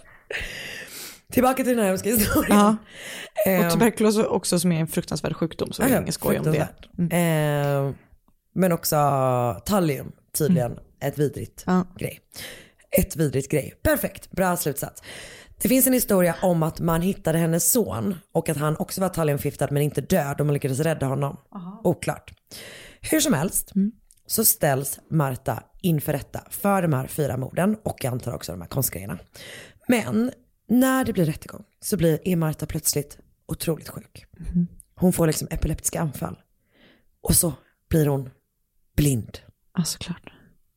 Tillbaka 1.32 1.64
till 1.64 1.66
den 1.76 1.78
här 1.78 1.86
hemska 1.86 2.08
historien. 2.08 2.58
Ja. 2.58 2.76
Ehm, 3.46 3.66
Och 3.66 3.72
tuberkulos 3.72 4.18
också 4.18 4.58
som 4.58 4.72
är 4.72 4.80
en 4.80 4.86
fruktansvärd 4.86 5.36
sjukdom, 5.36 5.72
så 5.72 5.82
det 5.82 5.88
är 5.88 5.92
Ja, 5.94 6.00
ingen 6.00 6.12
skoj 6.12 6.38
om 6.38 6.44
det. 6.44 6.52
fruktansvärt. 6.52 6.88
Eh, 7.12 7.94
men 8.54 8.72
också 8.72 8.96
tallium, 9.66 10.12
tydligen 10.38 10.78
ett 11.00 11.18
vidrigt 11.18 11.62
Ja. 11.66 11.86
grej. 11.98 12.20
Ett 12.98 13.16
vidrigt 13.16 13.50
grej. 13.50 13.74
Perfekt, 13.82 14.30
bra 14.30 14.56
slutsats. 14.56 15.02
Det 15.62 15.68
finns 15.68 15.86
en 15.86 15.92
historia 15.92 16.34
om 16.42 16.62
att 16.62 16.80
man 16.80 17.02
hittade 17.02 17.38
hennes 17.38 17.72
son 17.72 18.14
och 18.34 18.48
att 18.48 18.56
han 18.56 18.76
också 18.76 19.00
var 19.00 19.08
talliumförgiftad 19.08 19.68
men 19.70 19.82
inte 19.82 20.00
död 20.00 20.40
och 20.40 20.46
man 20.46 20.52
lyckades 20.54 20.80
rädda 20.80 21.06
honom. 21.06 21.36
Oklart. 21.84 22.32
Hur 23.00 23.20
som 23.20 23.32
helst 23.34 23.72
så 24.26 24.44
ställs 24.44 24.98
Marta 25.10 25.62
inför 25.82 26.12
rätta 26.12 26.40
för 26.50 26.82
de 26.82 26.92
här 26.92 27.06
fyra 27.06 27.36
morden 27.36 27.76
och 27.84 27.96
jag 28.04 28.12
antar 28.12 28.34
också 28.34 28.52
de 28.52 28.60
här 28.60 28.68
konstgrejerna. 28.68 29.18
Men 29.88 30.30
när 30.68 31.04
det 31.04 31.12
blir 31.12 31.24
rättegång 31.24 31.64
så 31.80 31.96
blir, 31.96 32.18
är 32.24 32.36
Marta 32.36 32.66
plötsligt 32.66 33.18
otroligt 33.46 33.88
sjuk. 33.88 34.24
Hon 34.94 35.12
får 35.12 35.26
liksom 35.26 35.48
epileptiska 35.50 36.00
anfall. 36.00 36.38
Och 37.20 37.34
så 37.34 37.52
blir 37.88 38.06
hon 38.06 38.30
blind. 38.96 39.38
Ja, 39.76 39.84
såklart. 39.84 40.32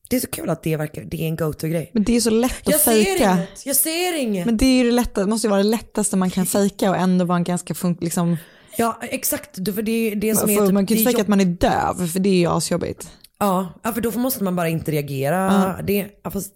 Det 0.09 0.15
är 0.15 0.19
så 0.19 0.27
kul 0.27 0.49
att 0.49 0.63
det, 0.63 0.77
verkar, 0.77 1.03
det 1.03 1.21
är 1.23 1.27
en 1.27 1.35
go-to-grej. 1.35 1.91
Men 1.93 2.03
det 2.03 2.15
är 2.15 2.21
så 2.21 2.29
lätt 2.29 2.61
Jag 2.63 2.75
att 2.75 2.81
ser 2.81 2.91
fejka. 2.91 3.33
inget, 3.33 3.65
jag 3.65 3.75
ser 3.75 4.19
inget. 4.19 4.45
Men 4.45 4.57
det 4.57 4.65
är 4.65 4.77
ju 4.77 4.83
det 4.83 4.91
lättaste, 4.91 5.21
det 5.21 5.27
måste 5.27 5.47
ju 5.47 5.49
vara 5.51 5.63
det 5.63 5.69
lättaste 5.69 6.17
man 6.17 6.29
kan 6.29 6.45
fejka 6.45 6.89
och 6.89 6.97
ändå 6.97 7.25
vara 7.25 7.37
en 7.37 7.43
ganska 7.43 7.73
funk, 7.73 8.01
liksom, 8.01 8.37
Ja 8.77 8.99
exakt, 9.01 9.55
för 9.75 9.81
det 9.81 10.15
det 10.15 10.35
som 10.35 10.49
är 10.49 10.65
typ, 10.65 10.73
man 10.73 10.85
kan 10.85 10.97
ju 10.97 11.01
inte 11.01 11.11
fejka 11.11 11.21
att 11.21 11.27
man 11.27 11.41
är 11.41 11.45
döv, 11.45 12.07
för 12.07 12.19
det 12.19 12.29
är 12.29 12.35
ju 12.35 12.47
asjobbigt. 12.47 13.11
Ja, 13.39 13.73
ja, 13.83 13.93
för 13.93 14.01
då 14.01 14.11
måste 14.11 14.43
man 14.43 14.55
bara 14.55 14.69
inte 14.69 14.91
reagera. 14.91 15.35
Ja. 15.77 15.83
Det, 15.83 16.07
ja, 16.23 16.31
fast, 16.31 16.53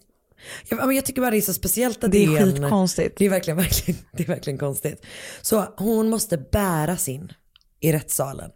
ja, 0.68 0.86
men 0.86 0.96
jag 0.96 1.06
tycker 1.06 1.20
bara 1.20 1.30
det 1.30 1.36
är 1.36 1.40
så 1.40 1.54
speciellt 1.54 2.04
att 2.04 2.10
Det 2.10 2.24
är 2.24 2.30
det 2.30 2.38
är 2.38 2.46
skitkonstigt. 2.46 3.18
Det 3.18 3.24
är 3.24 3.30
verkligen, 3.30 3.56
verkligen, 3.56 4.00
det 4.12 4.22
är 4.22 4.26
verkligen 4.28 4.58
konstigt. 4.58 5.06
Så 5.42 5.74
hon 5.76 6.08
måste 6.08 6.38
bäras 6.38 7.08
in 7.08 7.32
i 7.80 7.92
rättssalen. 7.92 8.50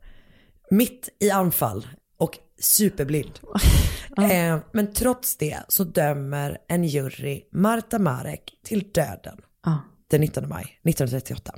Mitt 0.70 1.08
i 1.20 1.30
anfall 1.30 1.88
och 2.18 2.38
superblind. 2.60 3.40
eh, 4.18 4.58
men 4.72 4.92
trots 4.92 5.36
det 5.36 5.58
så 5.68 5.84
dömer 5.84 6.58
en 6.68 6.84
jury 6.84 7.42
Marta 7.52 7.98
Marek 7.98 8.60
till 8.64 8.90
döden 8.94 9.38
Ja. 9.64 9.78
den 10.10 10.20
19 10.20 10.48
maj 10.48 10.62
1938. 10.62 11.54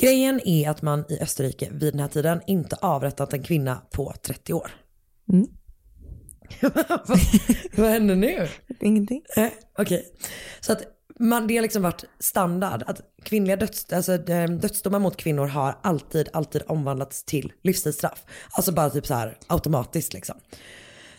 Grejen 0.00 0.40
är 0.44 0.70
att 0.70 0.82
man 0.82 1.04
i 1.08 1.18
Österrike 1.20 1.70
vid 1.72 1.92
den 1.92 2.00
här 2.00 2.08
tiden 2.08 2.40
inte 2.46 2.76
avrättat 2.76 3.32
en 3.32 3.42
kvinna 3.42 3.82
på 3.92 4.14
30 4.22 4.52
år. 4.52 4.70
Mm. 5.32 5.46
Vad, 6.60 7.20
vad 7.76 7.90
händer 7.90 8.16
nu? 8.16 8.48
Ingenting. 8.80 9.22
Nej, 9.36 9.54
Okej. 9.78 10.06
Så 10.60 10.72
att 10.72 10.82
man, 11.18 11.46
det 11.46 11.56
har 11.56 11.62
liksom 11.62 11.82
varit 11.82 12.04
standard 12.18 12.82
att 12.86 13.00
kvinnliga 13.22 13.56
döds, 13.56 13.92
alltså, 13.92 14.30
eh, 14.30 14.50
dödsdomar 14.50 14.98
mot 14.98 15.16
kvinnor 15.16 15.46
har 15.46 15.78
alltid, 15.82 16.28
alltid 16.32 16.62
omvandlats 16.66 17.24
till 17.24 17.52
livstidsstraff. 17.62 18.24
Alltså 18.50 18.72
bara 18.72 18.90
typ 18.90 19.06
så 19.06 19.14
här 19.14 19.38
automatiskt 19.46 20.12
liksom. 20.12 20.36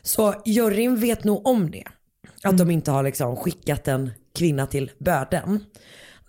Så 0.01 0.33
juryn 0.45 0.95
vet 0.95 1.23
nog 1.23 1.47
om 1.47 1.71
det. 1.71 1.83
Att 2.43 2.57
de 2.57 2.71
inte 2.71 2.91
har 2.91 3.03
liksom 3.03 3.35
skickat 3.35 3.87
en 3.87 4.11
kvinna 4.35 4.67
till 4.67 4.91
böden. 4.99 5.65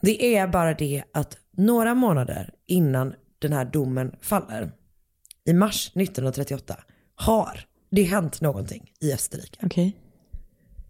Det 0.00 0.36
är 0.36 0.46
bara 0.46 0.74
det 0.74 1.02
att 1.12 1.36
några 1.56 1.94
månader 1.94 2.50
innan 2.66 3.14
den 3.38 3.52
här 3.52 3.64
domen 3.64 4.16
faller, 4.20 4.72
i 5.46 5.52
mars 5.52 5.86
1938, 5.94 6.76
har 7.14 7.60
det 7.94 8.02
hänt 8.02 8.40
någonting 8.40 8.90
i 9.00 9.12
Österrike. 9.12 9.58
Okej. 9.62 9.96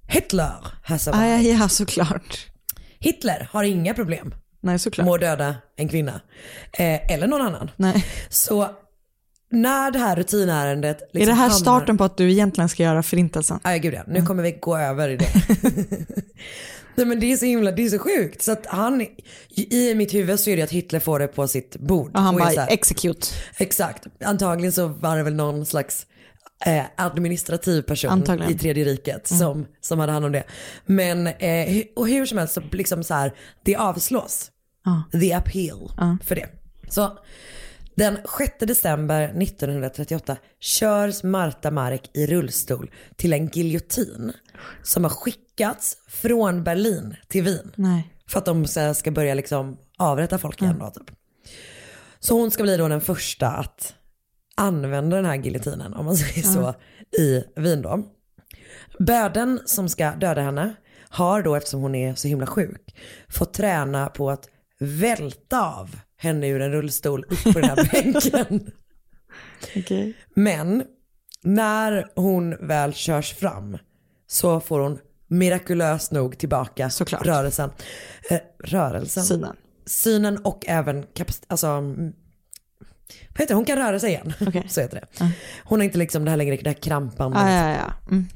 Hitler 0.08 0.52
has 0.84 1.08
Ah, 1.08 1.26
ja, 1.26 1.38
ja, 1.38 1.68
såklart. 1.68 2.46
Hitler 2.98 3.48
har 3.52 3.64
inga 3.64 3.94
problem 3.94 4.34
Nej, 4.60 4.78
såklart. 4.78 5.04
med 5.06 5.14
att 5.14 5.20
döda 5.20 5.56
en 5.76 5.88
kvinna. 5.88 6.20
Eh, 6.72 7.12
eller 7.12 7.26
någon 7.26 7.40
annan. 7.40 7.70
Nej. 7.76 8.04
Så 8.28 8.68
när 9.50 9.90
det 9.90 9.98
här 9.98 10.16
rutinärendet 10.16 10.98
liksom 11.00 11.22
är 11.22 11.26
det 11.26 11.32
här 11.32 11.42
hamnar- 11.48 11.58
starten 11.58 11.98
på 11.98 12.04
att 12.04 12.16
du 12.16 12.30
egentligen 12.32 12.68
ska 12.68 12.82
göra 12.82 13.02
förintelsen? 13.02 13.60
Ja, 13.64 13.76
gud 13.76 13.94
ja. 13.94 14.02
Nu 14.06 14.26
kommer 14.26 14.42
vi 14.42 14.52
gå 14.52 14.76
över 14.76 15.08
i 15.08 15.16
det. 15.16 15.28
Nej 16.96 17.06
men 17.06 17.20
det 17.20 17.32
är 17.32 17.36
så 17.36 17.44
himla, 17.44 17.72
det 17.72 17.84
är 17.84 17.88
så 17.90 17.98
sjukt. 17.98 18.42
Så 18.42 18.52
att 18.52 18.66
han, 18.66 19.06
i 19.56 19.94
mitt 19.94 20.14
huvud 20.14 20.40
så 20.40 20.50
är 20.50 20.56
det 20.56 20.62
att 20.62 20.70
Hitler 20.70 21.00
får 21.00 21.18
det 21.18 21.26
på 21.28 21.48
sitt 21.48 21.76
bord. 21.76 22.10
Och 22.16 22.22
han 22.22 22.34
är 22.34 22.38
bara 22.38 22.66
execute. 22.66 23.26
Exakt. 23.58 24.06
Antagligen 24.24 24.72
så 24.72 24.86
var 24.88 25.16
det 25.16 25.22
väl 25.22 25.34
någon 25.34 25.66
slags 25.66 26.06
eh, 26.64 26.84
administrativ 26.96 27.82
person 27.82 28.10
Antagligen. 28.10 28.52
i 28.52 28.58
tredje 28.58 28.84
riket 28.84 29.26
som, 29.26 29.66
som 29.80 29.98
hade 29.98 30.12
hand 30.12 30.24
om 30.24 30.32
det. 30.32 30.44
Men, 30.86 31.26
eh, 31.26 31.82
och 31.96 32.08
hur 32.08 32.26
som 32.26 32.38
helst 32.38 32.54
så 32.54 32.62
liksom 32.72 33.04
så 33.04 33.14
här, 33.14 33.34
det 33.62 33.76
avslås. 33.76 34.50
Ja. 34.84 35.18
The 35.20 35.32
appeal 35.32 35.92
för 36.24 36.34
det. 36.34 36.48
Så 36.88 37.18
Den 37.96 38.18
6 38.38 38.52
december 38.58 39.22
1938 39.42 40.36
körs 40.60 41.22
Marta 41.22 41.70
Marek 41.70 42.10
i 42.14 42.26
rullstol 42.26 42.90
till 43.16 43.32
en 43.32 43.48
giljotin 43.48 44.32
som 44.82 45.04
har 45.04 45.10
skickats 45.10 45.96
från 46.08 46.64
Berlin 46.64 47.16
till 47.28 47.44
Wien. 47.44 47.72
Nej. 47.76 48.10
För 48.28 48.38
att 48.38 48.44
de 48.44 48.66
ska 48.94 49.10
börja 49.10 49.34
liksom 49.34 49.76
avrätta 49.98 50.38
folk 50.38 50.62
igen 50.62 50.78
då 50.78 50.90
typ. 50.90 51.16
Så 52.20 52.40
hon 52.40 52.50
ska 52.50 52.62
bli 52.62 52.76
då 52.76 52.88
den 52.88 53.00
första 53.00 53.48
att 53.48 53.94
använda 54.56 55.16
den 55.16 55.24
här 55.24 55.34
giljotinen 55.36 55.94
om 55.94 56.04
man 56.04 56.16
säger 56.16 56.42
så 56.42 56.74
i 57.18 57.44
Wien 57.56 57.82
då. 57.82 58.02
Böden 58.98 59.60
som 59.64 59.88
ska 59.88 60.10
döda 60.10 60.40
henne 60.42 60.74
har 61.08 61.42
då 61.42 61.54
eftersom 61.54 61.80
hon 61.80 61.94
är 61.94 62.14
så 62.14 62.28
himla 62.28 62.46
sjuk 62.46 62.96
fått 63.28 63.54
träna 63.54 64.06
på 64.08 64.30
att 64.30 64.48
välta 64.80 65.72
av 65.74 65.96
henne 66.16 66.48
ur 66.48 66.60
en 66.60 66.72
rullstol 66.72 67.24
upp 67.24 67.44
på 67.44 67.60
den 67.60 67.64
här 67.70 67.90
bänken. 67.92 68.70
Okej. 69.76 70.16
Men 70.34 70.84
när 71.42 72.06
hon 72.14 72.66
väl 72.66 72.92
körs 72.92 73.34
fram 73.34 73.78
så 74.26 74.60
får 74.60 74.80
hon 74.80 74.98
mirakulöst 75.26 76.12
nog 76.12 76.38
tillbaka 76.38 76.90
Såklart. 76.90 77.26
rörelsen. 77.26 77.70
Eh, 78.30 78.40
rörelsen? 78.64 79.24
Synen. 79.24 79.56
Synen 79.86 80.38
och 80.38 80.64
även 80.66 81.02
kapacitet, 81.02 81.46
alltså 81.50 81.66
mm, 81.66 82.12
vad 83.28 83.38
heter 83.40 83.46
det? 83.48 83.54
Hon 83.54 83.64
kan 83.64 83.78
röra 83.78 84.00
sig 84.00 84.10
igen. 84.10 84.32
Okej. 84.40 84.64
Så 84.68 84.80
heter 84.80 85.00
det. 85.00 85.32
Hon 85.64 85.78
har 85.80 85.84
inte 85.84 85.98
liksom 85.98 86.24
det 86.24 86.30
här 86.30 86.36
längre, 86.36 86.56
det 86.56 86.70
här 86.70 86.74
krampandet. 86.82 87.42
Ah, 87.42 87.50
ja, 87.50 87.70
ja. 87.76 87.92
Mm. 88.10 88.26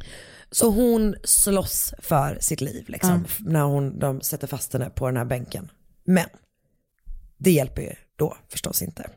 Så 0.50 0.70
hon 0.70 1.14
slåss 1.24 1.94
för 1.98 2.38
sitt 2.40 2.60
liv 2.60 2.84
liksom, 2.88 3.24
f- 3.26 3.38
när 3.40 3.62
hon, 3.62 3.98
de 3.98 4.20
sätter 4.20 4.46
fast 4.46 4.72
henne 4.72 4.90
på 4.90 5.06
den 5.06 5.16
här 5.16 5.24
bänken. 5.24 5.70
Men 6.04 6.26
det 7.38 7.50
hjälper 7.50 7.82
ju 7.82 7.92
då 8.16 8.36
förstås 8.48 8.82
inte. 8.82 9.10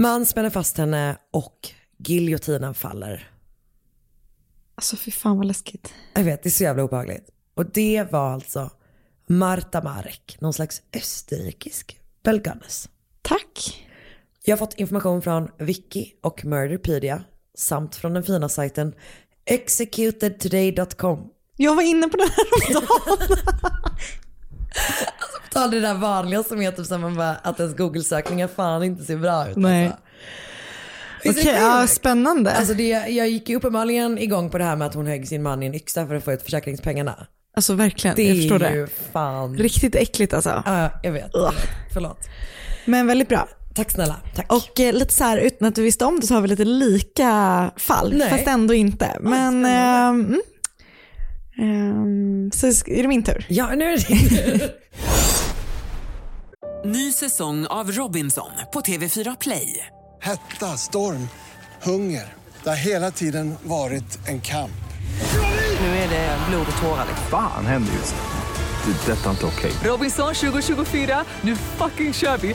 Man 0.00 0.26
spänner 0.26 0.50
fast 0.50 0.78
henne 0.78 1.16
och 1.30 1.68
giljotinen 1.98 2.74
faller. 2.74 3.30
Alltså 4.74 4.96
fy 4.96 5.10
fan 5.10 5.36
vad 5.36 5.46
läskigt. 5.46 5.94
Jag 6.14 6.24
vet, 6.24 6.42
det 6.42 6.48
är 6.48 6.50
så 6.50 6.62
jävla 6.64 6.82
obehagligt. 6.84 7.30
Och 7.54 7.66
det 7.70 8.06
var 8.12 8.32
alltså 8.32 8.70
Marta 9.26 9.82
Marek, 9.82 10.36
någon 10.40 10.52
slags 10.52 10.82
österrikisk 10.92 12.00
belganes. 12.22 12.88
Tack. 13.22 13.86
Jag 14.48 14.56
har 14.56 14.58
fått 14.58 14.74
information 14.74 15.22
från 15.22 15.48
Wiki 15.58 16.12
och 16.22 16.44
Murderpedia 16.44 17.22
samt 17.58 17.96
från 17.96 18.14
den 18.14 18.22
fina 18.22 18.48
sajten 18.48 18.94
executedtoday.com. 19.46 21.28
Jag 21.56 21.74
var 21.74 21.82
inne 21.82 22.08
på 22.08 22.16
den 22.16 22.28
här 22.28 22.44
om 22.54 22.74
dagen. 22.74 23.36
Ta 25.52 25.66
det 25.66 25.80
där 25.80 25.94
vanliga 25.94 26.42
som 26.42 26.60
heter 26.60 26.82
som 26.84 27.00
man 27.00 27.14
bara, 27.16 27.34
att 27.34 27.60
ens 27.60 27.76
google-sökningar 27.76 28.48
fan 28.48 28.82
inte 28.82 29.04
ser 29.04 29.16
bra 29.16 29.48
ut. 29.48 29.56
Nej. 29.56 29.84
Alltså. 29.86 30.00
Är 31.24 31.30
Okej, 31.30 31.44
det 31.44 31.60
ja, 31.60 31.86
spännande. 31.86 32.52
Alltså 32.52 32.74
det, 32.74 32.88
jag 32.88 33.28
gick 33.28 33.48
ju 33.48 33.56
uppenbarligen 33.56 34.18
igång 34.18 34.50
på 34.50 34.58
det 34.58 34.64
här 34.64 34.76
med 34.76 34.86
att 34.86 34.94
hon 34.94 35.06
högg 35.06 35.28
sin 35.28 35.42
man 35.42 35.62
i 35.62 35.66
en 35.66 35.74
yxa 35.74 36.06
för 36.06 36.14
att 36.14 36.24
få 36.24 36.32
ut 36.32 36.42
försäkringspengarna. 36.42 37.26
Alltså 37.56 37.74
verkligen, 37.74 38.16
Det 38.16 38.22
jag 38.22 38.36
förstår 38.36 38.62
är 38.62 38.70
det. 38.70 38.76
ju 38.76 38.86
fan... 39.12 39.56
Riktigt 39.58 39.94
äckligt 39.94 40.34
alltså. 40.34 40.62
Ja, 40.66 40.90
jag 41.02 41.12
vet. 41.12 41.30
Jag 41.32 41.52
vet. 41.52 41.68
Förlåt. 41.92 42.18
Men 42.84 43.06
väldigt 43.06 43.28
bra. 43.28 43.48
Tack 43.76 43.90
snälla. 43.90 44.16
Tack. 44.34 44.52
Och 44.52 44.80
eh, 44.80 44.92
lite 44.92 45.14
så 45.14 45.24
här, 45.24 45.38
utan 45.38 45.68
att 45.68 45.74
du 45.74 45.82
visste 45.82 46.04
om 46.04 46.20
det 46.20 46.26
så 46.26 46.34
har 46.34 46.40
vi 46.40 46.48
lite 46.48 46.64
lika 46.64 47.70
fall, 47.76 48.14
Nej. 48.16 48.30
fast 48.30 48.46
ändå 48.46 48.74
inte. 48.74 49.16
Men, 49.20 49.64
ehm, 49.64 50.24
mm. 50.24 50.40
Ehm, 51.58 52.50
så 52.52 52.66
är 52.66 53.02
det 53.02 53.08
min 53.08 53.22
tur. 53.22 53.46
Ja, 53.48 53.68
nu 53.74 53.84
är 53.84 53.96
det 53.96 54.08
din 54.08 54.28
tur. 54.28 54.70
Ny 56.84 57.12
säsong 57.12 57.66
av 57.66 57.92
Robinson 57.92 58.50
på 58.72 58.80
TV4 58.80 59.36
Play. 59.40 59.86
Hetta, 60.20 60.66
storm, 60.66 61.28
hunger. 61.82 62.34
Det 62.62 62.68
har 62.68 62.76
hela 62.76 63.10
tiden 63.10 63.54
varit 63.62 64.28
en 64.28 64.40
kamp. 64.40 64.70
Nu 65.80 65.86
är 65.86 66.08
det 66.08 66.38
blod 66.48 66.66
och 66.76 66.82
tårar. 66.82 67.06
Fan 67.30 67.66
händer 67.66 67.92
just. 67.92 68.14
Det. 68.86 69.12
är 69.12 69.16
Detta 69.16 69.26
är 69.26 69.30
inte 69.30 69.46
okej. 69.46 69.72
Robinson 69.84 70.34
2024, 70.34 71.24
nu 71.42 71.56
fucking 71.56 72.12
kör 72.12 72.38
vi! 72.38 72.54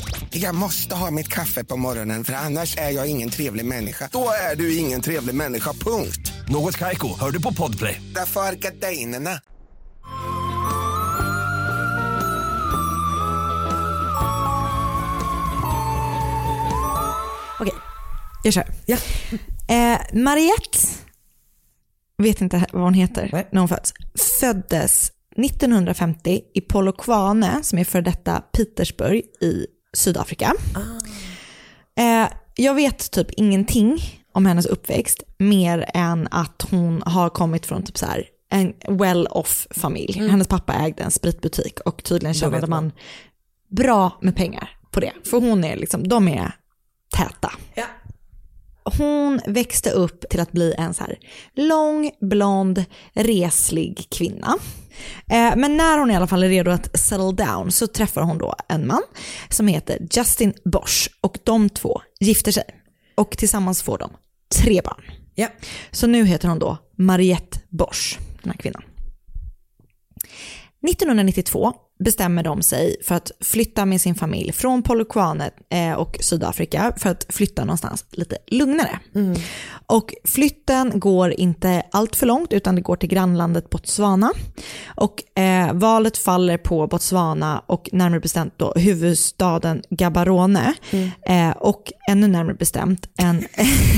Jag 0.33 0.55
måste 0.55 0.95
ha 0.95 1.11
mitt 1.11 1.27
kaffe 1.27 1.63
på 1.63 1.77
morgonen 1.77 2.23
för 2.23 2.33
annars 2.33 2.77
är 2.77 2.89
jag 2.89 3.07
ingen 3.07 3.29
trevlig 3.29 3.65
människa. 3.65 4.09
Då 4.11 4.29
är 4.51 4.55
du 4.55 4.77
ingen 4.77 5.01
trevlig 5.01 5.35
människa, 5.35 5.73
punkt. 5.73 6.31
Något 6.49 6.77
Kaiko, 6.77 7.19
hör 7.19 7.31
du 7.31 7.41
på 7.41 7.53
Podplay. 7.53 8.01
Därför 8.15 8.41
är 8.41 8.53
gardinerna. 8.53 9.39
Okej, 17.59 17.73
jag 18.43 18.53
kör. 18.53 18.65
Ja. 18.85 18.97
Eh, 19.75 19.99
Mariette, 20.13 20.77
vet 22.17 22.41
inte 22.41 22.65
vad 22.73 22.83
hon 22.83 22.93
heter 22.93 23.29
Nej. 23.31 23.47
när 23.51 23.59
hon 23.59 23.69
föds, 23.69 23.93
föddes 24.39 25.11
1950 25.37 26.41
i 26.53 26.61
Polokwane, 26.61 27.63
som 27.63 27.79
är 27.79 27.83
för 27.83 28.01
detta 28.01 28.41
Petersburg 28.41 29.23
i 29.41 29.65
Sydafrika. 29.93 30.53
Eh, 31.97 32.29
jag 32.55 32.73
vet 32.73 33.11
typ 33.11 33.31
ingenting 33.31 33.99
om 34.33 34.45
hennes 34.45 34.65
uppväxt, 34.65 35.23
mer 35.37 35.89
än 35.93 36.27
att 36.31 36.67
hon 36.71 37.01
har 37.05 37.29
kommit 37.29 37.65
från 37.65 37.83
typ 37.83 37.97
så 37.97 38.05
här 38.05 38.25
en 38.49 38.73
well-off 38.87 39.67
familj. 39.71 40.29
Hennes 40.29 40.47
pappa 40.47 40.73
ägde 40.73 41.03
en 41.03 41.11
spritbutik 41.11 41.79
och 41.79 42.03
tydligen 42.03 42.33
tjänade 42.33 42.67
man. 42.67 42.83
man 42.83 42.91
bra 43.67 44.17
med 44.21 44.35
pengar 44.35 44.69
på 44.91 44.99
det. 44.99 45.13
För 45.29 45.41
hon 45.41 45.63
är 45.63 45.75
liksom, 45.75 46.07
de 46.07 46.27
är 46.27 46.51
täta. 47.15 47.51
Ja. 47.73 47.85
Hon 48.83 49.41
växte 49.47 49.91
upp 49.91 50.29
till 50.29 50.39
att 50.39 50.51
bli 50.51 50.73
en 50.77 50.93
så 50.93 51.03
här 51.03 51.17
lång, 51.55 52.11
blond, 52.21 52.85
reslig 53.13 54.07
kvinna. 54.09 54.57
Eh, 55.29 55.55
Men 55.55 55.77
när 55.77 55.97
hon 55.97 56.11
i 56.11 56.15
alla 56.15 56.27
fall 56.27 56.43
är 56.43 56.49
redo 56.49 56.71
att 56.71 56.99
settle 56.99 57.31
down 57.31 57.71
så 57.71 57.87
träffar 57.87 58.21
hon 58.21 58.37
då 58.37 58.55
en 58.69 58.87
man 58.87 59.03
som 59.49 59.67
heter 59.67 60.07
Justin 60.11 60.53
Bosch 60.65 61.09
och 61.21 61.37
de 61.43 61.69
två 61.69 62.01
gifter 62.19 62.51
sig. 62.51 62.63
Och 63.15 63.37
tillsammans 63.37 63.81
får 63.83 63.97
de 63.97 64.11
tre 64.55 64.81
barn. 64.81 65.01
Ja. 65.35 65.47
Så 65.91 66.07
nu 66.07 66.25
heter 66.25 66.47
hon 66.47 66.59
då 66.59 66.77
Mariette 66.97 67.59
Bosch, 67.69 68.19
den 68.43 68.51
här 68.51 68.57
kvinnan. 68.57 68.83
1992 70.87 71.73
bestämmer 72.03 72.43
de 72.43 72.61
sig 72.61 72.95
för 73.03 73.15
att 73.15 73.31
flytta 73.39 73.85
med 73.85 74.01
sin 74.01 74.15
familj 74.15 74.51
från 74.51 74.83
Polokwane 74.83 75.51
eh, 75.69 75.93
och 75.93 76.17
Sydafrika 76.21 76.93
för 76.97 77.09
att 77.09 77.25
flytta 77.29 77.65
någonstans 77.65 78.05
lite 78.11 78.37
lugnare. 78.47 78.99
Och 79.85 80.13
flytten 80.23 80.99
går 80.99 81.31
inte 81.31 81.83
allt 81.91 82.15
för 82.15 82.27
långt 82.27 82.53
utan 82.53 82.75
det 82.75 82.81
går 82.81 82.95
till 82.95 83.09
grannlandet 83.09 83.69
Botswana. 83.69 84.31
Och 84.85 85.39
eh, 85.39 85.73
valet 85.73 86.17
faller 86.17 86.57
på 86.57 86.87
Botswana 86.87 87.63
och 87.65 87.89
närmare 87.91 88.19
bestämt 88.19 88.53
då 88.57 88.73
huvudstaden 88.75 89.83
Gaborone. 89.89 90.73
Eh, 91.27 91.49
och 91.49 91.91
ännu 92.09 92.27
närmare 92.27 92.55
bestämt 92.55 93.09
en 93.17 93.43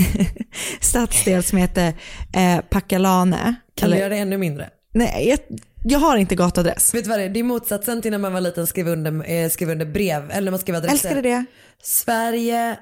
stadsdel 0.79 1.43
som 1.43 1.57
heter 1.57 1.93
eh, 2.33 2.61
Pakalane. 2.69 3.55
Kan 3.75 3.89
du 3.89 3.97
göra 3.97 4.09
det 4.09 4.17
ännu 4.17 4.37
mindre? 4.37 4.69
Nej, 4.93 5.27
jag, 5.27 5.39
jag 5.83 5.99
har 5.99 6.17
inte 6.17 6.35
gatadress. 6.35 6.93
Vet 6.93 7.03
du 7.03 7.09
vad 7.09 7.19
det 7.19 7.23
är? 7.23 7.29
Det 7.29 7.39
är 7.39 7.43
motsatsen 7.43 8.01
till 8.01 8.11
när 8.11 8.17
man 8.17 8.33
var 8.33 8.41
liten 8.41 8.67
skrev 8.67 8.87
under, 8.87 9.29
eh, 9.29 9.49
skrev 9.49 9.69
under 9.69 9.85
brev. 9.85 10.31
Eller 10.31 10.41
när 10.41 10.51
man 10.51 10.59
skrev 10.59 10.75
adresser. 10.75 10.93
Älskade 10.93 11.21
det. 11.21 11.45
Sverige, 11.83 12.79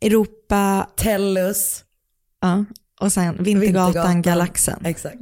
Europa, 0.00 0.90
Tellus, 0.96 1.84
ja. 2.40 2.64
och 3.00 3.12
sen 3.12 3.36
Vintergatan, 3.44 3.84
Vintergatan. 3.86 4.22
Galaxen. 4.22 4.84
Exakt. 4.84 5.16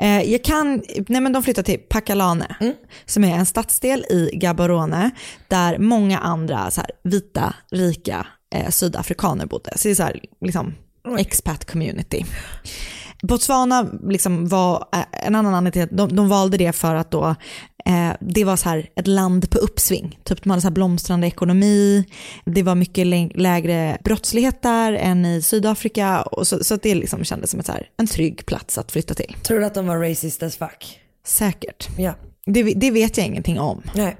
Eh, 0.00 0.22
jag 0.22 0.44
kan, 0.44 0.82
nej 1.08 1.20
men 1.20 1.32
de 1.32 1.42
flyttar 1.42 1.62
till 1.62 1.78
Pakalane, 1.78 2.74
som 3.04 3.24
är 3.24 3.34
en 3.34 3.46
stadsdel 3.46 4.04
i 4.10 4.30
Gaborone, 4.32 5.10
där 5.48 5.78
många 5.78 6.18
andra 6.18 6.70
så 6.70 6.80
här, 6.80 6.90
vita, 7.04 7.54
rika 7.70 8.26
eh, 8.54 8.70
sydafrikaner 8.70 9.46
bodde. 9.46 9.72
Så 9.76 9.88
det 9.88 9.92
är 9.92 9.94
så 9.94 10.02
här, 10.02 10.20
liksom, 10.40 10.74
expat 11.18 11.64
community. 11.64 12.24
Botswana 13.22 13.86
liksom 14.02 14.48
var 14.48 14.88
eh, 14.92 15.26
en 15.26 15.34
annan 15.34 15.54
anledning 15.54 15.72
till 15.72 15.82
att 15.82 16.08
de, 16.08 16.16
de 16.16 16.28
valde 16.28 16.56
det 16.56 16.72
för 16.72 16.94
att 16.94 17.10
då 17.10 17.34
Eh, 17.86 18.12
det 18.20 18.44
var 18.44 18.56
så 18.56 18.68
här 18.68 18.88
ett 18.96 19.06
land 19.06 19.50
på 19.50 19.58
uppsving. 19.58 20.18
Typ 20.24 20.42
de 20.42 20.50
hade 20.50 20.62
så 20.62 20.68
här 20.68 20.72
blomstrande 20.74 21.26
ekonomi, 21.26 22.04
det 22.44 22.62
var 22.62 22.74
mycket 22.74 23.06
lä- 23.06 23.30
lägre 23.34 23.98
brottslighet 24.04 24.62
där 24.62 24.92
än 24.92 25.26
i 25.26 25.42
Sydafrika. 25.42 26.22
Och 26.22 26.46
så, 26.46 26.64
så 26.64 26.76
det 26.76 26.94
liksom 26.94 27.24
kändes 27.24 27.50
som 27.50 27.60
ett 27.60 27.66
så 27.66 27.72
här, 27.72 27.88
en 27.96 28.06
trygg 28.06 28.46
plats 28.46 28.78
att 28.78 28.92
flytta 28.92 29.14
till. 29.14 29.36
Tror 29.42 29.58
du 29.58 29.64
att 29.66 29.74
de 29.74 29.86
var 29.86 29.98
racist 30.10 30.42
as 30.42 30.56
fuck? 30.56 31.00
Säkert. 31.26 31.88
Ja. 31.98 32.14
Det, 32.46 32.62
det 32.62 32.90
vet 32.90 33.16
jag 33.16 33.26
ingenting 33.26 33.60
om. 33.60 33.82
Nej. 33.94 34.16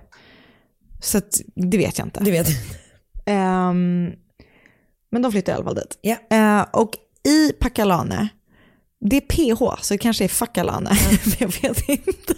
Så 1.01 1.19
att, 1.19 1.35
det 1.55 1.79
vet 1.79 1.99
jag 1.99 2.07
inte. 2.07 2.21
Det 2.21 2.31
vet 2.31 2.49
Ehm, 3.27 4.11
men 5.11 5.23
de 5.23 5.33
flyttade 5.33 5.53
i 5.53 5.57
alla 5.57 5.65
fall 5.65 5.75
dit. 5.75 5.99
Ja. 6.01 6.17
Eh, 6.37 6.67
och 6.73 6.91
i 7.29 7.53
Pakalane, 7.53 8.29
det 9.01 9.17
är 9.17 9.21
PH, 9.21 9.83
så 9.83 9.95
det 9.95 9.99
kanske 9.99 10.25
är 10.25 10.29
Fakalane. 10.29 10.91
jag 11.39 11.49
vet 11.63 11.89
inte. 11.89 12.35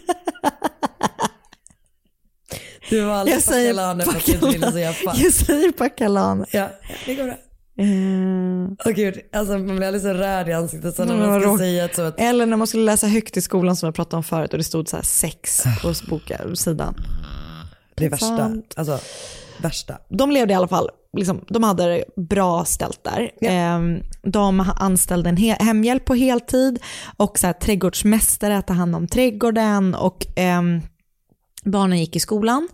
Du 2.90 3.00
var 3.00 3.26
säger 3.40 3.70
Pakalane 3.74 4.04
för 4.04 4.16
att 4.16 4.24
du 4.26 4.32
inte 4.32 4.46
ville 4.48 4.72
säga 4.72 4.92
fuck. 4.92 5.14
Jag 5.14 5.32
säger 5.32 5.72
Pakalane. 5.72 6.46
Ja, 6.52 6.68
det 7.06 7.14
går 7.14 7.24
bra. 7.24 7.34
Eh, 7.78 8.72
Åh 8.86 8.92
gud, 8.92 9.20
alltså 9.32 9.52
man 9.58 9.76
blir 9.76 9.86
alldeles 9.86 10.02
så 10.02 10.08
röd 10.14 10.48
i 10.48 10.52
ansiktet 10.52 10.96
så 10.96 11.04
när 11.04 11.14
Mm, 11.14 11.30
man 11.30 11.40
ska 11.40 11.50
roligt. 11.50 11.60
säga 11.60 11.84
ett 11.84 11.96
så 11.96 12.02
att 12.02 12.20
Eller 12.20 12.46
när 12.46 12.56
man 12.56 12.66
skulle 12.66 12.82
läsa 12.84 13.06
högt 13.06 13.36
i 13.36 13.40
skolan 13.42 13.76
som 13.76 13.86
jag 13.86 13.94
pratade 13.94 14.16
om 14.16 14.22
förut 14.24 14.52
och 14.52 14.58
det 14.58 14.64
stod 14.64 14.88
så 14.88 14.96
här 14.96 15.02
sex 15.02 15.64
på 15.82 15.94
boka, 16.08 16.40
sidan. 16.54 16.94
det 17.94 18.04
är 18.04 18.10
värsta, 18.10 18.52
alltså 18.76 18.98
värsta. 19.58 19.98
de 20.08 20.30
levde 20.30 20.52
i 20.52 20.56
alla 20.56 20.68
fall, 20.68 20.90
liksom, 21.16 21.44
de 21.48 21.62
hade 21.62 21.84
det 21.86 22.04
bra 22.16 22.64
ställt 22.64 23.04
där. 23.04 23.30
Ehm, 23.40 24.02
de 24.22 24.60
anställde 24.76 25.28
en 25.28 25.36
he- 25.36 25.62
hemhjälp 25.62 26.04
på 26.04 26.14
heltid 26.14 26.78
och 27.16 27.38
så 27.38 27.46
här, 27.46 27.54
trädgårdsmästare 27.54 28.58
att 28.58 28.66
ta 28.66 28.72
hand 28.74 28.96
om 28.96 29.06
trädgården 29.06 29.94
och 29.94 30.26
ehm, 30.36 30.80
barnen 31.64 31.98
gick 31.98 32.16
i 32.16 32.20
skolan 32.20 32.68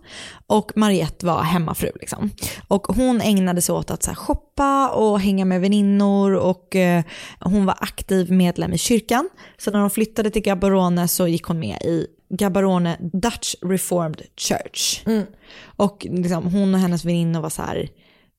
och 0.47 0.71
Mariette 0.75 1.25
var 1.25 1.43
hemmafru. 1.43 1.91
Liksom. 1.99 2.31
Och 2.67 2.87
hon 2.87 3.21
ägnade 3.21 3.61
sig 3.61 3.75
åt 3.75 3.91
att 3.91 4.03
så 4.03 4.09
här, 4.11 4.15
shoppa 4.15 4.89
och 4.89 5.19
hänga 5.19 5.45
med 5.45 5.61
väninnor 5.61 6.33
och 6.33 6.75
eh, 6.75 7.03
hon 7.39 7.65
var 7.65 7.75
aktiv 7.79 8.31
medlem 8.31 8.73
i 8.73 8.77
kyrkan. 8.77 9.29
Så 9.57 9.71
när 9.71 9.79
de 9.79 9.89
flyttade 9.89 10.29
till 10.29 10.41
Gaborone 10.41 11.07
så 11.07 11.27
gick 11.27 11.43
hon 11.43 11.59
med 11.59 11.81
i 11.81 12.07
Gaborone 12.29 12.97
Dutch 13.13 13.55
Reformed 13.61 14.21
Church. 14.37 15.03
Och 15.65 16.07
liksom, 16.09 16.43
hon 16.53 16.73
och 16.73 16.79
hennes 16.79 17.05
väninnor 17.05 17.41
var 17.41 17.49
så 17.49 17.61
här, 17.61 17.89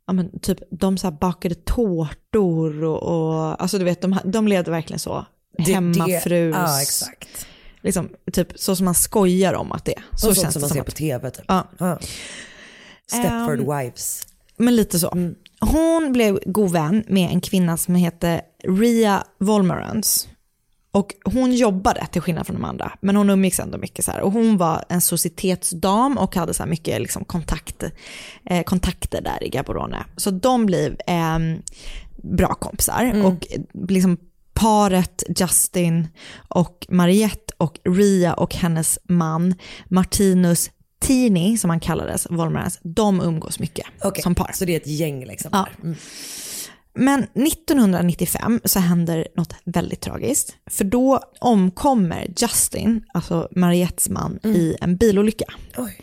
ja, 0.08 0.12
men 0.12 0.40
typ, 0.40 0.58
de 0.70 0.98
så 0.98 1.10
bakade 1.10 1.54
tårtor 1.54 2.84
och, 2.84 3.02
och 3.02 3.62
alltså 3.62 3.78
du 3.78 3.84
vet, 3.84 4.02
de, 4.02 4.18
de 4.24 4.48
levde 4.48 4.70
verkligen 4.70 5.00
så. 5.00 5.26
Det- 5.58 5.72
Hemmafrus. 5.72 6.22
det- 6.30 6.38
Ja, 6.58 6.82
exakt. 6.82 7.46
Liksom, 7.82 8.08
typ 8.32 8.48
så 8.54 8.76
som 8.76 8.84
man 8.84 8.94
skojar 8.94 9.54
om 9.54 9.72
att 9.72 9.84
det 9.84 9.96
är. 9.96 10.02
Så 10.12 10.18
sånt 10.26 10.38
känns 10.40 10.52
som 10.52 10.60
det 10.60 10.64
man 10.64 10.68
som 10.68 10.74
ser 10.74 10.80
att- 10.80 10.86
på 10.86 10.92
tv 10.92 11.30
typ. 11.30 11.44
Ja. 11.48 11.68
Ja. 11.78 11.98
Stepford 13.06 13.60
Ehm, 13.60 13.78
Wives. 13.78 14.22
Men 14.56 14.76
lite 14.76 14.98
så. 14.98 15.32
Hon 15.60 16.12
blev 16.12 16.38
god 16.46 16.72
vän 16.72 17.04
med 17.08 17.30
en 17.30 17.40
kvinna 17.40 17.76
som 17.76 17.94
heter 17.94 18.40
Ria 18.64 19.24
Volmerans. 19.40 20.28
Och 20.90 21.14
hon 21.24 21.52
jobbade 21.52 22.06
till 22.12 22.22
skillnad 22.22 22.46
från 22.46 22.56
de 22.56 22.64
andra, 22.64 22.92
men 23.00 23.16
hon 23.16 23.30
umgicks 23.30 23.60
ändå 23.60 23.78
mycket 23.78 24.04
så 24.04 24.10
här. 24.10 24.20
Och 24.20 24.32
hon 24.32 24.56
var 24.56 24.84
en 24.88 25.00
societetsdam 25.00 26.18
och 26.18 26.36
hade 26.36 26.54
så 26.54 26.62
här 26.62 26.70
mycket 26.70 27.00
liksom 27.00 27.24
kontakt, 27.24 27.82
eh, 28.50 28.62
kontakter 28.62 29.22
där 29.22 29.44
i 29.44 29.48
Gaborone. 29.48 30.04
Så 30.16 30.30
de 30.30 30.66
blev 30.66 30.96
eh, 31.06 31.38
bra 32.22 32.54
kompisar. 32.54 33.24
Och 33.24 33.46
eh, 33.50 33.60
liksom 33.88 34.16
paret 34.52 35.22
Justin 35.36 36.08
och 36.48 36.86
Mariette 36.88 37.54
och 37.56 37.78
Ria 37.84 38.34
och 38.34 38.54
hennes 38.54 38.98
man 39.04 39.54
Martinus 39.88 40.70
Tini, 41.00 41.58
som 41.58 41.70
han 41.70 41.80
kallades, 41.80 42.26
Volmerans, 42.30 42.80
de 42.82 43.20
umgås 43.20 43.58
mycket 43.58 43.86
Okej, 44.02 44.22
som 44.22 44.34
par. 44.34 44.50
Så 44.54 44.64
det 44.64 44.72
är 44.72 44.76
ett 44.76 44.86
gäng 44.86 45.24
liksom. 45.24 45.50
Ja. 45.52 45.58
där. 45.58 45.84
Mm. 45.84 45.96
Men 47.00 47.22
1995 47.22 48.60
så 48.64 48.78
händer 48.78 49.28
något 49.36 49.54
väldigt 49.64 50.00
tragiskt. 50.00 50.56
För 50.66 50.84
då 50.84 51.20
omkommer 51.40 52.26
Justin, 52.36 53.04
alltså 53.14 53.48
Mariettes 53.56 54.08
man, 54.08 54.38
i 54.44 54.76
en 54.80 54.96
bilolycka. 54.96 55.52
Oj. 55.76 56.00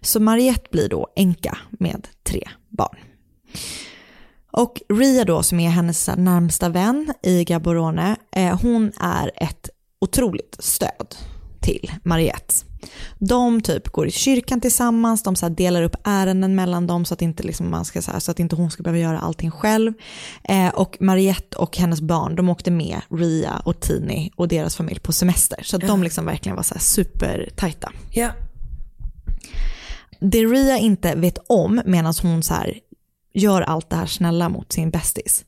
Så 0.00 0.20
Mariette 0.20 0.68
blir 0.70 0.88
då 0.88 1.08
änka 1.16 1.58
med 1.70 2.08
tre 2.22 2.48
barn. 2.68 2.96
Och 4.50 4.82
Ria 4.88 5.24
då, 5.24 5.42
som 5.42 5.60
är 5.60 5.70
hennes 5.70 6.10
närmsta 6.16 6.68
vän 6.68 7.12
i 7.22 7.44
Gaborone, 7.44 8.16
eh, 8.32 8.60
hon 8.60 8.92
är 9.00 9.30
ett 9.36 9.70
otroligt 10.00 10.56
stöd 10.58 11.14
till 11.60 11.92
Mariette. 12.02 12.54
De 13.18 13.60
typ 13.60 13.88
går 13.88 14.06
i 14.06 14.10
kyrkan 14.10 14.60
tillsammans, 14.60 15.22
de 15.22 15.36
så 15.36 15.48
delar 15.48 15.82
upp 15.82 15.96
ärenden 16.04 16.54
mellan 16.54 16.86
dem 16.86 17.04
så 17.04 17.14
att 17.14 17.22
inte, 17.22 17.42
liksom 17.42 17.70
man 17.70 17.84
ska, 17.84 18.02
så, 18.02 18.10
här, 18.10 18.20
så 18.20 18.30
att 18.30 18.40
inte 18.40 18.56
hon 18.56 18.70
ska 18.70 18.82
behöva 18.82 18.98
göra 18.98 19.18
allting 19.18 19.50
själv. 19.50 19.92
Eh, 20.44 20.68
och 20.68 20.96
Mariette 21.00 21.56
och 21.56 21.76
hennes 21.76 22.00
barn, 22.00 22.36
de 22.36 22.48
åkte 22.48 22.70
med 22.70 23.00
Ria 23.10 23.62
och 23.64 23.80
Tini 23.80 24.30
och 24.36 24.48
deras 24.48 24.76
familj 24.76 25.00
på 25.00 25.12
semester. 25.12 25.60
Så 25.62 25.76
att 25.76 25.86
de 25.86 26.02
liksom 26.02 26.24
verkligen 26.26 26.56
var 26.56 26.62
så 26.62 26.74
här 26.74 26.80
supertajta. 26.80 27.92
Ja. 28.12 28.30
Det 30.20 30.44
Ria 30.44 30.78
inte 30.78 31.14
vet 31.14 31.38
om 31.46 31.82
medan 31.86 32.14
hon 32.22 32.42
så 32.42 32.54
här 32.54 32.78
gör 33.34 33.62
allt 33.62 33.90
det 33.90 33.96
här 33.96 34.06
snälla 34.06 34.48
mot 34.48 34.72
sin 34.72 34.90
bästis 34.90 35.44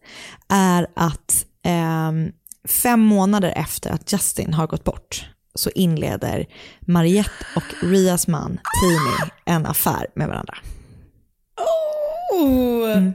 är 0.49 0.87
att 0.95 1.47
ehm, 1.62 2.33
fem 2.68 3.01
månader 3.01 3.53
efter 3.57 3.91
att 3.91 4.12
Justin 4.12 4.55
har 4.55 4.66
gått 4.66 4.85
bort 4.85 5.28
så 5.61 5.70
inleder 5.74 6.46
Mariette 6.80 7.46
och 7.56 7.62
Rias 7.82 8.26
man 8.26 8.50
Tini 8.50 9.30
en 9.44 9.66
affär 9.66 10.06
med 10.14 10.28
varandra. 10.28 10.54
Oh. 12.32 13.11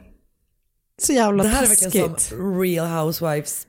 Så 1.01 1.13
jävla 1.13 1.43
Det 1.43 1.49
här 1.49 1.63
är 1.63 1.67
taskigt. 1.67 1.85
verkligen 1.95 2.19
som 2.19 2.61
Real 2.61 2.87
Housewives. 2.87 3.67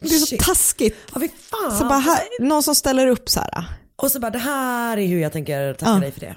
Det 0.00 0.06
är 0.14 0.18
så 0.18 0.26
Shit. 0.26 0.40
taskigt. 0.40 0.96
Ja, 1.14 1.20
fan. 1.50 1.78
Så 1.78 1.84
bara 1.84 1.98
här, 1.98 2.18
någon 2.40 2.62
som 2.62 2.74
ställer 2.74 3.06
upp 3.06 3.28
så 3.28 3.40
här. 3.40 3.64
Och 3.96 4.10
så 4.10 4.20
bara 4.20 4.30
det 4.30 4.38
här 4.38 4.96
är 4.98 5.06
hur 5.06 5.20
jag 5.20 5.32
tänker 5.32 5.74
tacka 5.74 5.92
Ja. 5.92 5.98
dig 5.98 6.12
för 6.12 6.20
det. 6.20 6.36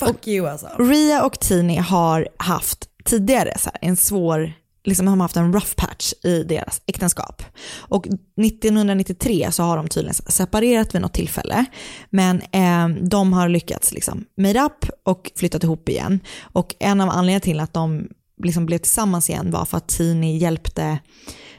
Fuck 0.00 0.26
you 0.28 0.48
alltså. 0.48 0.66
Ria 0.78 1.24
och 1.24 1.40
Tini 1.40 1.76
har 1.76 2.28
haft 2.36 2.88
tidigare 3.04 3.58
så 3.58 3.70
här, 3.72 3.78
en 3.88 3.96
svår, 3.96 4.52
liksom 4.84 5.06
har 5.06 5.12
de 5.12 5.20
haft 5.20 5.36
en 5.36 5.52
rough 5.52 5.74
patch 5.76 6.12
i 6.22 6.42
deras 6.42 6.82
äktenskap. 6.86 7.42
Och 7.78 8.06
1993 8.06 9.48
så 9.52 9.62
har 9.62 9.76
de 9.76 9.88
tydligen 9.88 10.14
separerat 10.14 10.94
vid 10.94 11.02
något 11.02 11.14
tillfälle. 11.14 11.64
Men 12.10 12.42
eh, 12.52 12.88
de 13.02 13.32
har 13.32 13.48
lyckats 13.48 13.92
liksom 13.92 14.24
made 14.36 14.60
up 14.60 14.86
och 15.02 15.32
flyttat 15.36 15.64
ihop 15.64 15.88
igen. 15.88 16.20
Och 16.42 16.74
en 16.78 17.00
av 17.00 17.08
anledningarna 17.08 17.40
till 17.40 17.60
att 17.60 17.74
de 17.74 18.08
liksom 18.42 18.66
blev 18.66 18.78
tillsammans 18.78 19.30
igen 19.30 19.50
var 19.50 19.64
för 19.64 19.76
att 19.76 19.88
Tini 19.88 20.36
hjälpte 20.36 20.98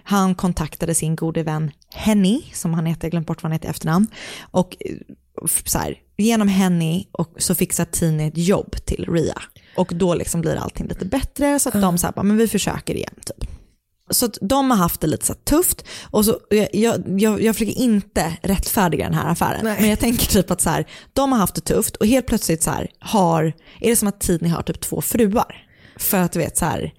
han 0.07 0.35
kontaktade 0.35 0.95
sin 0.95 1.15
gode 1.15 1.43
vän 1.43 1.71
Henny, 1.93 2.41
som 2.53 2.73
han 2.73 2.85
heter, 2.85 3.01
jag 3.01 3.07
har 3.07 3.11
glömt 3.11 3.27
bort 3.27 3.43
vad 3.43 3.51
han 3.51 3.51
heter 3.51 3.67
i 3.67 3.69
efternamn. 3.69 4.07
Och 4.41 4.77
eh, 4.79 4.95
så 5.65 5.77
här, 5.77 5.97
genom 6.17 6.47
Henny 6.47 7.05
och 7.11 7.33
så 7.37 7.55
fixar 7.55 7.85
Tini 7.85 8.27
ett 8.27 8.37
jobb 8.37 8.75
till 8.85 9.05
Ria. 9.09 9.41
Och 9.75 9.91
då 9.95 10.13
liksom 10.13 10.41
blir 10.41 10.55
allting 10.55 10.87
lite 10.87 11.05
bättre 11.05 11.59
så 11.59 11.69
att 11.69 11.81
de 11.81 11.97
säger, 11.97 12.23
men 12.23 12.37
vi 12.37 12.47
försöker 12.47 12.95
igen 12.95 13.13
typ. 13.25 13.49
Så 14.09 14.25
att 14.25 14.37
de 14.41 14.71
har 14.71 14.77
haft 14.77 15.01
det 15.01 15.07
lite 15.07 15.25
så 15.25 15.33
här 15.33 15.39
tufft 15.43 15.85
och 16.11 16.25
så, 16.25 16.39
jag, 16.49 16.67
jag, 16.73 17.21
jag, 17.21 17.41
jag 17.41 17.55
försöker 17.55 17.77
inte 17.77 18.37
rättfärdiga 18.41 19.05
den 19.05 19.13
här 19.13 19.31
affären. 19.31 19.59
Nej. 19.63 19.77
Men 19.79 19.89
jag 19.89 19.99
tänker 19.99 20.25
typ 20.25 20.51
att 20.51 20.61
så 20.61 20.69
här, 20.69 20.85
de 21.13 21.31
har 21.31 21.39
haft 21.39 21.55
det 21.55 21.61
tufft 21.61 21.95
och 21.95 22.07
helt 22.07 22.27
plötsligt 22.27 22.63
så 22.63 22.71
här, 22.71 22.87
har, 22.99 23.43
är 23.81 23.89
det 23.89 23.95
som 23.95 24.07
att 24.07 24.19
Tini 24.19 24.49
har 24.49 24.61
typ 24.61 24.81
två 24.81 25.01
fruar. 25.01 25.67
För 25.97 26.17
att 26.17 26.31
du 26.31 26.39
vet 26.39 26.57
så 26.57 26.65
här, 26.65 26.93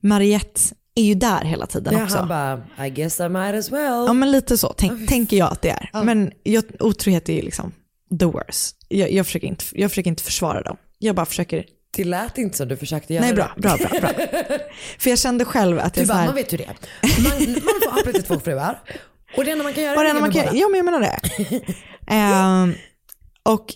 Mariette 0.00 0.60
är 0.94 1.02
ju 1.04 1.14
där 1.14 1.44
hela 1.44 1.66
tiden 1.66 1.94
Ja, 1.98 2.04
också. 2.04 2.16
han 2.16 2.28
bara, 2.28 2.86
I 2.86 2.90
guess 2.90 3.20
I 3.20 3.28
might 3.28 3.54
as 3.54 3.72
well. 3.72 4.04
Ja 4.06 4.12
men 4.12 4.30
lite 4.30 4.58
så 4.58 4.74
tänk, 4.76 5.08
tänker 5.08 5.36
jag 5.36 5.52
att 5.52 5.62
det 5.62 5.70
är. 5.70 6.04
Men 6.04 6.32
jag, 6.42 6.64
otrohet 6.80 7.28
är 7.28 7.32
ju 7.32 7.42
liksom 7.42 7.72
the 8.20 8.24
worst. 8.24 8.76
Jag, 8.88 9.12
jag, 9.12 9.26
försöker 9.26 9.46
inte, 9.46 9.64
jag 9.72 9.90
försöker 9.90 10.10
inte 10.10 10.22
försvara 10.22 10.62
dem. 10.62 10.76
Jag 10.98 11.16
bara 11.16 11.26
försöker, 11.26 11.64
Det 11.96 12.04
lät 12.04 12.38
inte 12.38 12.56
som 12.56 12.68
du 12.68 12.76
försökte 12.76 13.14
göra 13.14 13.24
nej 13.24 13.34
bra, 13.34 13.52
bra, 13.56 13.76
bra, 13.76 14.00
bra. 14.00 14.10
För 14.98 15.10
jag 15.10 15.18
kände 15.18 15.44
själv 15.44 15.78
att 15.78 15.94
Du 15.94 16.00
jag 16.00 16.08
så 16.08 16.12
bara, 16.12 16.18
här, 16.18 16.26
man 16.26 16.34
vet 16.34 16.52
ju 16.52 16.56
det. 16.56 16.74
Man, 17.02 17.52
man 17.52 17.62
får 17.82 17.98
absolut 17.98 18.26
två 18.26 18.40
fruar. 18.40 18.80
Och 19.36 19.44
det 19.44 19.50
enda 19.50 19.64
man 19.64 19.72
kan 19.72 19.84
göra 19.84 19.96
Och 19.96 20.04
det 20.04 20.10
är 20.10 20.14
man 20.14 20.32
kan, 20.32 20.56
ja 20.56 20.68
men 20.68 20.76
jag 20.78 20.84
menar 20.84 21.00
det. 21.00 21.20
Ehm, 22.06 22.74
och 23.42 23.66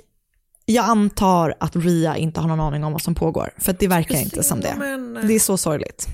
jag 0.64 0.85
antar 0.85 1.55
att 1.61 1.77
Ria 1.77 2.17
inte 2.17 2.41
har 2.41 2.49
någon 2.49 2.61
aning 2.61 2.85
om 2.85 2.93
vad 2.93 3.03
som 3.03 3.14
pågår. 3.14 3.51
För 3.59 3.77
det 3.79 3.89
verkar 3.89 4.17
inte 4.19 4.43
som 4.43 4.61
det. 4.61 4.75
Det 5.27 5.35
är 5.35 5.39
så 5.39 5.57
sorgligt. 5.57 6.07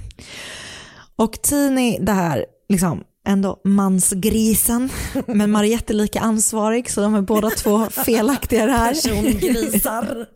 Och 1.16 1.42
Tini, 1.42 1.98
det 2.00 2.12
här, 2.12 2.44
liksom, 2.68 3.04
ändå 3.26 3.60
mansgrisen. 3.64 4.90
Men 5.26 5.50
Mariette 5.50 5.92
är 5.92 5.94
lika 5.94 6.20
ansvarig 6.20 6.90
så 6.90 7.00
de 7.00 7.14
är 7.14 7.22
båda 7.22 7.50
två 7.50 7.86
felaktiga 7.90 8.66
här. 8.66 8.88
Persongrisar. 8.92 10.26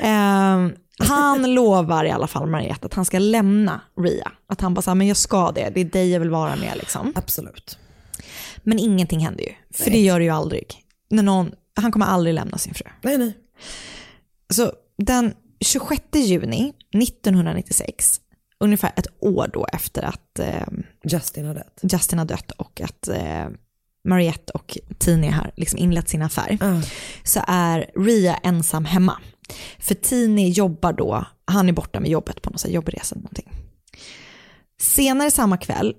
Ehm, 0.00 0.72
han 1.00 1.54
lovar 1.54 2.04
i 2.04 2.10
alla 2.10 2.26
fall 2.26 2.46
Mariette 2.46 2.86
att 2.86 2.94
han 2.94 3.04
ska 3.04 3.18
lämna 3.18 3.80
Ria. 4.00 4.32
Att 4.46 4.60
han 4.60 4.74
bara 4.74 4.82
säger 4.82 4.94
men 4.94 5.06
jag 5.06 5.16
ska 5.16 5.52
det, 5.52 5.70
det 5.74 5.80
är 5.80 5.84
dig 5.84 6.10
jag 6.10 6.20
vill 6.20 6.30
vara 6.30 6.56
med 6.56 6.76
liksom. 6.76 7.12
Absolut. 7.16 7.78
Men 8.62 8.78
ingenting 8.78 9.20
händer 9.20 9.44
ju, 9.44 9.52
för 9.84 9.90
det 9.90 10.00
gör 10.00 10.18
det 10.18 10.24
ju 10.24 10.30
aldrig. 10.30 10.66
När 11.10 11.22
någon, 11.22 11.52
han 11.74 11.92
kommer 11.92 12.06
aldrig 12.06 12.34
lämna 12.34 12.58
sin 12.58 12.74
fru. 12.74 12.86
Nej, 13.02 13.18
nej. 13.18 13.38
Så 14.52 14.72
den 14.98 15.34
26 15.60 16.02
juni 16.14 16.72
1996, 16.94 18.20
ungefär 18.60 18.92
ett 18.96 19.06
år 19.20 19.50
då 19.52 19.66
efter 19.72 20.02
att 20.02 20.38
eh, 20.38 20.66
Justin 21.04 21.46
har 21.46 21.54
dött. 21.54 21.80
Justin 21.82 22.18
har 22.18 22.26
dött 22.26 22.50
och 22.50 22.80
att 22.80 23.08
eh, 23.08 23.48
Mariette 24.04 24.52
och 24.52 24.78
Tini 24.98 25.28
har 25.30 25.50
liksom 25.56 25.78
inlett 25.78 26.08
sin 26.08 26.22
affär, 26.22 26.58
så 27.24 27.40
är 27.46 27.90
Ria 27.96 28.34
ensam 28.34 28.84
hemma. 28.84 29.18
För 29.78 29.94
Tini 29.94 30.50
jobbar 30.50 30.92
då, 30.92 31.24
han 31.44 31.68
är 31.68 31.72
borta 31.72 32.00
med 32.00 32.10
jobbet 32.10 32.42
på 32.42 32.50
någon 32.50 32.58
här 32.64 32.70
jobbresa 32.70 33.14
eller 33.14 33.22
någonting. 33.22 33.48
Senare 34.80 35.30
samma 35.30 35.56
kväll 35.56 35.94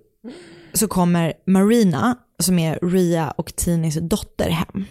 så 0.74 0.88
kommer 0.88 1.34
Marina, 1.46 2.18
som 2.40 2.60
är 2.60 2.80
Ria 2.82 3.32
och 3.32 3.56
Tinis 3.56 3.96
dotter, 4.02 4.50
hem. 4.50 4.86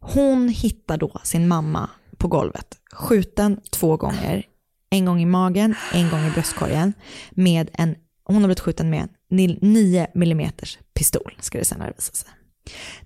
Hon 0.00 0.48
hittar 0.48 0.96
då 0.96 1.20
sin 1.24 1.48
mamma 1.48 1.90
på 2.16 2.28
golvet, 2.28 2.78
skjuten 2.92 3.60
två 3.70 3.96
gånger. 3.96 4.46
En 4.90 5.04
gång 5.04 5.22
i 5.22 5.26
magen, 5.26 5.74
en 5.92 6.10
gång 6.10 6.26
i 6.26 6.30
bröstkorgen. 6.30 6.92
Med 7.30 7.70
en, 7.72 7.94
hon 8.24 8.36
har 8.36 8.42
blivit 8.42 8.60
skjuten 8.60 8.90
med 8.90 9.00
en 9.00 9.58
9 9.60 10.06
mm 10.14 10.50
pistol, 10.94 11.36
ska 11.40 11.58
det 11.58 11.64
senare 11.64 11.92
visa 11.96 12.12
sig. 12.12 12.30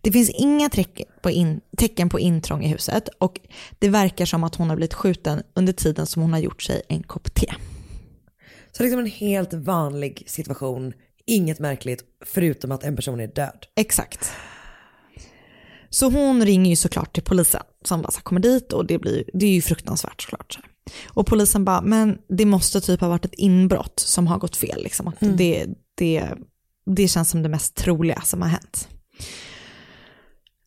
Det 0.01 0.13
finns 0.13 0.31
inga 0.31 0.69
tecken 0.69 1.07
på, 1.23 1.31
in, 1.31 1.61
tecken 1.77 2.09
på 2.09 2.21
intrång 2.21 2.65
i 2.65 2.69
huset 2.69 3.09
och 3.19 3.41
det 3.79 3.89
verkar 3.89 4.25
som 4.25 4.45
att 4.45 4.55
hon 4.55 4.69
har 4.69 4.77
blivit 4.77 4.95
skjuten 4.95 5.43
under 5.55 5.73
tiden 5.73 6.07
som 6.07 6.23
hon 6.23 6.33
har 6.33 6.41
gjort 6.41 6.63
sig 6.63 6.83
en 6.89 7.03
kopp 7.03 7.35
te. 7.35 7.55
Så 8.73 8.83
liksom 8.83 8.99
en 9.01 9.07
helt 9.07 9.53
vanlig 9.53 10.25
situation, 10.27 10.93
inget 11.27 11.59
märkligt, 11.59 12.05
förutom 12.25 12.73
att 12.73 12.85
en 12.85 12.97
person 12.97 13.21
är 13.21 13.27
död. 13.27 13.67
Exakt. 13.77 14.33
Så 15.91 16.11
hon 16.11 16.45
ringer 16.45 16.71
ju 16.71 16.77
såklart 16.77 17.15
till 17.15 17.23
polisen 17.23 17.63
som 17.85 18.03
bara 18.03 18.21
kommer 18.23 18.41
dit 18.41 18.73
och 18.73 18.87
det, 18.87 18.99
blir, 18.99 19.25
det 19.35 19.47
är 19.47 19.51
ju 19.51 19.63
fruktansvärt 19.63 20.23
såklart. 20.23 20.59
Och 21.05 21.27
polisen 21.27 21.65
bara, 21.65 21.81
men 21.81 22.19
det 22.29 22.45
måste 22.45 22.81
typ 22.81 23.01
ha 23.01 23.09
varit 23.09 23.25
ett 23.25 23.35
inbrott 23.35 24.01
som 24.01 24.27
har 24.27 24.39
gått 24.39 24.57
fel. 24.57 24.83
Liksom. 24.83 25.09
Att 25.09 25.23
Mm. 25.23 25.37
det, 25.37 25.67
det, 25.95 26.29
det 26.87 27.09
känns 27.09 27.31
som 27.31 27.43
det 27.43 27.49
mest 27.49 27.75
troliga 27.75 28.21
som 28.21 28.43
har 28.43 28.49
hänt. 28.49 28.89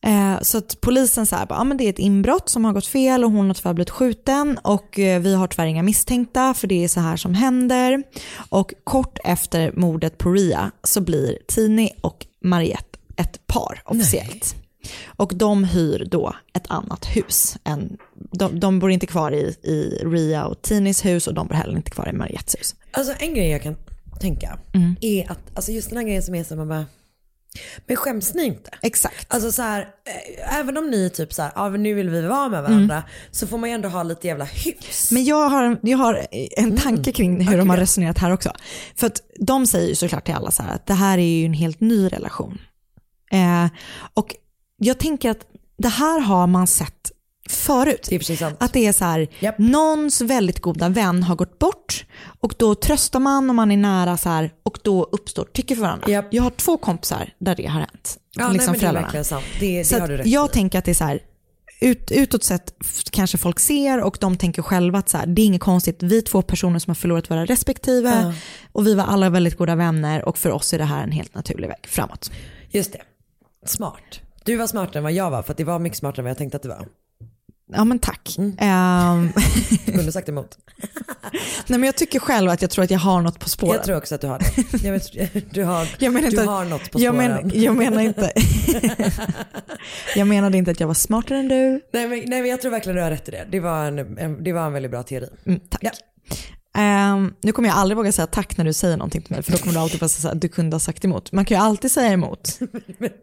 Eh, 0.06 0.40
så 0.42 0.58
att 0.58 0.80
polisen 0.80 1.26
säger 1.26 1.46
ja 1.48 1.64
men 1.64 1.76
det 1.76 1.84
är 1.84 1.90
ett 1.90 1.98
inbrott 1.98 2.48
som 2.48 2.64
har 2.64 2.72
gått 2.72 2.86
fel 2.86 3.24
och 3.24 3.30
hon 3.30 3.46
har 3.46 3.54
tyvärr 3.54 3.74
blivit 3.74 3.90
skjuten 3.90 4.58
och 4.62 4.98
eh, 4.98 5.20
vi 5.20 5.34
har 5.34 5.46
tyvärr 5.46 5.66
inga 5.66 5.82
misstänkta 5.82 6.54
för 6.54 6.66
det 6.66 6.84
är 6.84 6.88
så 6.88 7.00
här 7.00 7.16
som 7.16 7.34
händer. 7.34 8.02
Och 8.48 8.74
kort 8.84 9.18
efter 9.24 9.72
mordet 9.76 10.18
på 10.18 10.32
Ria 10.32 10.70
så 10.82 11.00
blir 11.00 11.38
Tini 11.46 11.90
och 12.00 12.26
Mariette 12.40 12.98
ett 13.16 13.46
par 13.46 13.82
officiellt. 13.84 14.54
Och 15.06 15.32
de 15.34 15.64
hyr 15.64 16.08
då 16.10 16.34
ett 16.52 16.66
annat 16.68 17.04
hus. 17.06 17.56
Än, 17.64 17.96
de, 18.14 18.60
de 18.60 18.78
bor 18.78 18.90
inte 18.90 19.06
kvar 19.06 19.32
i, 19.32 19.56
i 19.62 20.02
Ria 20.04 20.44
och 20.46 20.62
Tinis 20.62 21.04
hus 21.04 21.26
och 21.26 21.34
de 21.34 21.46
bor 21.46 21.54
heller 21.54 21.76
inte 21.76 21.90
kvar 21.90 22.08
i 22.08 22.12
Mariettes 22.12 22.54
hus. 22.58 22.74
Alltså 22.90 23.14
en 23.18 23.34
grej 23.34 23.50
jag 23.50 23.62
kan 23.62 23.76
tänka 24.20 24.58
Mm. 24.72 24.96
är 25.00 25.30
att, 25.30 25.38
alltså 25.54 25.72
just 25.72 25.88
den 25.88 25.98
här 25.98 26.04
grejen 26.04 26.22
som 26.22 26.34
är 26.34 26.44
så 26.44 26.56
man 26.56 26.68
bara, 26.68 26.84
men 27.86 27.96
skäms 27.96 28.34
ni 28.34 28.44
inte? 28.44 28.70
Exakt. 28.82 29.34
Alltså 29.34 29.52
så 29.52 29.62
här, 29.62 29.80
eh, 29.80 30.58
även 30.58 30.76
om 30.76 30.90
ni 30.90 31.10
typ 31.10 31.32
så 31.32 31.42
här, 31.42 31.52
ja 31.54 31.68
men 31.70 31.82
nu 31.82 31.94
vill 31.94 32.10
vi 32.10 32.22
vara 32.22 32.48
med 32.48 32.62
varandra, 32.62 32.94
Mm. 32.96 33.08
så 33.30 33.46
får 33.46 33.58
man 33.58 33.68
ju 33.70 33.74
ändå 33.74 33.88
ha 33.88 34.02
lite 34.02 34.26
jävla 34.26 34.44
hyfs. 34.44 35.10
Men 35.12 35.24
jag 35.24 35.48
har, 35.48 35.78
jag 35.82 35.98
har 35.98 36.26
en 36.56 36.76
tanke 36.76 37.12
kring 37.12 37.46
hur 37.48 37.58
de 37.58 37.70
har 37.70 37.76
resonerat 37.76 38.18
här 38.18 38.32
också. 38.32 38.52
För 38.96 39.06
att 39.06 39.20
de 39.38 39.66
säger 39.66 39.88
ju 39.88 39.94
såklart 39.94 40.24
till 40.24 40.34
alla 40.34 40.50
så 40.50 40.62
här 40.62 40.74
att 40.74 40.86
det 40.86 40.94
här 40.94 41.18
är 41.18 41.22
ju 41.38 41.46
en 41.46 41.52
helt 41.54 41.80
ny 41.80 42.06
relation. 42.08 42.58
Eh, 43.32 43.66
och 44.14 44.34
jag 44.78 44.98
tänker 44.98 45.30
att 45.30 45.46
det 45.78 45.88
här 45.88 46.20
har 46.20 46.46
man 46.46 46.66
sett 46.66 47.12
förut. 47.48 48.06
Det. 48.10 48.42
Att 48.60 48.72
det 48.72 48.86
är 48.86 48.92
så 48.92 49.04
här, 49.04 49.28
någons 49.58 50.20
väldigt 50.20 50.60
goda 50.60 50.88
vän 50.88 51.22
har 51.22 51.36
gått 51.36 51.58
bort 51.58 52.04
och 52.40 52.54
då 52.58 52.74
tröstar 52.74 53.20
man 53.20 53.48
och 53.50 53.54
man 53.56 53.70
är 53.70 53.76
nära 53.76 54.16
så 54.16 54.28
här 54.28 54.50
och 54.62 54.78
då 54.82 55.04
uppstår 55.12 55.44
tycke 55.44 55.74
för 55.74 55.82
varandra. 55.82 56.24
Jag 56.30 56.42
har 56.42 56.50
två 56.50 56.76
kompisar 56.76 57.30
där 57.38 57.54
det 57.54 57.66
har 57.66 57.80
hänt. 57.80 58.18
Ja, 58.32 58.48
nej, 58.48 58.60
men 58.66 58.80
det 58.80 59.18
är 59.18 59.22
sant. 59.22 59.44
Det, 59.60 59.84
Så 59.84 59.94
det 59.94 60.00
har 60.00 60.04
att 60.04 60.10
du 60.10 60.16
rätt 60.16 60.26
jag 60.26 60.48
i. 60.48 60.52
tänker 60.52 60.78
att 60.78 60.84
det 60.84 60.90
är 60.92 60.94
så 60.94 61.04
här, 61.04 61.20
ut, 61.80 62.10
utåt 62.10 62.44
sett 62.44 62.74
kanske 63.10 63.38
folk 63.38 63.60
ser 63.60 64.02
och 64.02 64.16
de 64.20 64.36
tänker 64.36 64.62
själva 64.62 64.98
att 64.98 65.08
så 65.08 65.18
här, 65.18 65.26
det 65.26 65.42
är 65.42 65.46
inget 65.46 65.60
konstigt, 65.62 66.02
vi 66.02 66.18
är 66.18 66.22
två 66.22 66.42
personer 66.42 66.78
som 66.78 66.90
har 66.90 66.94
förlorat 66.94 67.30
våra 67.30 67.44
respektive 67.46 68.08
Ja. 68.22 68.32
och 68.72 68.86
vi 68.86 68.94
var 68.94 69.04
alla 69.04 69.30
väldigt 69.30 69.56
goda 69.56 69.74
vänner 69.74 70.24
och 70.24 70.38
för 70.38 70.50
oss 70.50 70.72
är 70.74 70.78
det 70.78 70.84
här 70.84 71.02
en 71.02 71.12
helt 71.12 71.34
naturlig 71.34 71.68
väg 71.68 71.86
framåt. 71.88 72.30
Just 72.70 72.92
det. 72.92 73.00
Smart. 73.66 74.20
Du 74.44 74.56
var 74.56 74.66
smartare 74.66 74.98
än 74.98 75.02
vad 75.02 75.12
jag 75.12 75.30
var 75.30 75.42
för 75.42 75.52
att 75.52 75.56
det 75.58 75.64
var 75.64 75.78
mycket 75.78 75.98
smartare 75.98 76.20
än 76.20 76.24
vad 76.24 76.30
jag 76.30 76.38
tänkte 76.38 76.56
att 76.56 76.62
det 76.62 76.68
var. 76.68 76.86
Ja 77.72 77.84
men 77.84 77.98
tack. 77.98 78.34
Mm. 78.38 78.56
Ehm, 78.58 79.32
Du 79.86 79.92
kunde 79.92 80.12
sagt 80.12 80.28
emot. 80.28 80.58
nej 81.66 81.78
men 81.78 81.82
jag 81.82 81.96
tycker 81.96 82.18
själv 82.20 82.50
att 82.50 82.62
jag 82.62 82.70
tror 82.70 82.84
att 82.84 82.90
jag 82.90 82.98
har 82.98 83.22
något 83.22 83.38
på 83.38 83.48
spåren. 83.48 83.74
Jag 83.74 83.84
tror 83.84 83.96
också 83.96 84.14
att 84.14 84.20
du 84.20 84.26
har 84.26 84.38
det. 84.38 84.84
Jag 84.84 84.92
vet, 84.92 85.10
du 85.54 85.64
har, 85.64 85.88
Jag 85.98 86.12
menar 86.12 86.30
du 86.30 86.36
inte, 86.36 86.50
har 86.50 86.64
något 86.64 86.90
på 86.90 87.00
jag, 87.00 87.14
spåren. 87.14 87.40
men, 87.42 87.62
jag 87.62 87.76
menar 87.76 88.00
inte, 88.00 88.32
jag 90.16 90.26
menade 90.26 90.58
inte 90.58 90.70
att 90.70 90.80
jag 90.80 90.86
var 90.86 90.94
smartare 90.94 91.38
än 91.38 91.48
du. 91.48 91.80
Nej 91.92 92.08
men, 92.08 92.08
nej 92.08 92.40
men 92.40 92.46
jag 92.46 92.60
tror 92.60 92.70
verkligen 92.70 92.96
du 92.96 93.02
har 93.02 93.10
rätt 93.10 93.28
i 93.28 93.30
det. 93.30 93.46
Det 93.50 93.60
var 93.60 93.84
en, 93.84 94.18
en, 94.18 94.44
det 94.44 94.52
var 94.52 94.66
en 94.66 94.72
väldigt 94.72 94.90
bra 94.90 95.02
teori. 95.02 95.28
Mm, 95.46 95.60
tack. 95.68 95.82
Ehm, 96.78 97.34
nu 97.40 97.52
kommer 97.52 97.68
jag 97.68 97.78
aldrig 97.78 97.96
våga 97.96 98.12
säga 98.12 98.26
tack 98.26 98.56
när 98.56 98.64
du 98.64 98.72
säger 98.72 98.96
någonting 98.96 99.22
till 99.22 99.32
mig 99.32 99.42
för 99.42 99.52
då 99.52 99.58
kommer 99.58 99.74
du 99.74 99.80
alltid 99.80 100.00
bara 100.00 100.08
säga 100.08 100.32
att 100.32 100.40
du 100.40 100.48
kunde 100.48 100.74
ha 100.74 100.80
sagt 100.80 101.04
emot. 101.04 101.32
Man 101.32 101.44
kan 101.44 101.56
ju 101.56 101.62
alltid 101.62 101.92
säga 101.92 102.12
emot. 102.12 102.58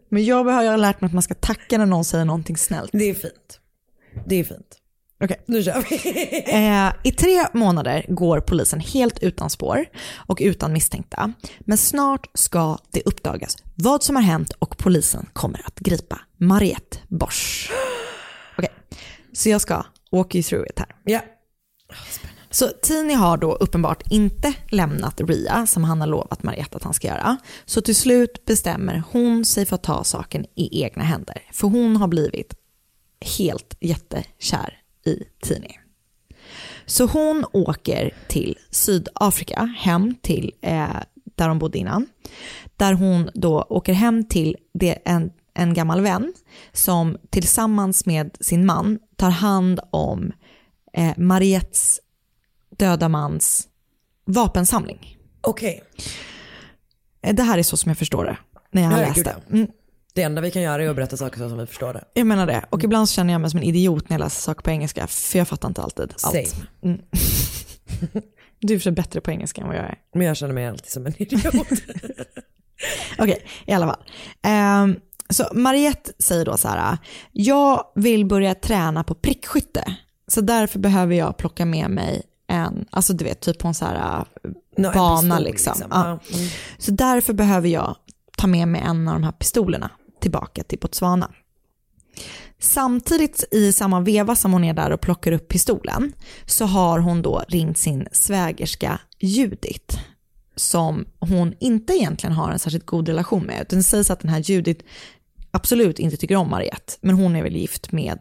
Men 0.08 0.24
jag 0.24 0.44
har 0.44 0.62
jag 0.62 0.80
lärt 0.80 1.00
mig 1.00 1.06
att 1.06 1.12
man 1.12 1.22
ska 1.22 1.34
tacka 1.34 1.78
när 1.78 1.86
någon 1.86 2.04
säger 2.04 2.24
någonting 2.24 2.56
snällt. 2.56 2.90
Det 2.92 3.10
är 3.10 3.14
fint. 3.14 3.60
Det 4.26 4.40
är 4.40 4.44
fint. 4.44 4.80
Okej. 5.24 5.44
Nu 5.46 5.62
kör 5.62 5.84
vi. 5.90 5.94
Eh, 6.54 6.92
I 7.02 7.12
tre 7.12 7.46
månader 7.52 8.06
går 8.08 8.40
polisen 8.40 8.80
helt 8.80 9.22
utan 9.22 9.50
spår 9.50 9.84
och 10.16 10.38
utan 10.40 10.72
misstänkta. 10.72 11.32
Men 11.60 11.78
snart 11.78 12.30
ska 12.34 12.78
det 12.90 13.02
uppdagas 13.02 13.56
vad 13.74 14.02
som 14.02 14.16
har 14.16 14.22
hänt 14.22 14.52
och 14.58 14.78
polisen 14.78 15.26
kommer 15.32 15.62
att 15.66 15.78
gripa 15.78 16.20
Mariette 16.40 16.98
Bosch. 17.08 17.70
Okej, 18.58 18.72
så 19.32 19.48
jag 19.48 19.60
ska 19.60 19.84
walk 20.12 20.34
you 20.34 20.42
through 20.42 20.66
it 20.66 20.78
här. 20.78 20.96
Ja. 21.04 21.20
Så 22.50 22.68
Tini 22.82 23.14
har 23.14 23.36
då 23.36 23.52
uppenbart 23.52 24.02
inte 24.10 24.54
lämnat 24.68 25.20
Ria 25.20 25.66
som 25.66 25.84
han 25.84 26.00
har 26.00 26.08
lovat 26.08 26.42
Mariette 26.42 26.76
att 26.76 26.82
han 26.82 26.94
ska 26.94 27.08
göra. 27.08 27.36
Så 27.64 27.80
till 27.80 27.96
slut 27.96 28.44
bestämmer 28.44 29.02
hon 29.12 29.44
sig 29.44 29.66
för 29.66 29.74
att 29.74 29.82
ta 29.82 30.04
saken 30.04 30.46
i 30.54 30.82
egna 30.82 31.04
händer. 31.04 31.42
För 31.52 31.68
hon 31.68 31.96
har 31.96 32.08
blivit 32.08 32.54
helt 33.38 33.76
jättekär 33.80 34.78
i 35.06 35.22
Tini. 35.42 35.78
Så 36.86 37.06
hon 37.06 37.44
åker 37.52 38.10
till 38.28 38.58
Sydafrika, 38.70 39.74
hem 39.78 40.14
till 40.22 40.52
eh, 40.62 40.96
där 41.34 41.48
de 41.48 41.58
bodde 41.58 41.78
innan. 41.78 42.06
Där 42.76 42.92
hon 42.92 43.30
då 43.34 43.62
åker 43.62 43.92
hem 43.92 44.24
till 44.28 44.56
det, 44.74 44.98
en, 45.04 45.32
en 45.54 45.74
gammal 45.74 46.00
vän 46.00 46.34
som 46.72 47.16
tillsammans 47.30 48.06
med 48.06 48.36
sin 48.40 48.66
man 48.66 48.98
tar 49.16 49.30
hand 49.30 49.80
om 49.90 50.32
eh, 50.92 51.12
Mariettes 51.16 52.00
döda 52.76 53.08
mans 53.08 53.68
vapensamling. 54.24 55.18
Okej. 55.40 55.82
Eh, 57.22 57.34
Det 57.34 57.42
här 57.42 57.58
är 57.58 57.62
så 57.62 57.76
som 57.76 57.90
jag 57.90 57.98
förstår 57.98 58.24
det 58.24 58.36
när 58.70 58.82
jag 58.82 58.90
har 58.90 58.98
läst 58.98 59.24
det. 59.24 59.66
Det 60.14 60.22
enda 60.22 60.40
vi 60.40 60.50
kan 60.50 60.62
göra 60.62 60.84
är 60.84 60.88
att 60.88 60.96
berätta 60.96 61.16
saker 61.16 61.38
så 61.38 61.48
som 61.48 61.58
vi 61.58 61.66
förstår 61.66 61.92
det. 61.92 62.04
Jag 62.14 62.26
menar 62.26 62.46
det. 62.46 62.64
Och 62.70 62.84
ibland 62.84 63.08
så 63.08 63.14
känner 63.14 63.32
jag 63.32 63.40
mig 63.40 63.50
som 63.50 63.58
en 63.58 63.64
idiot 63.64 64.08
när 64.08 64.14
jag 64.14 64.24
läser 64.24 64.42
saker 64.42 64.62
på 64.62 64.70
engelska, 64.70 65.06
för 65.06 65.38
jag 65.38 65.48
fattar 65.48 65.68
inte 65.68 65.82
alltid 65.82 66.14
allt. 66.22 66.48
Same. 66.48 66.66
Mm. 66.82 67.00
Du 68.60 68.74
är 68.74 68.78
för 68.78 68.90
bättre 68.90 69.20
på 69.20 69.30
engelska 69.30 69.62
än 69.62 69.68
vad 69.68 69.76
jag 69.76 69.84
är. 69.84 69.98
Men 70.14 70.26
jag 70.26 70.36
känner 70.36 70.54
mig 70.54 70.66
alltid 70.66 70.90
som 70.90 71.06
en 71.06 71.22
idiot. 71.22 71.54
Okej, 73.18 73.46
i 73.66 73.72
alla 73.72 73.86
fall. 73.86 74.04
Ehm, 74.42 74.96
så 75.30 75.44
Mariette 75.52 76.12
säger 76.18 76.44
då 76.44 76.56
så 76.56 76.68
här, 76.68 76.98
jag 77.32 77.84
vill 77.94 78.26
börja 78.26 78.54
träna 78.54 79.04
på 79.04 79.14
prickskytte, 79.14 79.96
så 80.28 80.40
därför 80.40 80.78
behöver 80.78 81.14
jag 81.14 81.36
plocka 81.36 81.64
med 81.64 81.90
mig 81.90 82.22
en, 82.46 82.84
alltså 82.90 83.12
du 83.12 83.24
vet, 83.24 83.40
typ 83.40 83.58
på 83.58 83.68
en 83.68 83.74
så 83.74 83.84
här 83.84 84.24
Nå, 84.76 84.88
en 84.88 84.94
bana 84.94 85.36
pistol, 85.36 85.44
liksom. 85.44 85.72
liksom. 85.72 85.88
Ja, 85.90 86.06
mm. 86.06 86.48
Så 86.78 86.90
därför 86.90 87.32
behöver 87.32 87.68
jag 87.68 87.96
ta 88.36 88.46
med 88.46 88.68
mig 88.68 88.80
en 88.80 89.08
av 89.08 89.14
de 89.14 89.24
här 89.24 89.32
pistolerna 89.32 89.90
tillbaka 90.24 90.62
till 90.64 90.78
Botswana. 90.78 91.30
Samtidigt 92.58 93.44
i 93.50 93.72
samma 93.72 94.00
veva 94.00 94.36
som 94.36 94.52
hon 94.52 94.64
är 94.64 94.74
där 94.74 94.90
och 94.90 95.00
plockar 95.00 95.32
upp 95.32 95.48
pistolen 95.48 96.12
så 96.46 96.64
har 96.64 96.98
hon 96.98 97.22
då 97.22 97.44
ringt 97.48 97.78
sin 97.78 98.08
svägerska 98.12 99.00
Judith 99.18 99.98
som 100.56 101.06
hon 101.18 101.54
inte 101.60 101.92
egentligen 101.92 102.36
har 102.36 102.52
en 102.52 102.58
särskilt 102.58 102.86
god 102.86 103.08
relation 103.08 103.42
med. 103.42 103.62
Utan 103.62 103.78
det 103.78 103.82
sägs 103.82 104.10
att 104.10 104.20
den 104.20 104.30
här 104.30 104.38
Judith 104.38 104.84
absolut 105.50 105.98
inte 105.98 106.16
tycker 106.16 106.36
om 106.36 106.50
Mariette, 106.50 106.92
men 107.00 107.14
hon 107.14 107.36
är 107.36 107.42
väl 107.42 107.56
gift 107.56 107.92
med 107.92 108.18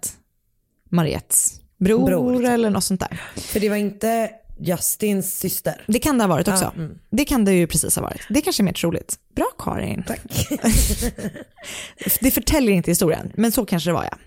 Mariettes 0.89 1.61
bror, 1.77 2.05
Bror, 2.05 2.37
typ. 2.37 2.49
eller 2.49 2.69
något 2.69 2.83
sånt 2.83 2.99
där. 2.99 3.21
För 3.35 3.59
det 3.59 3.69
var 3.69 3.75
inte 3.75 4.31
Justins 4.63 5.39
syster. 5.39 5.83
Det 5.87 5.99
kan 5.99 6.17
det 6.17 6.23
ha 6.23 6.29
varit 6.29 6.47
också. 6.47 6.63
Ja, 6.63 6.81
mm. 6.81 6.99
Det 7.09 7.25
kan 7.25 7.45
det 7.45 7.53
ju 7.53 7.67
precis 7.67 7.95
ha 7.95 8.03
varit. 8.03 8.21
Det 8.29 8.41
kanske 8.41 8.63
är 8.63 8.65
mer 8.65 8.73
troligt. 8.73 9.19
Bra 9.35 9.47
Karin. 9.57 10.03
Tack. 10.07 10.19
det 12.21 12.31
förtäljer 12.31 12.75
inte 12.75 12.91
historien, 12.91 13.31
men 13.35 13.51
så 13.51 13.65
kanske 13.65 13.89
det 13.89 13.93
var 13.93 14.03
ja. 14.03 14.17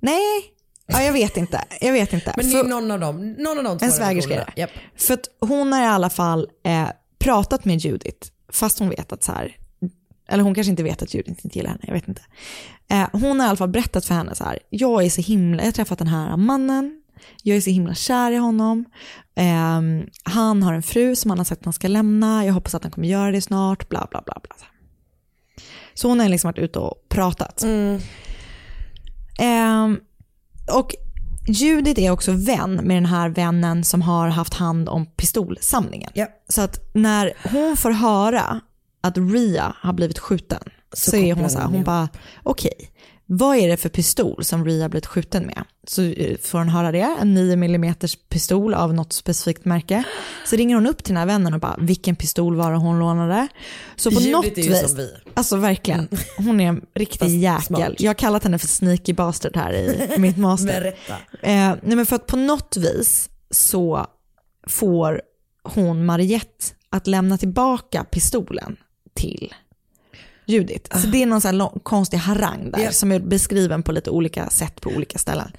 Nej, 0.00 0.54
Ja, 0.92 1.02
jag 1.02 1.12
vet 1.12 1.36
inte. 1.36 1.64
Jag 1.80 1.92
vet 1.92 2.12
inte. 2.12 2.34
Men 2.36 2.50
det 2.50 2.58
är 2.58 2.64
någon 2.64 2.90
av 2.90 3.00
dem. 3.00 3.32
Någon 3.32 3.58
av 3.58 3.64
de 3.64 3.78
två 3.78 3.86
En 3.86 3.92
svägerska 3.92 4.42
är. 4.42 4.52
Japp. 4.56 4.70
För 4.96 5.14
att 5.14 5.28
hon 5.40 5.72
har 5.72 5.82
i 5.82 5.86
alla 5.86 6.10
fall 6.10 6.48
eh, 6.64 6.88
pratat 7.18 7.64
med 7.64 7.78
Judith, 7.78 8.28
fast 8.52 8.78
hon 8.78 8.88
vet 8.88 9.12
att 9.12 9.22
så 9.22 9.32
här, 9.32 9.56
eller 10.28 10.42
hon 10.44 10.54
kanske 10.54 10.70
inte 10.70 10.82
vet 10.82 11.02
att 11.02 11.14
Judith 11.14 11.40
inte 11.44 11.58
gillar 11.58 11.70
henne, 11.70 11.84
jag 11.86 11.94
vet 11.94 12.08
inte. 12.08 12.22
Eh, 12.90 13.08
hon 13.12 13.40
har 13.40 13.46
i 13.46 13.48
alla 13.48 13.56
fall 13.56 13.68
berättat 13.68 14.04
för 14.04 14.14
henne 14.14 14.34
så 14.34 14.44
här, 14.44 14.58
jag 14.70 15.04
är 15.04 15.10
så 15.10 15.20
himla, 15.20 15.62
jag 15.62 15.66
har 15.66 15.72
träffat 15.72 15.98
den 15.98 16.08
här 16.08 16.36
mannen, 16.36 17.02
jag 17.42 17.56
är 17.56 17.60
så 17.60 17.70
himla 17.70 17.94
kär 17.94 18.32
i 18.32 18.36
honom, 18.36 18.84
Ehm, 19.40 20.06
han 20.22 20.62
har 20.62 20.72
en 20.74 20.82
fru 20.82 21.16
som 21.16 21.30
han 21.30 21.38
har 21.38 21.44
sagt 21.44 21.60
att 21.60 21.64
han 21.64 21.72
ska 21.72 21.88
lämna, 21.88 22.44
jag 22.44 22.52
hoppas 22.52 22.74
att 22.74 22.82
han 22.82 22.92
kommer 22.92 23.08
göra 23.08 23.32
det 23.32 23.40
snart, 23.40 23.88
bla 23.88 24.06
bla 24.10 24.22
bla. 24.26 24.40
bla. 24.42 24.56
Så 25.94 26.08
hon 26.08 26.20
har 26.20 26.28
liksom 26.28 26.48
varit 26.48 26.58
ute 26.58 26.78
och 26.78 27.08
pratat. 27.08 27.62
Ehm, 29.38 30.00
och 30.72 30.94
Judith 31.46 32.00
är 32.00 32.10
också 32.10 32.32
vän 32.32 32.74
med 32.74 32.96
den 32.96 33.06
här 33.06 33.28
vännen 33.28 33.84
som 33.84 34.02
har 34.02 34.28
haft 34.28 34.54
hand 34.54 34.88
om 34.88 35.06
pistolsamlingen. 35.06 36.10
Så 36.48 36.62
att 36.62 36.90
när 36.94 37.32
hon 37.52 37.76
får 37.76 37.90
höra 37.90 38.60
att 39.00 39.18
Ria 39.18 39.76
har 39.80 39.92
blivit 39.92 40.18
skjuten 40.18 40.62
så, 40.92 41.10
Så 41.10 41.16
är 41.16 41.34
hon 41.34 41.50
så 41.50 41.58
här, 41.58 41.66
hon 41.66 41.84
bara 41.84 42.08
okej, 42.42 42.90
vad 43.32 43.56
är 43.56 43.68
det 43.68 43.76
för 43.76 43.88
pistol 43.88 44.44
som 44.44 44.64
Ria 44.64 44.88
blivit 44.88 45.06
skjuten 45.06 45.46
med? 45.46 45.64
Så 45.86 46.02
eh, 46.02 46.38
får 46.38 46.58
hon 46.58 46.68
höra 46.68 46.92
det, 46.92 47.16
en 47.20 47.34
9 47.34 47.52
mm 47.52 47.94
pistol 48.28 48.74
av 48.74 48.94
något 48.94 49.12
specifikt 49.12 49.64
märke. 49.64 50.04
Så 50.46 50.56
ringer 50.56 50.74
hon 50.74 50.86
upp 50.86 51.04
till 51.04 51.14
den 51.14 51.16
här 51.16 51.26
vännen 51.26 51.54
och 51.54 51.60
bara, 51.60 51.76
vilken 51.78 52.16
pistol 52.16 52.56
var 52.56 52.72
det 52.72 52.76
hon 52.78 52.98
lånade? 52.98 53.48
Så 53.96 54.10
på 54.10 54.20
Judith 54.20 54.32
något 54.32 54.58
är 54.58 54.62
ju 54.62 54.68
vis, 54.68 54.88
som 54.88 54.96
vi. 54.96 55.14
alltså 55.34 55.56
verkligen, 55.56 56.08
hon 56.36 56.60
är 56.60 56.68
en 56.68 56.86
riktig 56.94 57.40
jäkel. 57.40 57.64
smart. 57.64 57.92
Jag 57.98 58.08
har 58.08 58.14
kallat 58.14 58.44
henne 58.44 58.58
för 58.58 58.66
sneaky 58.66 59.12
bastard 59.12 59.56
här 59.56 59.72
i 59.72 60.14
mitt 60.18 60.36
master. 60.36 60.86
Eh, 61.42 61.74
nej 61.82 61.96
men 61.96 62.06
för 62.06 62.16
att 62.16 62.26
på 62.26 62.36
något 62.36 62.76
vis 62.76 63.30
så 63.50 64.06
får 64.66 65.22
hon 65.62 66.06
Mariette 66.06 66.64
att 66.90 67.06
lämna 67.06 67.38
tillbaka 67.38 68.04
pistolen 68.04 68.76
till 69.14 69.54
Judith. 70.50 70.98
Så 71.00 71.06
det 71.06 71.22
är 71.22 71.26
någon 71.26 71.40
sån 71.40 71.58
lång, 71.58 71.80
konstig 71.82 72.16
harang 72.16 72.70
där 72.70 72.80
Ja. 72.84 72.92
som 72.92 73.12
är 73.12 73.20
beskriven 73.20 73.82
på 73.82 73.92
lite 73.92 74.10
olika 74.10 74.50
sätt 74.50 74.80
på 74.80 74.90
olika 74.90 75.18
ställen. 75.18 75.52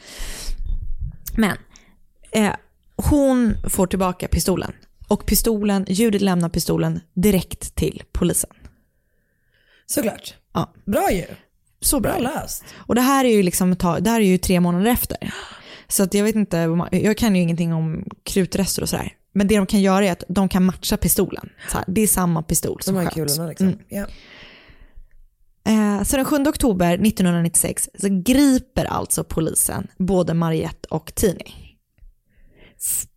Men 1.37 1.57
eh, 2.31 2.53
hon 2.95 3.53
får 3.69 3.87
tillbaka 3.87 4.27
pistolen 4.27 4.71
och 5.07 5.25
pistolen, 5.25 5.85
Judith 5.89 6.23
lämnar 6.25 6.49
pistolen 6.49 6.99
direkt 7.13 7.75
till 7.75 8.03
polisen. 8.11 8.49
Såklart. 9.85 10.33
Ja. 10.53 10.73
Bra 10.85 11.11
ju. 11.11 11.25
Så 11.81 11.99
bra. 11.99 12.11
Bra 12.11 12.21
löst. 12.21 12.63
Och 12.75 12.95
det 12.95 13.01
här 13.01 13.25
är 13.25 13.29
ju 13.29 13.43
liksom, 13.43 13.75
det 13.99 14.09
här 14.09 14.19
är 14.21 14.25
ju 14.25 14.37
tre 14.37 14.59
månader 14.59 14.85
efter. 14.91 15.33
Så 15.87 16.03
att 16.03 16.13
jag 16.13 16.23
vet 16.23 16.35
inte, 16.35 16.57
jag 16.91 17.17
kan 17.17 17.35
ju 17.35 17.41
ingenting 17.41 17.73
om 17.73 18.05
krutrester 18.23 18.81
och 18.81 18.89
sådär. 18.89 19.13
Men 19.33 19.47
det 19.47 19.55
de 19.57 19.65
kan 19.65 19.81
göra 19.81 20.05
är 20.05 20.11
att 20.11 20.23
de 20.27 20.49
kan 20.49 20.65
matcha 20.65 20.97
pistolen. 20.97 21.49
Här, 21.73 21.83
det 21.87 22.01
är 22.01 22.07
samma 22.07 22.43
pistol 22.43 22.81
som 22.81 22.95
De 22.95 22.99
här 23.01 23.05
sköts. 23.11 23.15
kulorna 23.33 23.49
liksom. 23.49 23.67
Mm. 23.67 23.79
Ja. 23.89 24.05
Eh, 25.63 26.03
så 26.03 26.15
den 26.15 26.25
7 26.25 26.35
oktober 26.35 26.93
1996 26.93 27.89
så 27.99 28.07
griper 28.09 28.85
alltså 28.85 29.23
polisen 29.23 29.87
både 29.97 30.33
Mariette 30.33 30.87
och 30.89 31.15
Tini. 31.15 31.53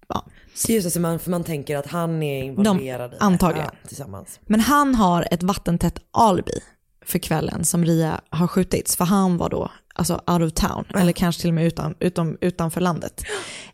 Ja. 0.09 0.27
Så 0.55 0.73
just 0.73 0.87
det, 0.87 0.91
så 0.91 1.01
man, 1.01 1.19
för 1.19 1.31
man 1.31 1.45
tänker 1.45 1.77
att 1.77 1.87
han 1.87 2.23
är 2.23 2.45
involverad 2.45 3.13
i 3.13 3.17
det. 3.17 3.25
antagligen. 3.25 3.71
Ja, 3.83 3.89
tillsammans. 3.89 4.41
Men 4.47 4.61
han 4.61 4.95
har 4.95 5.29
ett 5.31 5.43
vattentätt 5.43 5.99
alibi 6.11 6.61
för 7.05 7.19
kvällen 7.19 7.65
som 7.65 7.85
Ria 7.85 8.21
har 8.31 8.47
skjutits. 8.47 8.97
För 8.97 9.05
han 9.05 9.37
var 9.37 9.49
då 9.51 9.71
alltså 9.95 10.21
out 10.27 10.43
of 10.43 10.53
town, 10.53 10.85
eller 10.95 11.13
kanske 11.13 11.41
till 11.41 11.51
och 11.51 11.55
med 11.55 11.67
utan, 11.67 11.95
utom, 12.01 12.39
utanför 12.41 12.81
landet. 12.81 13.23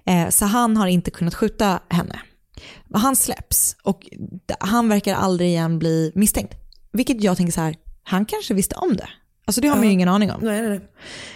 Eh, 0.04 0.28
så 0.28 0.44
han 0.44 0.76
har 0.76 0.86
inte 0.86 1.10
kunnat 1.10 1.34
skjuta 1.34 1.80
henne. 1.88 2.20
Han 2.94 3.16
släpps 3.16 3.76
och 3.82 4.08
han 4.60 4.88
verkar 4.88 5.14
aldrig 5.14 5.48
igen 5.48 5.78
bli 5.78 6.12
misstänkt. 6.14 6.54
Vilket 6.92 7.22
jag 7.22 7.36
tänker 7.36 7.52
så 7.52 7.60
här, 7.60 7.74
han 8.10 8.24
kanske 8.24 8.54
visste 8.54 8.74
om 8.74 8.96
det. 8.96 9.08
Alltså 9.44 9.60
det 9.60 9.68
har 9.68 9.76
man 9.76 9.84
ju 9.84 9.90
Ja. 9.90 9.92
ingen 9.92 10.08
aning 10.08 10.30
om. 10.32 10.40
Nej, 10.42 10.60
nej, 10.60 10.70
nej. 10.70 10.80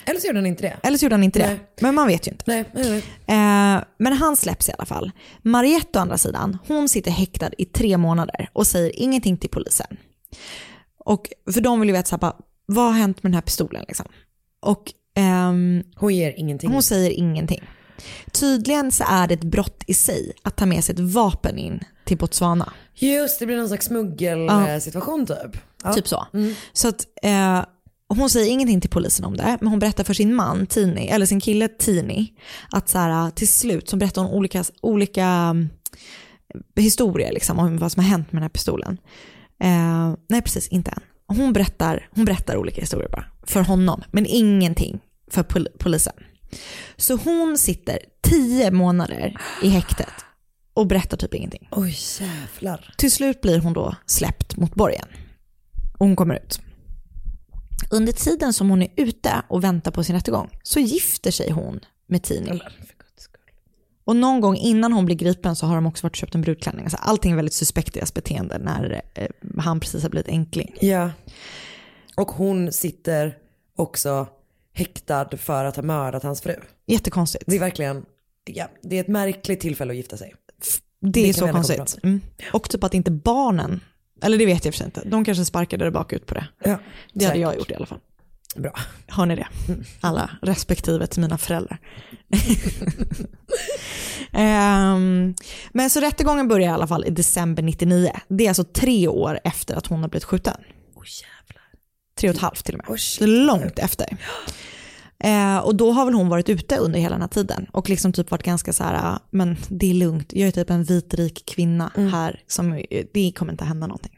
Eller 0.05 0.21
så 0.21 0.27
gjorde 0.27 0.39
han 0.39 0.47
inte 0.47 0.63
det. 0.63 0.77
Eller 0.83 0.99
så 0.99 1.05
gjorde 1.05 1.15
han 1.15 1.23
inte 1.23 1.39
Nej. 1.39 1.49
det. 1.77 1.83
Men 1.83 1.95
man 1.95 2.07
vet 2.07 2.27
ju 2.27 2.31
inte. 2.33 2.45
Nej, 2.47 2.65
nej, 2.75 2.91
nej. 3.27 3.77
Eh, 3.79 3.85
men 3.99 4.13
han 4.13 4.37
släpps 4.37 4.69
i 4.69 4.73
alla 4.73 4.85
fall. 4.87 5.11
Mariette 5.43 5.99
å 5.99 6.03
andra 6.03 6.19
sidan, 6.19 6.59
hon 6.69 6.89
sitter 6.89 7.11
häktad 7.11 7.51
i 7.59 7.65
tre 7.65 7.97
månader 7.97 8.49
och 8.53 8.67
säger 8.67 8.93
ingenting 9.03 9.37
till 9.37 9.51
polisen. 9.51 9.97
Och 10.99 11.29
för 11.53 11.61
de 11.61 11.81
vill 11.81 11.89
ju 11.89 11.93
veta 11.93 12.09
så 12.09 12.15
här, 12.15 12.21
bara, 12.21 12.37
vad 12.67 12.85
har 12.85 12.93
hänt 12.93 13.23
med 13.23 13.31
den 13.31 13.35
här 13.35 13.43
pistolen 13.43 13.85
liksom? 13.89 14.07
Och 14.61 14.93
ehm, 15.17 15.83
Hon 15.97 16.15
ger 16.15 16.35
ingenting. 16.37 16.71
hon 16.73 16.83
säger 16.83 17.11
ingenting. 17.11 17.63
Tydligen 18.33 18.91
så 18.93 19.05
är 19.09 19.27
det 19.27 19.35
ett 19.35 19.45
brott 19.45 19.85
i 19.87 19.95
sig 19.95 20.33
att 20.43 20.57
ta 20.57 20.67
med 20.67 20.85
sig 20.85 20.93
ett 20.93 21.01
vapen 21.01 21.59
in 21.59 21.81
till 22.05 22.19
Botswana. 22.19 22.73
Just 22.95 23.39
det 23.39 23.47
blir 23.47 23.57
någon 23.57 23.69
slags 23.69 23.87
smuggelsituation 23.87 25.27
typ. 25.27 25.57
Ja. 25.85 25.93
Typ 25.95 26.09
så. 26.09 26.27
Så 26.73 26.89
att 26.89 27.07
eh, 27.23 27.65
hon 28.09 28.31
säger 28.31 28.51
ingenting 28.53 28.81
till 28.81 28.91
polisen 28.91 29.25
om 29.25 29.37
det, 29.37 29.59
men 29.61 29.69
hon 29.69 29.79
berättar 29.79 30.05
för 30.05 30.15
sin 30.15 30.35
man, 30.35 30.67
Tini, 30.67 31.07
eller 31.09 31.27
sin 31.27 31.41
kille 31.41 31.69
Tini, 31.69 32.33
att 32.71 32.89
så 32.89 32.99
här, 32.99 33.31
till 33.31 33.49
slut 33.49 33.89
så 33.89 33.97
berättar 33.97 34.23
hon 34.23 34.31
olika, 34.31 34.65
olika 34.83 35.25
mm, 35.27 35.69
historier 36.77 37.33
liksom, 37.33 37.59
om 37.59 37.79
vad 37.79 37.93
som 37.93 38.03
har 38.05 38.11
hänt 38.11 38.33
med 38.33 38.37
den 38.37 38.43
här 38.43 38.49
pistolen. 38.49 38.99
Eh, 39.63 40.15
nej, 40.29 40.43
precis, 40.43 40.69
inte 40.69 40.91
än. 40.91 41.01
Hon 41.37 41.53
berättar, 41.53 42.09
hon 42.11 42.25
berättar 42.25 42.57
olika 42.57 42.81
historier 42.81 43.09
bara, 43.09 43.25
för 43.43 43.61
honom, 43.61 44.03
men 44.13 44.27
ingenting 44.27 45.01
för 45.31 45.43
pol- 45.43 45.69
polisen. 45.79 46.13
Så 46.97 47.17
hon 47.17 47.59
sitter 47.59 47.99
tio 48.23 48.71
månader 48.71 49.37
i 49.63 49.69
häktet 49.69 50.13
och 50.75 50.87
berättar 50.87 51.17
typ 51.17 51.35
ingenting. 51.35 51.69
Oj 51.71 51.97
jävlar. 52.21 52.95
Till 52.99 53.13
slut 53.13 53.41
blir 53.41 53.59
hon 53.59 53.73
då 53.73 53.97
släppt 54.07 54.57
mot 54.57 54.75
borgen. 54.75 55.07
Hon 56.05 56.17
kommer 56.17 56.35
ut. 56.35 56.61
Under 57.91 58.13
tiden 58.13 58.53
som 58.53 58.71
hon 58.71 58.83
är 58.83 58.89
ute 58.97 59.43
och 59.49 59.65
väntar 59.65 59.91
på 59.91 60.05
sin 60.05 60.15
rättegång 60.15 60.59
så 60.63 60.81
gifter 60.81 61.31
sig 61.31 61.51
hon 61.51 61.81
med 62.07 62.23
Tini. 62.23 62.61
Och 64.05 64.17
någon 64.17 64.41
gång 64.41 64.57
innan 64.57 64.93
hon 64.93 65.07
blir 65.07 65.17
gripen 65.17 65.57
så 65.57 65.67
har 65.67 65.75
de 65.75 65.87
också 65.87 66.07
varit 66.07 66.13
och 66.13 66.17
köpt 66.17 66.35
en 66.35 66.41
brudklänning. 66.41 66.85
Alltså 66.85 66.99
allting 67.01 67.33
är 67.33 67.37
väldigt 67.37 67.55
suspekt 67.55 67.97
i 67.97 67.99
deras 67.99 68.15
beteende 68.15 68.59
när 68.59 69.03
eh, 69.15 69.29
han 69.59 69.81
precis 69.81 70.03
har 70.03 70.11
blivit 70.11 70.29
enkling. 70.29 70.77
Ja. 70.81 71.11
Och 72.17 72.31
hon 72.31 72.73
sitter 72.73 73.39
också 73.77 74.27
häktad 74.73 75.37
för 75.37 75.65
att 75.65 75.77
ha 75.77 75.83
mördat 75.83 76.23
hans 76.23 76.41
fru. 76.41 76.55
Jättekonstigt. 76.87 77.45
Det 77.47 77.57
är 77.57 77.61
verkligen, 77.61 78.05
ja, 78.45 78.69
det 78.83 78.97
är 78.97 79.01
ett 79.01 79.09
märkligt 79.09 79.61
tillfälle 79.61 79.91
att 79.93 79.97
gifta 79.97 80.17
sig. 80.17 80.35
Det 81.01 81.29
är 81.29 81.33
kan 81.33 81.35
så 81.35 81.49
konstigt. 81.49 82.05
Mm. 82.05 82.21
Och 82.53 82.71
typ 82.71 82.85
att 82.85 82.95
inte 82.95 83.11
barnen, 83.11 83.81
eller 84.23 84.39
det 84.39 84.47
vet 84.47 84.65
jag 84.65 84.75
för 84.75 84.79
sig 84.79 84.85
inte, 84.85 85.03
de 85.05 85.25
kanske 85.25 85.45
sparkade 85.45 85.91
bak 85.91 86.13
ut 86.13 86.27
på 86.27 86.35
det. 86.35 86.47
Ja, 86.65 86.79
det 87.13 87.25
hade 87.25 87.39
jag 87.39 87.57
gjort 87.57 87.71
i 87.71 87.75
alla 87.75 87.87
fall. 87.87 87.99
Bra. 88.57 88.73
Har 89.09 89.27
ni 89.27 89.37
det? 89.37 89.49
Alla 90.01 90.31
respektive 90.43 91.07
till 91.07 91.21
mina 91.21 91.39
föräldrar. 91.39 91.79
Ehm, 94.33 95.35
men 95.73 95.91
så 95.91 96.01
rättegången 96.01 96.49
börjar 96.49 96.71
i 96.71 96.73
alla 96.73 96.87
fall 96.87 97.05
i 97.05 97.11
december 97.11 97.63
99. 97.63 98.11
Det 98.29 98.45
är 98.45 98.49
alltså 98.49 98.65
tre 98.65 99.09
år 99.09 99.41
efter 99.45 99.75
att 99.75 99.87
hon 99.87 100.01
har 100.01 100.09
blivit 100.09 100.25
skjuten. 100.25 100.57
Tre 102.19 102.29
och 102.29 102.35
ett 102.35 102.41
halvt 102.41 102.65
till 102.65 102.75
och 102.75 102.89
med. 102.89 102.99
det 103.19 103.25
är 103.25 103.47
långt 103.47 103.79
efter. 103.79 104.17
Eh, 105.25 105.59
och 105.59 105.75
då 105.77 105.93
har 105.93 106.05
väl 106.05 106.15
hon 106.15 106.29
varit 106.29 106.49
ute 106.49 106.77
under 106.77 107.01
hela 107.01 107.15
den 107.15 107.21
här 107.21 107.29
tiden 107.29 107.67
och 107.73 107.89
liksom 107.91 108.13
typ 108.13 108.31
varit 108.31 108.43
ganska 108.43 108.73
så 108.73 108.85
här, 108.85 108.95
"Ah, 108.95 109.19
men 109.31 109.57
det 109.69 109.91
är 109.91 109.95
lugnt, 109.95 110.33
jag 110.33 110.49
är 110.49 110.53
typ 110.53 110.71
en 110.71 110.85
vit 110.85 111.15
rik 111.15 111.43
kvinna 111.47 111.93
här, 111.95 112.41
som, 112.47 112.83
det 113.15 113.33
kommer 113.33 113.53
inte 113.53 113.65
hända 113.65 113.87
någonting. 113.87 114.13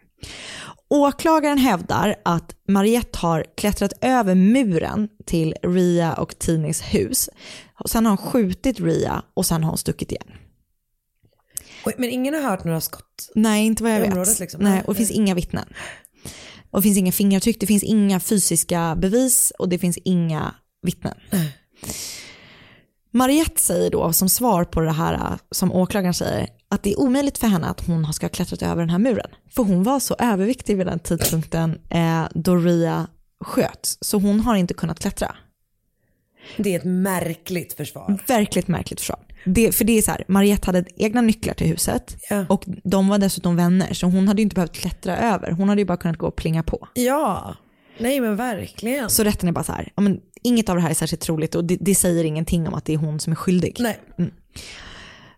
Åklagaren 0.89 1.59
hävdar 1.59 2.17
att 2.25 2.55
Mariette 2.69 3.19
har 3.19 3.45
klättrat 3.57 3.93
över 4.01 4.35
muren 4.35 5.09
till 5.25 5.55
Ria 5.63 6.15
och 6.15 6.39
Tinis 6.39 6.83
hus. 6.83 7.29
Sen 7.87 8.07
har 8.07 8.11
hon 8.17 8.27
skjutit 8.27 8.81
Ria 8.81 9.23
och 9.35 9.47
sen 9.47 9.63
har 9.65 9.71
hon 9.71 9.79
stuckit 9.79 10.13
igen. 10.13 10.27
Oj, 11.85 11.95
men 11.99 12.11
ingen 12.11 12.35
har 12.35 12.41
hört 12.41 12.65
några 12.65 12.81
skott? 12.81 13.31
Nej, 13.35 13.67
inte 13.67 13.83
vad 13.83 13.93
jag 13.93 14.01
vet. 14.01 14.13
området 14.13 14.39
liksom? 14.41 14.63
Nej, 14.63 14.83
och 14.87 14.95
det 14.95 14.99
finns 14.99 15.11
inga 15.11 15.35
vittnen. 15.35 15.65
Och 16.71 16.79
det 16.79 16.83
finns 16.83 16.99
inga 16.99 17.13
fingeravtryck, 17.13 17.61
det 17.61 17.67
finns 17.67 17.83
inga 17.83 18.21
fysiska 18.21 18.97
bevis 18.97 19.53
och 19.59 19.69
det 19.69 19.79
finns 19.79 19.99
inga 20.05 20.55
vittnen. 20.87 21.15
Mariette 23.11 23.61
säger 23.61 23.91
då 23.91 24.13
som 24.13 24.29
svar 24.29 24.65
på 24.65 24.81
det 24.81 24.93
här 24.93 25.15
äh, 25.15 25.37
som 25.51 25.73
åklagaren 25.73 26.15
säger 26.15 26.49
att 26.69 26.83
det 26.83 26.93
är 26.93 27.01
omöjligt 27.01 27.39
för 27.39 27.47
henne 27.47 27.67
att 27.67 27.87
hon 27.87 28.13
ska 28.13 28.27
ha 28.27 28.31
klättrat 28.31 28.63
över 28.63 28.77
den 28.77 28.91
här 28.91 28.99
muren. 28.99 29.31
För 29.55 29.63
hon 29.63 29.83
var 29.83 30.01
så 30.01 30.17
överviktig 30.19 30.77
vid 30.77 30.87
den 30.87 30.99
tidpunkten 30.99 31.79
eh, 31.91 32.25
då 32.35 32.57
Ria 32.57 33.07
sköts. 33.41 33.99
Så 34.01 34.19
hon 34.19 34.41
har 34.41 34.57
inte 34.57 34.75
kunnat 34.75 34.99
klättra. 35.01 35.37
Det 36.57 36.75
är 36.75 36.79
ett 36.79 36.85
märkligt 36.85 37.73
försvar. 37.73 38.19
Verkligt 38.27 38.69
märkligt 38.69 39.01
försvar. 39.01 39.19
Det, 39.45 39.73
för 39.73 39.85
det 39.85 39.99
är 39.99 40.03
så 40.03 40.11
här, 40.11 40.25
Mariette 40.29 40.67
hade 40.67 40.85
egna 40.97 41.21
nycklar 41.21 41.55
till 41.55 41.67
huset 41.67 42.17
och 42.49 42.65
de 42.85 43.09
var 43.09 43.19
dessutom 43.19 43.57
vänner 43.57 43.95
så 43.95 44.07
hon 44.07 44.29
hade 44.29 44.41
ju 44.41 44.43
inte 44.43 44.55
behövt 44.55 44.73
klättra 44.73 45.17
över. 45.17 45.51
Hon 45.51 45.69
hade 45.69 45.81
ju 45.81 45.85
bara 45.85 45.97
kunnat 45.97 46.19
gå 46.19 46.27
och 46.27 46.37
plinga 46.37 46.63
på. 46.63 46.89
Ja, 46.95 47.57
nej 47.99 48.21
men 48.21 48.37
verkligen. 48.37 49.11
Så 49.11 49.25
rätten 49.25 49.49
är 49.49 49.53
bara 49.53 49.65
så 49.65 49.73
här, 49.73 49.93
ja, 49.95 50.03
men 50.03 50.21
inget 50.47 50.69
av 50.69 50.77
det 50.77 50.83
här 50.83 50.91
är 50.91 50.95
särskilt 50.95 51.23
troligt 51.23 51.55
och 51.55 51.65
det, 51.65 51.77
det 51.81 51.95
säger 51.95 52.25
ingenting 52.25 52.69
om 52.69 52.75
att 52.75 52.85
det 52.85 52.95
är 52.95 52.99
hon 52.99 53.21
som 53.21 53.33
är 53.33 53.37
skyldig. 53.37 53.77
Nej. 53.79 54.01
Mm. 54.19 54.31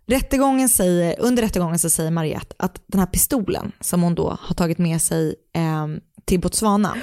Rättegången 0.07 0.69
säger, 0.69 1.21
under 1.21 1.43
rättegången 1.43 1.79
så 1.79 1.91
säger 1.91 2.11
Mariette 2.11 2.55
att 2.59 2.83
den 2.87 2.99
här 2.99 3.07
pistolen 3.07 3.73
som 3.81 4.03
hon 4.03 4.15
då 4.15 4.39
har 4.41 4.55
tagit 4.55 4.79
med 4.79 5.03
sig 5.03 5.35
eh, 5.55 5.87
till 6.25 6.41
Botswana 6.41 6.97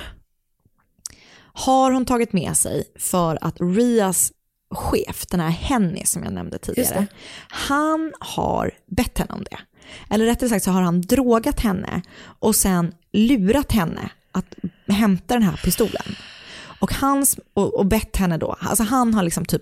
har 1.53 1.91
hon 1.91 2.05
tagit 2.05 2.33
med 2.33 2.57
sig 2.57 2.83
för 2.99 3.37
att 3.41 3.55
Rias 3.59 4.31
chef, 4.71 5.25
den 5.27 5.39
här 5.39 5.49
Henny 5.49 6.05
som 6.05 6.23
jag 6.23 6.33
nämnde 6.33 6.57
tidigare, 6.57 7.07
han 7.47 8.13
har 8.19 8.71
bett 8.87 9.17
henne 9.17 9.33
om 9.33 9.43
det. 9.43 9.57
Eller 10.09 10.25
rättare 10.25 10.49
sagt 10.49 10.63
så 10.63 10.71
har 10.71 10.81
han 10.81 11.01
drogat 11.01 11.59
henne 11.59 12.01
och 12.39 12.55
sen 12.55 12.93
lurat 13.13 13.71
henne 13.71 14.09
att 14.31 14.55
hämta 14.87 15.33
den 15.33 15.43
här 15.43 15.61
pistolen. 15.63 16.15
Och, 16.79 16.93
hans, 16.93 17.39
och, 17.53 17.75
och 17.75 17.85
bett 17.85 18.17
henne 18.17 18.37
då, 18.37 18.55
alltså 18.59 18.83
han 18.83 19.13
har 19.13 19.23
liksom 19.23 19.45
typ 19.45 19.61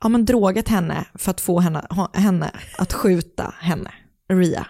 ja, 0.00 0.08
men 0.08 0.24
drogat 0.24 0.68
henne 0.68 1.04
för 1.14 1.30
att 1.30 1.40
få 1.40 1.60
henne, 1.60 1.86
henne 2.14 2.50
att 2.78 2.92
skjuta 2.92 3.54
henne, 3.60 3.90
Ria. 4.28 4.66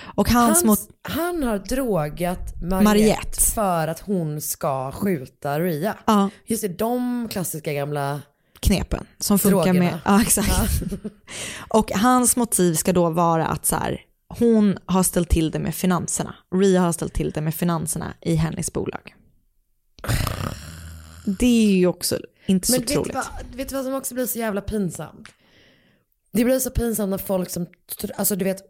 Och 0.00 0.28
hans, 0.28 0.48
Hans, 0.48 0.64
mot, 0.64 0.78
han 1.02 1.42
har 1.42 1.58
drogat 1.58 2.62
Mariette, 2.62 2.84
Mariette. 2.84 3.40
för 3.40 3.88
att 3.88 4.00
hon 4.00 4.40
ska 4.40 4.92
skjuta 4.92 5.60
Ria. 5.60 5.96
Ja. 6.06 6.30
Just 6.46 6.62
det, 6.62 6.68
de 6.68 7.28
klassiska 7.30 7.72
gamla 7.72 8.20
knepen 8.60 9.06
som 9.18 9.38
funkar 9.38 9.56
Drogerna. 9.56 9.78
med... 9.78 9.98
Ja, 10.04 10.22
exakt. 10.22 10.82
Och 11.68 11.90
hans 11.92 12.36
motiv 12.36 12.74
ska 12.74 12.92
då 12.92 13.10
vara 13.10 13.46
att 13.46 13.66
så 13.66 13.76
här, 13.76 14.00
hon 14.38 14.78
har 14.86 15.02
ställt 15.02 15.28
till 15.28 15.50
det 15.50 15.58
med 15.58 15.74
finanserna. 15.74 16.34
Ria 16.54 16.80
har 16.80 16.92
ställt 16.92 17.14
till 17.14 17.30
det 17.30 17.40
med 17.40 17.54
finanserna 17.54 18.14
i 18.20 18.34
hennes 18.34 18.72
bolag. 18.72 19.14
Det 21.24 21.66
är 21.66 21.76
ju 21.76 21.86
också 21.86 22.18
inte 22.46 22.72
Men 22.72 22.80
så 22.80 22.86
vet 22.86 22.88
troligt. 22.88 23.14
vad, 23.14 23.24
vet 23.56 23.68
du 23.68 23.74
vad 23.74 23.84
som 23.84 23.94
också 23.94 24.14
blir 24.14 24.26
så 24.26 24.38
jävla 24.38 24.60
pinsamt? 24.60 25.28
Det 26.32 26.44
blir 26.44 26.58
så 26.58 26.70
pinsamt 26.70 27.10
när 27.10 27.18
folk 27.18 27.50
som, 27.50 27.66
alltså 28.16 28.36
du 28.36 28.44
vet, 28.44 28.62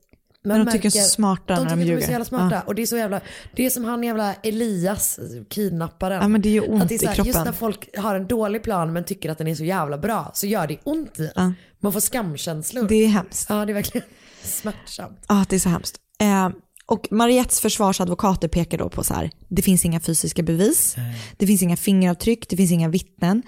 man 0.45 0.57
Men 0.57 0.66
de 0.66 0.72
tycker 0.72 0.91
de 0.91 0.99
är 0.99 1.03
så 1.03 1.09
smarta 1.09 1.55
de 1.55 1.62
när 1.62 1.70
de 1.70 1.76
tycker 1.76 1.87
ljuger. 1.87 2.03
är 2.03 2.07
så 2.07 2.11
jävla 2.11 2.24
smarta. 2.24 2.55
Ja. 2.57 2.62
Och 2.62 2.74
det 2.74 2.83
är 2.83 2.87
så 2.87 2.97
jävla, 2.97 3.20
det 3.57 3.66
är 3.66 3.70
som 3.70 3.85
han 3.85 4.03
jävla 4.03 4.35
Elias, 4.35 5.18
kidnapparen. 5.49 6.22
Ja, 6.22 6.29
men 6.29 6.41
det 6.43 6.49
gör 6.51 6.70
ont 6.70 6.83
Att 6.83 6.89
det 6.89 6.95
är 6.95 6.99
så 6.99 7.07
här, 7.07 7.12
i 7.12 7.16
kroppen. 7.16 7.33
Just 7.33 7.45
när 7.45 7.53
folk 7.53 7.97
har 7.99 8.14
en 8.14 8.26
dålig 8.26 8.62
plan 8.62 8.93
men 8.93 9.05
tycker 9.05 9.31
att 9.31 9.39
den 9.39 9.47
är 9.49 9.55
så 9.55 9.64
jävla 9.64 9.99
bra 9.99 10.31
så 10.35 10.47
gör 10.47 10.66
det 10.66 10.79
ont 10.85 11.18
i 11.18 11.31
en. 11.37 11.55
Man 11.81 11.93
får 11.93 12.01
skamkänslor. 12.01 12.89
Det 12.89 12.95
är 12.95 13.09
hemskt. 13.09 13.47
Ja 13.49 13.64
det 13.66 13.72
är 13.72 13.74
verkligen 13.74 14.07
smärtsamt. 14.43 15.24
Ja, 15.29 15.45
det 15.49 15.57
är 15.57 15.61
så 15.61 15.68
hemskt. 15.68 15.97
Eh, 16.20 16.49
och 16.89 17.09
Mariettes 17.11 17.61
försvarsadvokater 17.61 18.49
pekar 18.49 18.78
då 18.78 18.89
på 18.89 19.05
så 19.05 19.14
här, 19.14 19.30
det 19.49 19.62
finns 19.62 19.84
inga 19.84 20.01
fysiska 20.01 20.43
bevis, 20.43 20.97
det 21.36 21.47
finns 21.47 21.62
inga 21.62 21.76
fingeravtryck, 21.76 22.49
det 22.49 22.57
finns 22.57 22.72
inga 22.72 22.89
vittnen. 22.89 23.43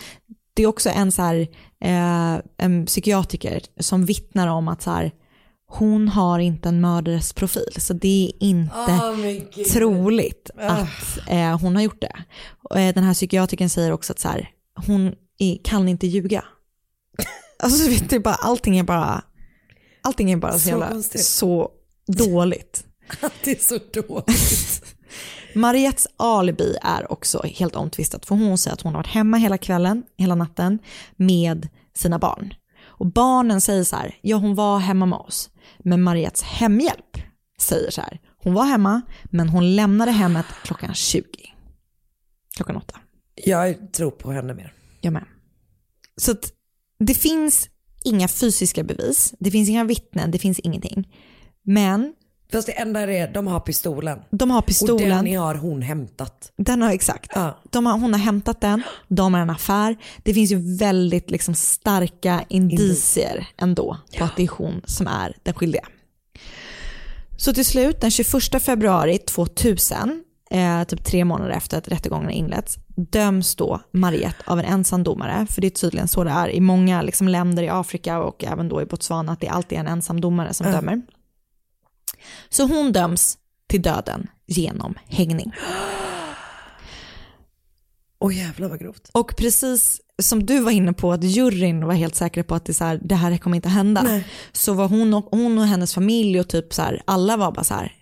Det 0.55 0.63
är 0.63 0.67
också 0.67 0.91
en, 0.91 1.13
så 1.13 1.23
här, 1.23 1.49
eh, 1.85 2.41
en 2.59 2.87
psykiatriker 2.87 3.63
som 3.81 4.05
vittnar 4.07 4.49
om 4.49 4.69
att 4.69 4.83
så 4.83 4.91
här, 4.91 5.13
hon 5.67 6.09
har 6.09 6.39
inte 6.39 6.69
en 6.69 6.81
mördares 6.81 7.33
profil, 7.33 7.73
så 7.77 7.93
det 7.93 8.33
är 8.41 8.45
inte 8.45 8.99
gud. 9.55 9.67
troligt 9.67 10.51
Ah. 10.59 10.69
att 10.69 11.29
eh, 11.29 11.61
hon 11.61 11.77
har 11.77 11.83
gjort 11.83 12.01
det. 12.01 12.17
Och, 12.71 12.79
eh, 12.79 12.95
den 12.95 13.05
här 13.05 13.15
psykiatrikern 13.15 13.69
säger 13.69 13.93
också 13.93 14.13
att 14.13 14.19
så 14.19 14.29
här, 14.29 14.51
hon 14.87 15.15
är, 15.39 15.59
kan 15.65 15.89
inte 15.89 16.07
ljuga. 16.07 16.45
Alltså 17.63 17.85
du 17.85 17.91
vet, 17.91 18.13
är 18.13 18.19
bara, 18.19 18.35
allting 18.35 18.79
är 18.79 18.83
bara, 18.85 19.25
allting 20.03 20.31
är 20.31 20.37
bara 20.37 20.53
så, 20.53 20.59
Så 20.59 20.69
jävla, 20.69 21.03
så 21.03 21.71
dåligt. 22.07 22.85
Det 23.45 23.51
är 23.51 23.63
så 23.63 23.79
dåligt. 23.93 24.97
Mariettes 25.55 26.07
alibi 26.17 26.77
är 26.83 27.13
också 27.13 27.43
helt 27.45 27.77
omtvistat 27.77 28.27
för 28.27 28.35
hon 28.35 28.59
säger 28.59 28.75
att 28.75 28.81
hon 28.81 28.95
har 28.95 28.99
varit 28.99 29.15
hemma 29.15 29.37
hela 29.37 29.59
kvällen, 29.59 30.03
hela 30.17 30.35
natten 30.35 30.79
med 31.17 31.69
sina 31.95 32.19
barn. 32.19 32.55
Och 32.83 33.07
barnen 33.07 33.61
säger 33.61 33.85
så 33.85 33.97
här, 33.97 34.19
ja 34.21 34.37
hon 34.37 34.55
var 34.55 34.79
hemma 34.79 35.07
med 35.07 35.19
oss. 35.19 35.51
Men 35.79 36.03
Mariettes 36.03 36.43
hemhjälp 36.43 37.17
säger 37.59 37.91
så 37.91 38.01
här, 38.01 38.21
hon 38.37 38.55
var 38.55 38.65
hemma 38.65 39.03
men 39.25 39.49
hon 39.49 39.77
lämnade 39.77 40.11
hemmet 40.11 40.47
klockan 40.65 40.95
20. 40.95 41.25
Klockan 42.57 42.77
åtta. 42.77 43.01
Jag 43.35 43.93
tror 43.93 44.11
på 44.11 44.33
henne 44.33 44.55
mer. 44.55 44.73
Jag 45.01 45.13
med. 45.13 45.25
Så 46.17 46.33
att 46.33 46.53
det 46.99 47.15
finns 47.15 47.69
inga 48.05 48.29
fysiska 48.29 48.85
bevis, 48.85 49.35
det 49.39 49.51
finns 49.51 49.69
inga 49.69 49.85
vittnen, 49.85 50.31
det 50.31 50.39
finns 50.39 50.59
ingenting. 50.59 51.09
Men 51.63 52.15
Fast 52.53 52.67
det 52.67 52.73
enda 52.73 53.01
är 53.01 53.33
de 53.33 53.47
har 53.47 53.61
pistolen. 53.61 54.19
de 54.31 54.51
har 54.51 54.63
pistolen. 54.63 55.19
Och 55.19 55.25
den 55.25 55.37
har 55.37 55.55
hon 55.55 55.83
hämtat. 55.83 56.53
Den 56.57 56.83
har 56.83 56.91
exakt. 56.93 57.31
De 57.71 57.87
har, 57.87 57.99
hon 57.99 58.13
har 58.13 58.21
hämtat 58.21 58.61
den, 58.61 58.83
de 59.09 59.35
har 59.35 59.41
en 59.41 59.51
affär. 59.51 59.97
Det 60.23 60.35
finns 60.35 60.53
ju 60.53 60.77
väldigt 60.77 61.31
liksom 61.31 61.55
starka 61.55 62.45
indicier 62.49 63.47
ändå 63.57 63.97
på 64.19 64.25
att 64.25 64.37
det 64.37 64.43
är 64.43 64.49
hon 64.49 64.81
som 64.85 65.07
är 65.07 65.37
den 65.43 65.55
skyldiga. 65.55 65.85
Så 67.37 67.53
till 67.53 67.65
slut, 67.67 68.01
den 68.01 68.11
21 68.11 68.63
februari 68.63 69.19
2000, 69.19 70.25
eh, 70.51 70.85
typ 70.85 71.05
tre 71.05 71.25
månader 71.25 71.51
efter 71.51 71.79
att 71.79 71.89
rättegången 71.89 72.31
inletts, 72.31 72.77
döms 72.97 73.55
då 73.55 73.81
Mariette 73.93 74.37
av 74.45 74.59
en 74.59 74.65
ensamdomare. 74.65 75.47
För 75.51 75.61
det 75.61 75.67
är 75.67 75.71
tydligen 75.71 76.09
så 76.09 76.25
det 76.25 76.31
är 76.31 76.49
i 76.49 76.61
många 76.61 77.03
liksom, 77.03 77.29
länder 77.29 77.63
i 77.63 77.69
Afrika 77.69 78.19
och 78.19 78.45
även 78.45 78.69
då 78.69 78.83
i 78.83 78.85
Botswana, 78.87 79.33
att 79.33 79.41
det 79.41 79.49
alltid 79.49 79.77
är 79.79 79.81
en 79.81 79.87
ensamdomare 79.89 80.55
som 80.55 80.67
Ja. 80.67 80.73
dömer. 80.73 81.03
Så 82.49 82.67
hon 82.67 82.93
döms 82.93 83.39
till 83.67 83.83
döden 83.83 84.27
genom 84.47 84.95
hängning. 85.09 85.53
Åh 88.19 88.37
jävlar 88.37 88.69
vad 88.69 88.79
grovt. 88.79 89.11
Och 89.13 89.37
precis 89.37 90.01
som 90.23 90.47
du 90.47 90.61
var 90.61 90.71
inne 90.71 90.93
på 90.93 91.13
att 91.13 91.25
juryn 91.25 91.87
var 91.87 91.95
helt 91.95 92.15
säkra 92.15 92.45
på 92.45 92.55
att 92.55 92.65
det, 92.65 92.75
så 92.75 92.85
här, 92.85 93.01
det 93.03 93.15
här 93.15 93.39
kommer 93.39 93.57
inte 93.57 93.69
hända. 93.69 94.03
Nej. 94.03 94.27
Så 94.53 94.73
var 94.75 94.89
hon 94.89 95.15
och, 95.15 95.29
hon 95.31 95.59
och 95.59 95.67
hennes 95.67 95.95
familj 95.95 96.41
och 96.41 96.49
typ 96.49 96.75
så 96.75 96.83
här, 96.83 97.03
alla 97.05 97.37
var 97.37 97.53
bara 97.53 97.65
så 97.65 97.75
här, 97.75 97.93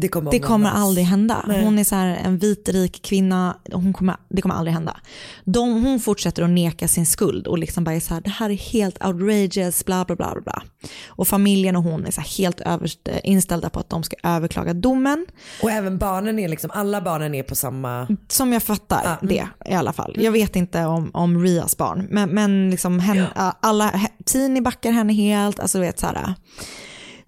Det 0.00 0.08
kommer, 0.08 0.30
det 0.30 0.38
kommer 0.38 0.70
aldrig 0.70 1.06
hända. 1.06 1.44
Nej. 1.48 1.64
Hon 1.64 1.78
är 1.78 1.84
så 1.84 1.94
en 1.94 2.38
vit 2.38 2.68
rik 2.68 3.02
kvinna, 3.02 3.56
hon 3.72 3.92
kommer, 3.92 4.16
det 4.28 4.42
kommer 4.42 4.54
aldrig 4.54 4.74
hända. 4.74 4.96
De, 5.44 5.84
hon 5.84 6.00
fortsätter 6.00 6.42
att 6.42 6.50
neka 6.50 6.88
sin 6.88 7.06
skuld 7.06 7.46
och 7.46 7.58
liksom 7.58 7.84
bara 7.84 7.94
är 7.94 8.00
så 8.00 8.14
här, 8.14 8.20
det 8.20 8.30
här 8.30 8.50
är 8.50 8.54
helt 8.54 9.04
outrageous, 9.04 9.84
bla 9.84 10.04
bla 10.04 10.16
bla 10.16 10.34
bla. 10.44 10.62
Och 11.06 11.28
familjen 11.28 11.76
och 11.76 11.82
hon 11.82 12.06
är 12.06 12.10
så 12.10 12.20
helt 12.20 12.60
överst, 12.60 13.08
inställda 13.24 13.70
på 13.70 13.80
att 13.80 13.90
de 13.90 14.02
ska 14.02 14.16
överklaga 14.22 14.74
domen. 14.74 15.26
Och 15.62 15.70
även 15.70 15.98
barnen 15.98 16.38
är 16.38 16.48
liksom, 16.48 16.70
alla 16.74 17.00
barnen 17.00 17.34
är 17.34 17.42
på 17.42 17.54
samma... 17.54 18.06
Som 18.28 18.52
jag 18.52 18.62
fattar 18.62 19.18
det 19.22 19.48
i 19.66 19.72
alla 19.74 19.92
fall. 19.92 20.16
Jag 20.20 20.32
vet 20.32 20.56
inte 20.56 20.84
om, 20.84 21.10
om 21.14 21.42
Rias 21.42 21.76
barn, 21.76 22.06
men, 22.10 22.28
men 22.30 22.70
liksom 22.70 23.00
hen, 23.00 23.24
alla, 23.60 23.90
he- 23.90 24.08
Tini 24.24 24.60
backar 24.60 24.92
henne 24.92 25.12
helt, 25.12 25.60
alltså 25.60 25.78
du 25.78 25.84
vet 25.84 25.98
så 26.00 26.06
här. 26.06 26.34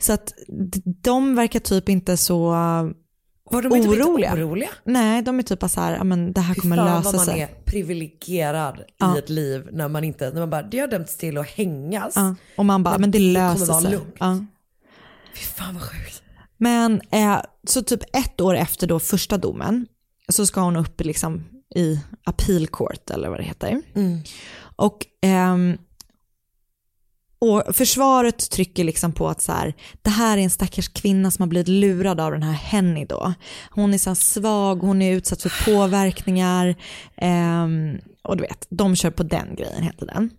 Så 0.00 0.12
att 0.12 0.32
de 1.02 1.34
verkar 1.34 1.60
typ 1.60 1.88
inte 1.88 2.16
så 2.16 2.48
Var 3.44 3.62
de 3.62 3.72
oroliga. 3.72 4.34
oroliga? 4.34 4.68
Nej, 4.84 5.22
de 5.22 5.38
är 5.38 5.42
typ 5.42 5.60
bara 5.60 5.68
så 5.68 5.80
här, 5.80 5.96
ja 5.96 6.04
men 6.04 6.32
det 6.32 6.40
här 6.40 6.54
Fy 6.54 6.60
kommer 6.60 6.76
fan 6.76 6.86
lösa 6.86 7.02
vad 7.02 7.14
man 7.14 7.24
sig. 7.24 7.40
är 7.40 7.46
privilegierad 7.64 8.82
Ja. 8.96 9.16
i 9.16 9.18
ett 9.18 9.28
liv 9.28 9.68
när 9.72 9.88
man 9.88 10.04
inte, 10.04 10.30
när 10.30 10.40
man 10.40 10.50
bara, 10.50 10.62
det 10.62 10.78
har 10.78 10.88
dömts 10.88 11.16
till 11.16 11.38
att 11.38 11.46
hängas. 11.46 12.12
Ja. 12.16 12.34
Och 12.56 12.64
man 12.66 12.82
bara, 12.82 12.98
men, 12.98 13.10
det 13.10 13.18
kommer 13.18 13.32
löser 13.32 13.80
sig. 13.80 13.98
Ja. 14.18 14.44
Fy 15.34 15.40
fan 15.44 15.74
vad 15.74 15.82
sjukt. 15.82 16.22
Men 16.56 17.00
eh, 17.10 17.38
så 17.68 17.82
typ 17.82 18.00
ett 18.16 18.40
år 18.40 18.54
efter 18.54 18.86
då 18.86 18.98
första 19.00 19.36
domen 19.38 19.86
så 20.28 20.46
ska 20.46 20.60
hon 20.60 20.76
upp 20.76 21.00
liksom 21.00 21.44
i 21.74 22.00
appeal 22.24 22.66
court 22.66 23.10
eller 23.10 23.28
vad 23.28 23.38
det 23.38 23.44
heter. 23.44 23.82
Mm. 23.94 24.18
Och, 24.76 25.06
ehm, 25.22 25.78
och 27.40 27.76
försvaret 27.76 28.50
trycker 28.50 28.84
liksom 28.84 29.12
på 29.12 29.28
att 29.28 29.40
så 29.40 29.52
här, 29.52 29.74
det 30.02 30.10
här 30.10 30.38
är 30.38 30.42
en 30.42 30.50
stackars 30.50 30.88
kvinna 30.88 31.30
som 31.30 31.42
har 31.42 31.48
blivit 31.48 31.68
lurad 31.68 32.20
av 32.20 32.32
den 32.32 32.42
här 32.42 32.52
Henny 32.52 33.04
då. 33.04 33.34
Hon 33.70 33.94
är 33.94 33.98
så 33.98 34.14
svag, 34.14 34.76
hon 34.76 35.02
är 35.02 35.12
utsatt 35.12 35.42
för 35.42 35.64
påverkningar. 35.64 36.74
ehm, 37.16 37.98
och 38.22 38.36
du 38.36 38.42
vet, 38.42 38.66
de 38.70 38.96
kör 38.96 39.10
på 39.10 39.22
den 39.22 39.54
grejen 39.54 39.82
hela 39.82 39.96
tiden. 39.96 40.30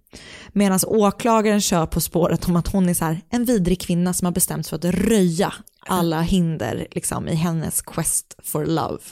Medan 0.53 0.79
åklagaren 0.87 1.61
kör 1.61 1.85
på 1.85 2.01
spåret 2.01 2.47
om 2.47 2.55
att 2.55 2.67
hon 2.67 2.89
är 2.89 2.93
så 2.93 3.05
här, 3.05 3.21
en 3.29 3.45
vidrig 3.45 3.81
kvinna 3.81 4.13
som 4.13 4.25
har 4.25 4.31
bestämt 4.31 4.65
sig 4.65 4.81
för 4.81 4.87
att 4.87 4.95
röja 4.95 5.53
alla 5.87 6.21
hinder 6.21 6.87
liksom, 6.91 7.27
i 7.27 7.35
hennes 7.35 7.81
quest 7.81 8.35
for 8.43 8.65
love. 8.65 9.03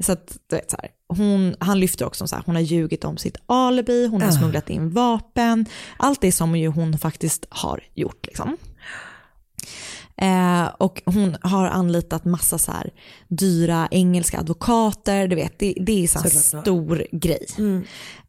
Så 0.00 0.12
att, 0.12 0.36
du 0.50 0.56
vet, 0.56 0.70
så 0.70 0.76
här, 0.82 0.90
hon, 1.08 1.54
han 1.60 1.80
lyfter 1.80 2.04
också 2.06 2.26
så 2.26 2.36
här, 2.36 2.42
hon 2.46 2.54
har 2.54 2.62
ljugit 2.62 3.04
om 3.04 3.16
sitt 3.16 3.36
alibi, 3.46 4.06
hon 4.06 4.22
har 4.22 4.28
Ah. 4.28 4.32
smugglat 4.32 4.70
in 4.70 4.90
vapen, 4.90 5.66
allt 5.96 6.20
det 6.20 6.32
som 6.32 6.56
ju 6.56 6.68
hon 6.68 6.98
faktiskt 6.98 7.46
har 7.48 7.80
gjort. 7.94 8.26
Liksom. 8.26 8.56
Eh, 10.16 10.64
och 10.78 11.02
hon 11.06 11.36
har 11.42 11.66
anlitat 11.66 12.24
massa 12.24 12.58
så 12.58 12.72
här 12.72 12.90
dyra 13.28 13.88
engelska 13.90 14.38
advokater, 14.38 15.28
du 15.28 15.36
vet, 15.36 15.58
det, 15.58 15.74
det 15.80 16.04
är 16.04 16.06
Såklart. 16.08 16.62
stor 16.64 17.06
grej. 17.12 17.46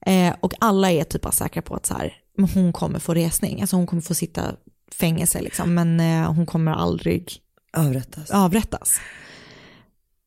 Eh, 0.06 0.36
och 0.40 0.54
alla 0.60 0.92
är 0.92 1.04
typ 1.04 1.22
bara 1.22 1.32
säkra 1.32 1.62
på 1.62 1.76
att 1.76 1.86
så 1.86 1.94
här, 1.94 2.14
hon 2.54 2.74
kommer 2.74 3.00
få 3.00 3.14
resning, 3.14 3.62
alltså 3.62 3.76
hon 3.76 3.88
kommer 3.88 4.02
få 4.02 4.14
sitta 4.14 4.42
fängelse 5.00 5.42
liksom, 5.42 5.74
men 5.74 6.00
eh, 6.00 6.32
hon 6.34 6.46
kommer 6.46 6.72
aldrig 6.72 7.38
Avrättas. 7.78 8.32
avrättas. 8.32 9.00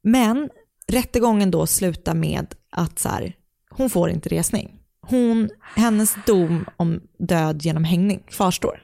Men 0.02 0.48
rättegången 0.92 1.50
då 1.50 1.66
slutar 1.66 2.14
med 2.14 2.54
att 2.70 2.98
så 2.98 3.08
här, 3.08 3.36
hon 3.70 3.90
får 3.90 4.10
inte 4.10 4.28
resning. 4.28 4.74
Hon, 5.00 5.50
hennes 5.74 6.14
dom 6.26 6.64
om 6.76 7.00
död 7.18 7.62
genom 7.62 7.84
hängning 7.84 8.22
kvarstår. 8.26 8.82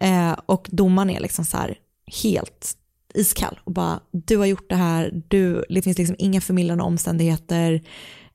Eh, 0.00 0.32
och 0.46 0.68
domaren 0.70 1.10
är 1.10 1.20
liksom 1.20 1.44
så 1.44 1.56
här 1.56 1.78
helt 2.22 2.76
iskall 3.14 3.60
och 3.64 3.72
bara 3.72 4.00
du 4.10 4.36
har 4.36 4.46
gjort 4.46 4.68
det 4.68 4.76
här, 4.76 5.22
du, 5.28 5.64
det 5.68 5.82
finns 5.82 5.98
liksom 5.98 6.16
inga 6.18 6.40
förmildrande 6.40 6.84
omständigheter, 6.84 7.82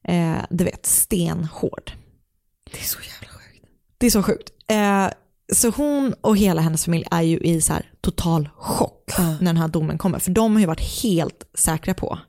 eh, 0.04 0.38
du 0.50 0.64
vet 0.64 0.86
stenhård. 0.86 1.92
Det 2.72 2.80
är 2.80 2.84
så 2.84 3.00
jävla 3.00 3.28
sjukt. 3.28 3.66
Det 3.98 4.06
är 4.06 4.12
så 4.12 4.24
sjukt. 4.24 4.50
Eh, 4.68 5.08
så 5.54 5.70
hon 5.70 6.14
och 6.22 6.38
hela 6.38 6.62
hennes 6.62 6.86
familj 6.86 7.06
är 7.12 7.22
ju 7.22 7.38
i 7.38 7.62
så 7.62 7.74
total 8.02 8.50
chock 8.56 9.12
när 9.18 9.46
den 9.46 9.58
här 9.58 9.68
domen 9.68 9.98
kommer. 9.98 10.20
För 10.20 10.32
de 10.32 10.54
har 10.54 10.60
ju 10.60 10.66
varit 10.66 11.02
helt 11.04 11.50
säkra 11.54 11.94
på 11.94 12.20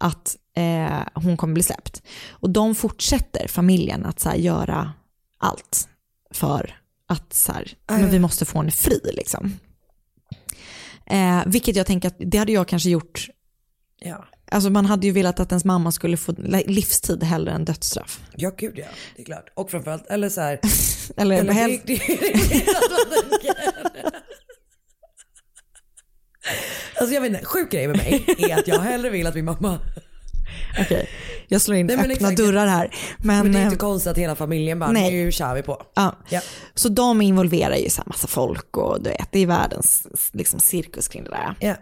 att 0.00 0.36
eh, 0.56 1.02
hon 1.14 1.36
kommer 1.36 1.54
bli 1.54 1.62
släppt. 1.62 2.02
Och 2.30 2.50
de 2.50 2.74
fortsätter, 2.74 3.48
familjen, 3.48 4.06
att 4.06 4.20
så 4.20 4.28
här, 4.28 4.36
göra 4.36 4.92
allt 5.38 5.88
för 6.30 6.76
att 7.08 7.32
så 7.32 7.52
här, 7.52 7.74
men 7.86 8.10
vi 8.10 8.18
måste 8.18 8.44
få 8.44 8.58
henne 8.58 8.70
fri. 8.70 9.00
Liksom. 9.04 9.58
Eh, 11.06 11.42
vilket 11.46 11.76
jag 11.76 11.86
tänker 11.86 12.08
att 12.08 12.16
det 12.18 12.38
hade 12.38 12.52
jag 12.52 12.68
kanske 12.68 12.90
gjort 12.90 13.28
Ja. 14.00 14.24
Alltså 14.50 14.70
man 14.70 14.86
hade 14.86 15.06
ju 15.06 15.12
velat 15.12 15.40
att 15.40 15.52
ens 15.52 15.64
mamma 15.64 15.92
skulle 15.92 16.16
få 16.16 16.34
livstid 16.66 17.22
hellre 17.22 17.52
än 17.52 17.64
dödsstraff. 17.64 18.20
Ja 18.36 18.52
gud 18.56 18.78
ja, 18.78 18.86
det 19.16 19.22
är 19.22 19.26
klart. 19.26 19.52
Och 19.54 19.70
framförallt, 19.70 20.06
eller 20.06 20.28
så 20.28 20.40
här. 20.40 20.60
Eller, 21.16 21.36
eller 21.36 21.80
det, 21.86 22.00
Alltså 27.00 27.14
jag 27.14 27.20
vet 27.20 27.32
inte, 27.32 27.44
sjuk 27.44 27.70
grej 27.72 27.86
med 27.88 27.96
mig 27.96 28.24
är 28.38 28.58
att 28.58 28.68
jag 28.68 28.78
hellre 28.78 29.10
vill 29.10 29.26
att 29.26 29.34
min 29.34 29.44
mamma 29.44 29.78
Okej, 30.80 31.08
jag 31.48 31.60
slår 31.60 31.76
in 31.76 31.86
Nej, 31.86 31.96
öppna 31.96 32.12
exakt. 32.12 32.36
dörrar 32.36 32.66
här. 32.66 32.94
Men, 33.18 33.42
Men 33.42 33.52
det 33.52 33.58
är 33.58 33.62
inte 33.62 33.74
eh, 33.74 33.78
konstigt 33.78 34.10
att 34.10 34.18
hela 34.18 34.34
familjen 34.34 34.78
bara, 34.78 34.92
nej. 34.92 35.10
nu 35.24 35.32
kör 35.32 35.54
vi 35.54 35.62
på. 35.62 35.82
Ja. 35.94 36.16
Ja. 36.28 36.40
Så 36.74 36.88
de 36.88 37.22
involverar 37.22 37.76
ju 37.76 37.90
så 37.90 38.00
här 38.02 38.08
massa 38.08 38.26
folk 38.26 38.76
och 38.76 39.02
du 39.02 39.10
vet, 39.10 39.28
det 39.32 39.38
är 39.38 39.46
världens 39.46 40.06
liksom, 40.32 40.60
cirkus 40.60 41.08
kring 41.08 41.24
det 41.24 41.30
där. 41.30 41.54
Ja. 41.60 41.74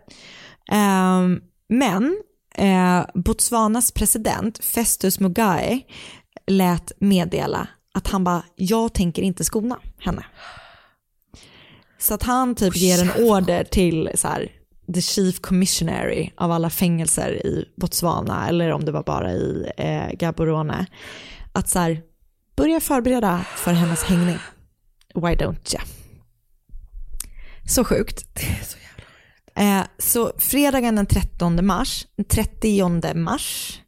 Ehm, 0.76 1.40
men 1.68 2.22
eh, 2.54 3.06
Botswanas 3.14 3.92
president 3.92 4.64
Festus 4.64 5.20
Mogae 5.20 5.80
lät 6.46 6.92
meddela 7.00 7.68
att 7.94 8.08
han 8.08 8.24
bara, 8.24 8.42
jag 8.56 8.94
tänker 8.94 9.22
inte 9.22 9.44
skona 9.44 9.78
henne. 9.98 10.24
Så 11.98 12.14
att 12.14 12.22
han 12.22 12.54
typ 12.54 12.76
ger 12.76 13.02
en 13.02 13.24
order 13.24 13.64
till 13.64 14.10
så 14.14 14.28
här, 14.28 14.52
the 14.94 15.00
chief 15.00 15.40
commissionary 15.40 16.30
av 16.36 16.52
alla 16.52 16.70
fängelser 16.70 17.46
i 17.46 17.68
Botswana, 17.76 18.48
eller 18.48 18.70
om 18.72 18.84
det 18.84 18.92
var 18.92 19.02
bara 19.02 19.32
i 19.32 19.70
eh, 19.76 20.10
Gaborone, 20.12 20.86
att 21.52 21.68
så 21.68 21.78
här, 21.78 22.02
börja 22.56 22.80
förbereda 22.80 23.44
för 23.56 23.72
hennes 23.72 24.02
hängning. 24.02 24.38
Why 25.14 25.34
don't 25.34 25.74
ya? 25.74 25.80
Så 27.66 27.84
sjukt. 27.84 28.26
Eh, 29.54 29.82
så 29.98 30.32
fredagen 30.38 30.96
den 30.96 31.06
13 31.06 31.66
mars, 31.66 32.06
30 32.28 33.14
mars, 33.14 33.78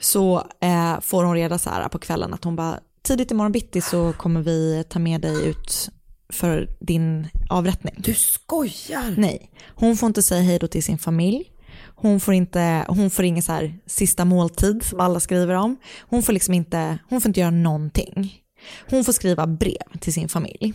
så 0.00 0.46
eh, 0.60 1.00
får 1.00 1.24
hon 1.24 1.34
reda 1.34 1.58
så 1.58 1.70
här 1.70 1.88
på 1.88 1.98
kvällen 1.98 2.34
att 2.34 2.44
hon 2.44 2.56
bara, 2.56 2.80
tidigt 3.02 3.30
imorgon 3.30 3.52
bitti 3.52 3.80
så 3.80 4.12
kommer 4.12 4.42
vi 4.42 4.84
ta 4.88 4.98
med 4.98 5.20
dig 5.20 5.46
ut 5.46 5.90
för 6.34 6.68
din 6.80 7.28
avrättning. 7.48 7.94
Du 7.98 8.14
skojar? 8.14 9.14
Nej, 9.16 9.50
hon 9.74 9.96
får 9.96 10.06
inte 10.06 10.22
säga 10.22 10.42
hej 10.42 10.58
då 10.58 10.66
till 10.66 10.82
sin 10.82 10.98
familj. 10.98 11.50
Hon 11.96 12.20
får, 12.20 12.34
inte, 12.34 12.84
hon 12.88 13.10
får 13.10 13.24
ingen 13.24 13.42
så 13.42 13.52
här 13.52 13.78
sista 13.86 14.24
måltid 14.24 14.82
som 14.82 15.00
alla 15.00 15.20
skriver 15.20 15.54
om. 15.54 15.76
Hon 16.00 16.22
får 16.22 16.32
liksom 16.32 16.54
inte, 16.54 16.98
hon 17.08 17.20
får 17.20 17.28
inte 17.28 17.40
göra 17.40 17.50
någonting. 17.50 18.42
Hon 18.90 19.04
får 19.04 19.12
skriva 19.12 19.46
brev 19.46 19.98
till 20.00 20.12
sin 20.12 20.28
familj. 20.28 20.74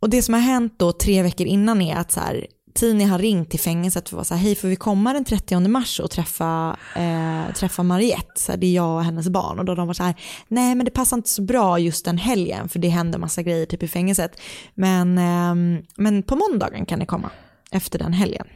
Och 0.00 0.10
det 0.10 0.22
som 0.22 0.34
har 0.34 0.40
hänt 0.40 0.74
då 0.76 0.92
tre 0.92 1.22
veckor 1.22 1.46
innan 1.46 1.82
är 1.82 1.96
att 1.96 2.12
så 2.12 2.20
här, 2.20 2.46
Tini 2.74 3.04
har 3.04 3.18
ringt 3.18 3.50
till 3.50 3.60
fängelset 3.60 4.08
för 4.08 4.16
att 4.16 4.18
vara 4.18 4.24
så 4.24 4.34
här, 4.34 4.42
hej 4.42 4.54
får 4.54 4.68
vi 4.68 4.76
komma 4.76 5.12
den 5.12 5.24
30 5.24 5.68
mars 5.68 6.00
och 6.00 6.10
träffa, 6.10 6.76
eh, 6.96 7.54
träffa 7.54 7.82
Mariette, 7.82 8.40
så 8.40 8.52
här, 8.52 8.56
det 8.58 8.66
är 8.66 8.74
jag 8.74 8.96
och 8.96 9.04
hennes 9.04 9.28
barn. 9.28 9.58
Och 9.58 9.64
då 9.64 9.72
har 9.72 9.76
de 9.76 9.86
varit 9.86 9.96
så 9.96 10.02
här, 10.02 10.14
nej 10.48 10.74
men 10.74 10.84
det 10.84 10.90
passar 10.90 11.16
inte 11.16 11.28
så 11.28 11.42
bra 11.42 11.78
just 11.78 12.04
den 12.04 12.18
helgen 12.18 12.68
för 12.68 12.78
det 12.78 12.88
händer 12.88 13.18
massa 13.18 13.42
grejer 13.42 13.66
typ 13.66 13.82
i 13.82 13.88
fängelset. 13.88 14.40
Men, 14.74 15.18
eh, 15.18 15.82
men 15.96 16.22
på 16.22 16.36
måndagen 16.36 16.86
kan 16.86 16.98
ni 16.98 17.06
komma, 17.06 17.30
efter 17.70 17.98
den 17.98 18.12
helgen. 18.12 18.46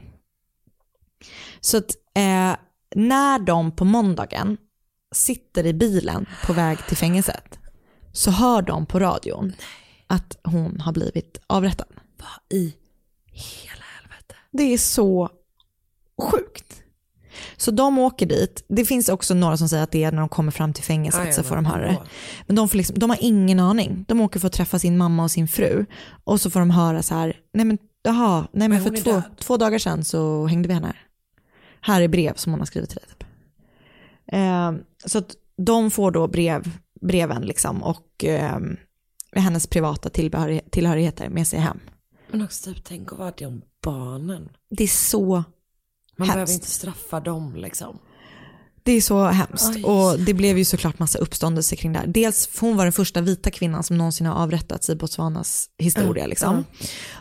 Så 1.61 1.77
att 1.77 1.91
eh, 2.15 2.57
när 2.95 3.39
de 3.39 3.77
på 3.77 3.85
måndagen 3.85 4.57
sitter 5.15 5.67
i 5.67 5.75
bilen 5.75 6.27
på 6.47 6.53
väg 6.53 6.79
till 6.89 6.97
fängelset 6.97 7.59
så 8.13 8.31
hör 8.31 8.63
de 8.63 8.87
på 8.87 8.99
radion 8.99 9.53
att 10.07 10.37
hon 10.45 10.81
har 10.81 10.93
blivit 10.93 11.41
avrättad. 11.47 11.87
Vad 12.17 12.59
i 12.59 12.75
hela... 13.33 13.84
Det 14.59 14.63
är 14.75 14.79
så 14.79 15.29
sjukt. 16.23 16.83
Så 17.57 17.71
de 17.71 17.99
åker 17.99 18.27
dit. 18.27 18.65
Det 18.69 18.85
finns 18.85 19.09
också 19.09 19.35
några 19.35 19.57
som 19.57 19.69
säger 19.69 19.83
att 19.83 19.91
det 19.91 20.05
är 20.05 20.13
när 20.13 20.21
de 20.21 20.29
kommer 20.29 20.53
fram 20.53 20.73
till 20.73 20.85
fängelset 20.85 21.29
Ah, 21.29 21.33
så 21.33 21.43
får 21.43 21.57
de 21.57 21.65
höra 21.67 21.87
det. 21.87 21.99
Men 22.47 22.57
de, 22.57 22.69
får 22.69 22.77
liksom, 22.77 22.99
de 22.99 23.11
har 23.11 23.19
ingen 23.21 23.61
aning. 23.61 24.05
De 24.09 24.21
åker 24.21 24.41
för 24.41 24.47
att 24.47 24.53
träffa 24.53 24.79
sin 24.79 24.99
mamma 24.99 25.23
och 25.23 25.31
sin 25.31 25.49
fru. 25.49 25.87
Och 26.25 26.41
så 26.41 26.51
får 26.51 26.61
de 26.61 26.71
höra 26.71 27.03
så 27.03 27.15
här, 27.15 27.37
nej 27.53 27.65
men 27.65 27.79
jaha, 28.03 28.49
nej 28.53 28.69
men 28.69 28.83
Men 28.83 28.95
för 28.95 29.03
två, 29.03 29.23
två 29.39 29.57
dagar 29.57 29.79
sedan 29.79 30.05
så 30.05 30.47
hängde 30.47 30.69
vi 30.69 30.75
henne 30.75 30.87
här. 30.87 31.01
Här 31.81 32.01
är 32.01 32.09
brev 32.09 32.35
som 32.35 32.53
hon 32.53 32.61
har 32.61 32.67
skrivit 32.67 32.91
till 32.91 32.99
dig. 32.99 33.09
Typ. 33.09 33.25
Eh, 34.33 34.73
så 35.07 35.19
att 35.19 35.37
de 35.57 35.91
får 35.91 36.11
då 36.11 36.27
brev, 36.29 36.71
breven 37.01 37.43
liksom 37.43 37.83
och 37.83 38.25
eh, 38.25 38.59
hennes 39.33 39.67
privata 39.67 40.11
tillhörigheter 40.71 41.29
med 41.29 41.47
sig 41.47 41.59
hem. 41.59 41.81
Men 42.31 42.43
också 42.43 42.73
typ, 42.73 42.85
tänk 42.85 43.13
att 43.13 43.19
vara 43.19 43.33
de 43.37 43.63
barnen. 43.85 44.49
Det 44.71 44.85
är 44.85 44.89
så 44.89 45.27
Man 46.17 46.29
hemskt. 46.29 46.35
behöver 46.35 46.53
inte 46.53 46.71
straffa 46.71 47.21
dem 47.21 47.57
liksom. 47.57 47.99
Det 48.87 48.93
är 48.93 49.01
så 49.01 49.25
hemskt 49.25 49.77
Oj. 49.77 49.85
och 49.85 50.19
det 50.19 50.35
blev 50.35 50.59
ju 50.59 50.65
såklart 50.65 50.99
massa 50.99 51.19
uppståndelse 51.19 51.77
kring 51.77 51.93
det 51.93 51.99
här. 51.99 52.07
Dels 52.07 52.49
hon 52.61 52.77
var 52.77 52.85
den 52.85 52.93
första 52.93 53.21
vita 53.21 53.51
kvinnan 53.51 53.83
som 53.83 53.99
någonsin 53.99 54.27
har 54.27 54.35
avrättats 54.43 54.91
i 54.91 54.97
Botswanas 54.97 55.67
historia. 55.79 56.23
Mm, 56.25 56.31
Liksom. 56.31 56.65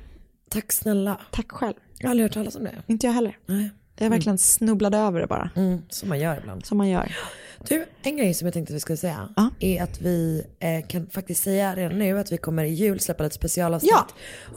Tack 0.51 0.71
snälla. 0.71 1.19
Tack 1.31 1.51
själv. 1.51 1.73
Jag 1.97 2.07
har 2.07 2.11
aldrig 2.11 2.25
hört 2.25 2.33
talas 2.33 2.55
om 2.55 2.63
det. 2.63 2.83
Inte 2.87 3.07
jag 3.07 3.13
heller. 3.13 3.37
Nej. 3.45 3.69
Jag 3.97 4.09
verkligen 4.09 4.37
snubblade 4.37 4.97
över 4.97 5.19
det 5.19 5.27
bara. 5.27 5.49
Mm, 5.55 5.81
som 5.89 6.09
man 6.09 6.19
gör 6.19 6.37
ibland. 6.37 6.65
Som 6.65 6.77
man 6.77 6.89
gör. 6.89 7.15
Du, 7.67 7.85
en 8.03 8.17
grej 8.17 8.33
som 8.33 8.45
jag 8.45 8.53
tänkte 8.53 8.71
att 8.73 8.75
vi 8.75 8.79
skulle 8.79 8.97
säga 8.97 9.29
Ja. 9.35 9.49
är 9.59 9.83
att 9.83 10.01
vi 10.01 10.45
eh, 10.59 10.87
kan 10.87 11.09
faktiskt 11.09 11.43
säga 11.43 11.75
redan 11.75 11.99
nu 11.99 12.19
att 12.19 12.31
vi 12.31 12.37
kommer 12.37 12.63
i 12.63 12.73
jul 12.73 12.99
släppa 12.99 13.25
ett 13.25 13.33
specialavsnitt. 13.33 13.91
Ja. 13.91 14.07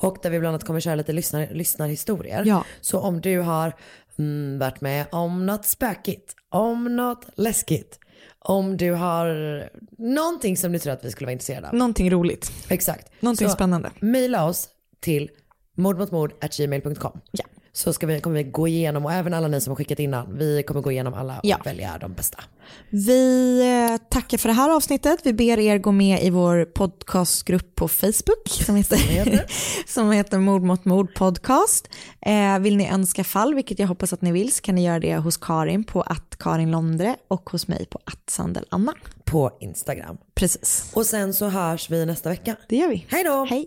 Och 0.01 0.19
där 0.23 0.31
vi 0.31 0.41
bland 0.41 0.55
annat 0.55 0.65
kommer 0.65 0.81
köra 0.81 0.95
lite 0.95 1.13
lyssnar, 1.13 1.49
lyssnarhistorier. 1.55 2.43
Ja. 2.47 2.65
Så 2.81 3.01
om 3.01 3.21
du 3.21 3.39
har 3.39 3.73
mm, 4.19 4.59
varit 4.59 4.81
med 4.81 5.07
om 5.13 5.47
något 5.47 5.67
spökigt, 5.67 6.35
om 6.49 6.97
något 6.97 7.27
läskigt, 7.37 7.99
om 8.39 8.77
du 8.77 8.93
har 8.93 9.29
någonting 9.99 10.57
som 10.57 10.73
du 10.73 10.79
tror 10.79 10.93
att 10.93 11.05
vi 11.05 11.11
skulle 11.11 11.27
vara 11.27 11.33
intresserade 11.33 11.69
av. 11.69 11.75
Någonting 11.75 12.11
roligt. 12.11 12.53
Exakt. 12.69 13.11
Någonting 13.21 13.49
Så 13.49 13.55
spännande. 13.55 13.91
Mejla 14.01 14.47
oss 14.47 14.69
till 15.01 15.31
mordmotmord.gmail.com. 15.75 17.21
Ja. 17.31 17.45
Så 17.77 17.93
ska 17.93 18.07
vi, 18.07 18.21
kommer 18.21 18.37
vi 18.37 18.51
gå 18.51 18.69
igenom, 18.69 19.05
och 19.05 19.13
även 19.13 19.35
alla 19.35 19.49
ni 19.49 19.61
som 19.61 19.71
har 19.71 19.77
skickat 19.77 19.99
innan, 19.99 20.39
vi 20.39 20.63
kommer 20.63 20.81
gå 20.81 20.93
igenom 20.93 21.15
alla 21.15 21.35
och 21.35 21.41
Ja. 21.45 21.59
välja 21.65 21.99
de 22.01 22.13
bästa. 22.15 22.39
Vi 22.91 23.61
eh, 23.91 23.97
tackar 24.11 24.39
för 24.39 24.49
det 24.49 24.53
här 24.53 24.71
avsnittet. 24.71 25.21
Vi 25.25 25.33
ber 25.33 25.59
er 25.59 25.79
gå 25.79 25.93
med 25.93 26.23
i 26.23 26.31
vår 26.31 26.65
podcastgrupp 26.65 27.75
på 27.75 27.89
Facebook 27.89 28.49
som 28.49 28.77
heter, 28.77 29.47
som 29.93 30.13
heter 30.13 30.39
Mord 30.39 30.63
mot 30.63 30.85
mord 30.85 31.15
podcast. 31.15 31.89
Eh, 32.27 32.59
vill 32.59 32.77
ni 32.77 32.89
önska 32.91 33.25
fall, 33.25 33.55
vilket 33.55 33.79
jag 33.79 33.87
hoppas 33.89 34.13
att 34.13 34.23
ni 34.23 34.33
vill, 34.33 34.53
så 34.53 34.63
kan 34.63 34.75
ni 34.75 34.85
göra 34.85 35.01
det 35.01 35.17
hos 35.17 35.37
Karin 35.37 35.85
på 35.85 36.03
att 36.03 36.37
Karin 36.39 36.71
Londre 36.71 37.17
och 37.29 37.51
hos 37.51 37.69
mig 37.69 37.87
på 37.87 38.01
att 38.05 38.31
Sandel 38.31 38.65
Anna. 38.71 38.95
På 39.25 39.57
Instagram. 39.61 40.17
Precis. 40.35 40.91
Och 40.95 41.07
sen 41.07 41.35
så 41.35 41.49
hörs 41.49 41.91
vi 41.91 42.07
nästa 42.07 42.29
vecka. 42.29 42.57
Det 42.69 42.77
gör 42.77 42.89
vi. 42.89 43.07
Hej 43.09 43.25
då! 43.25 43.45
Hej. 43.51 43.67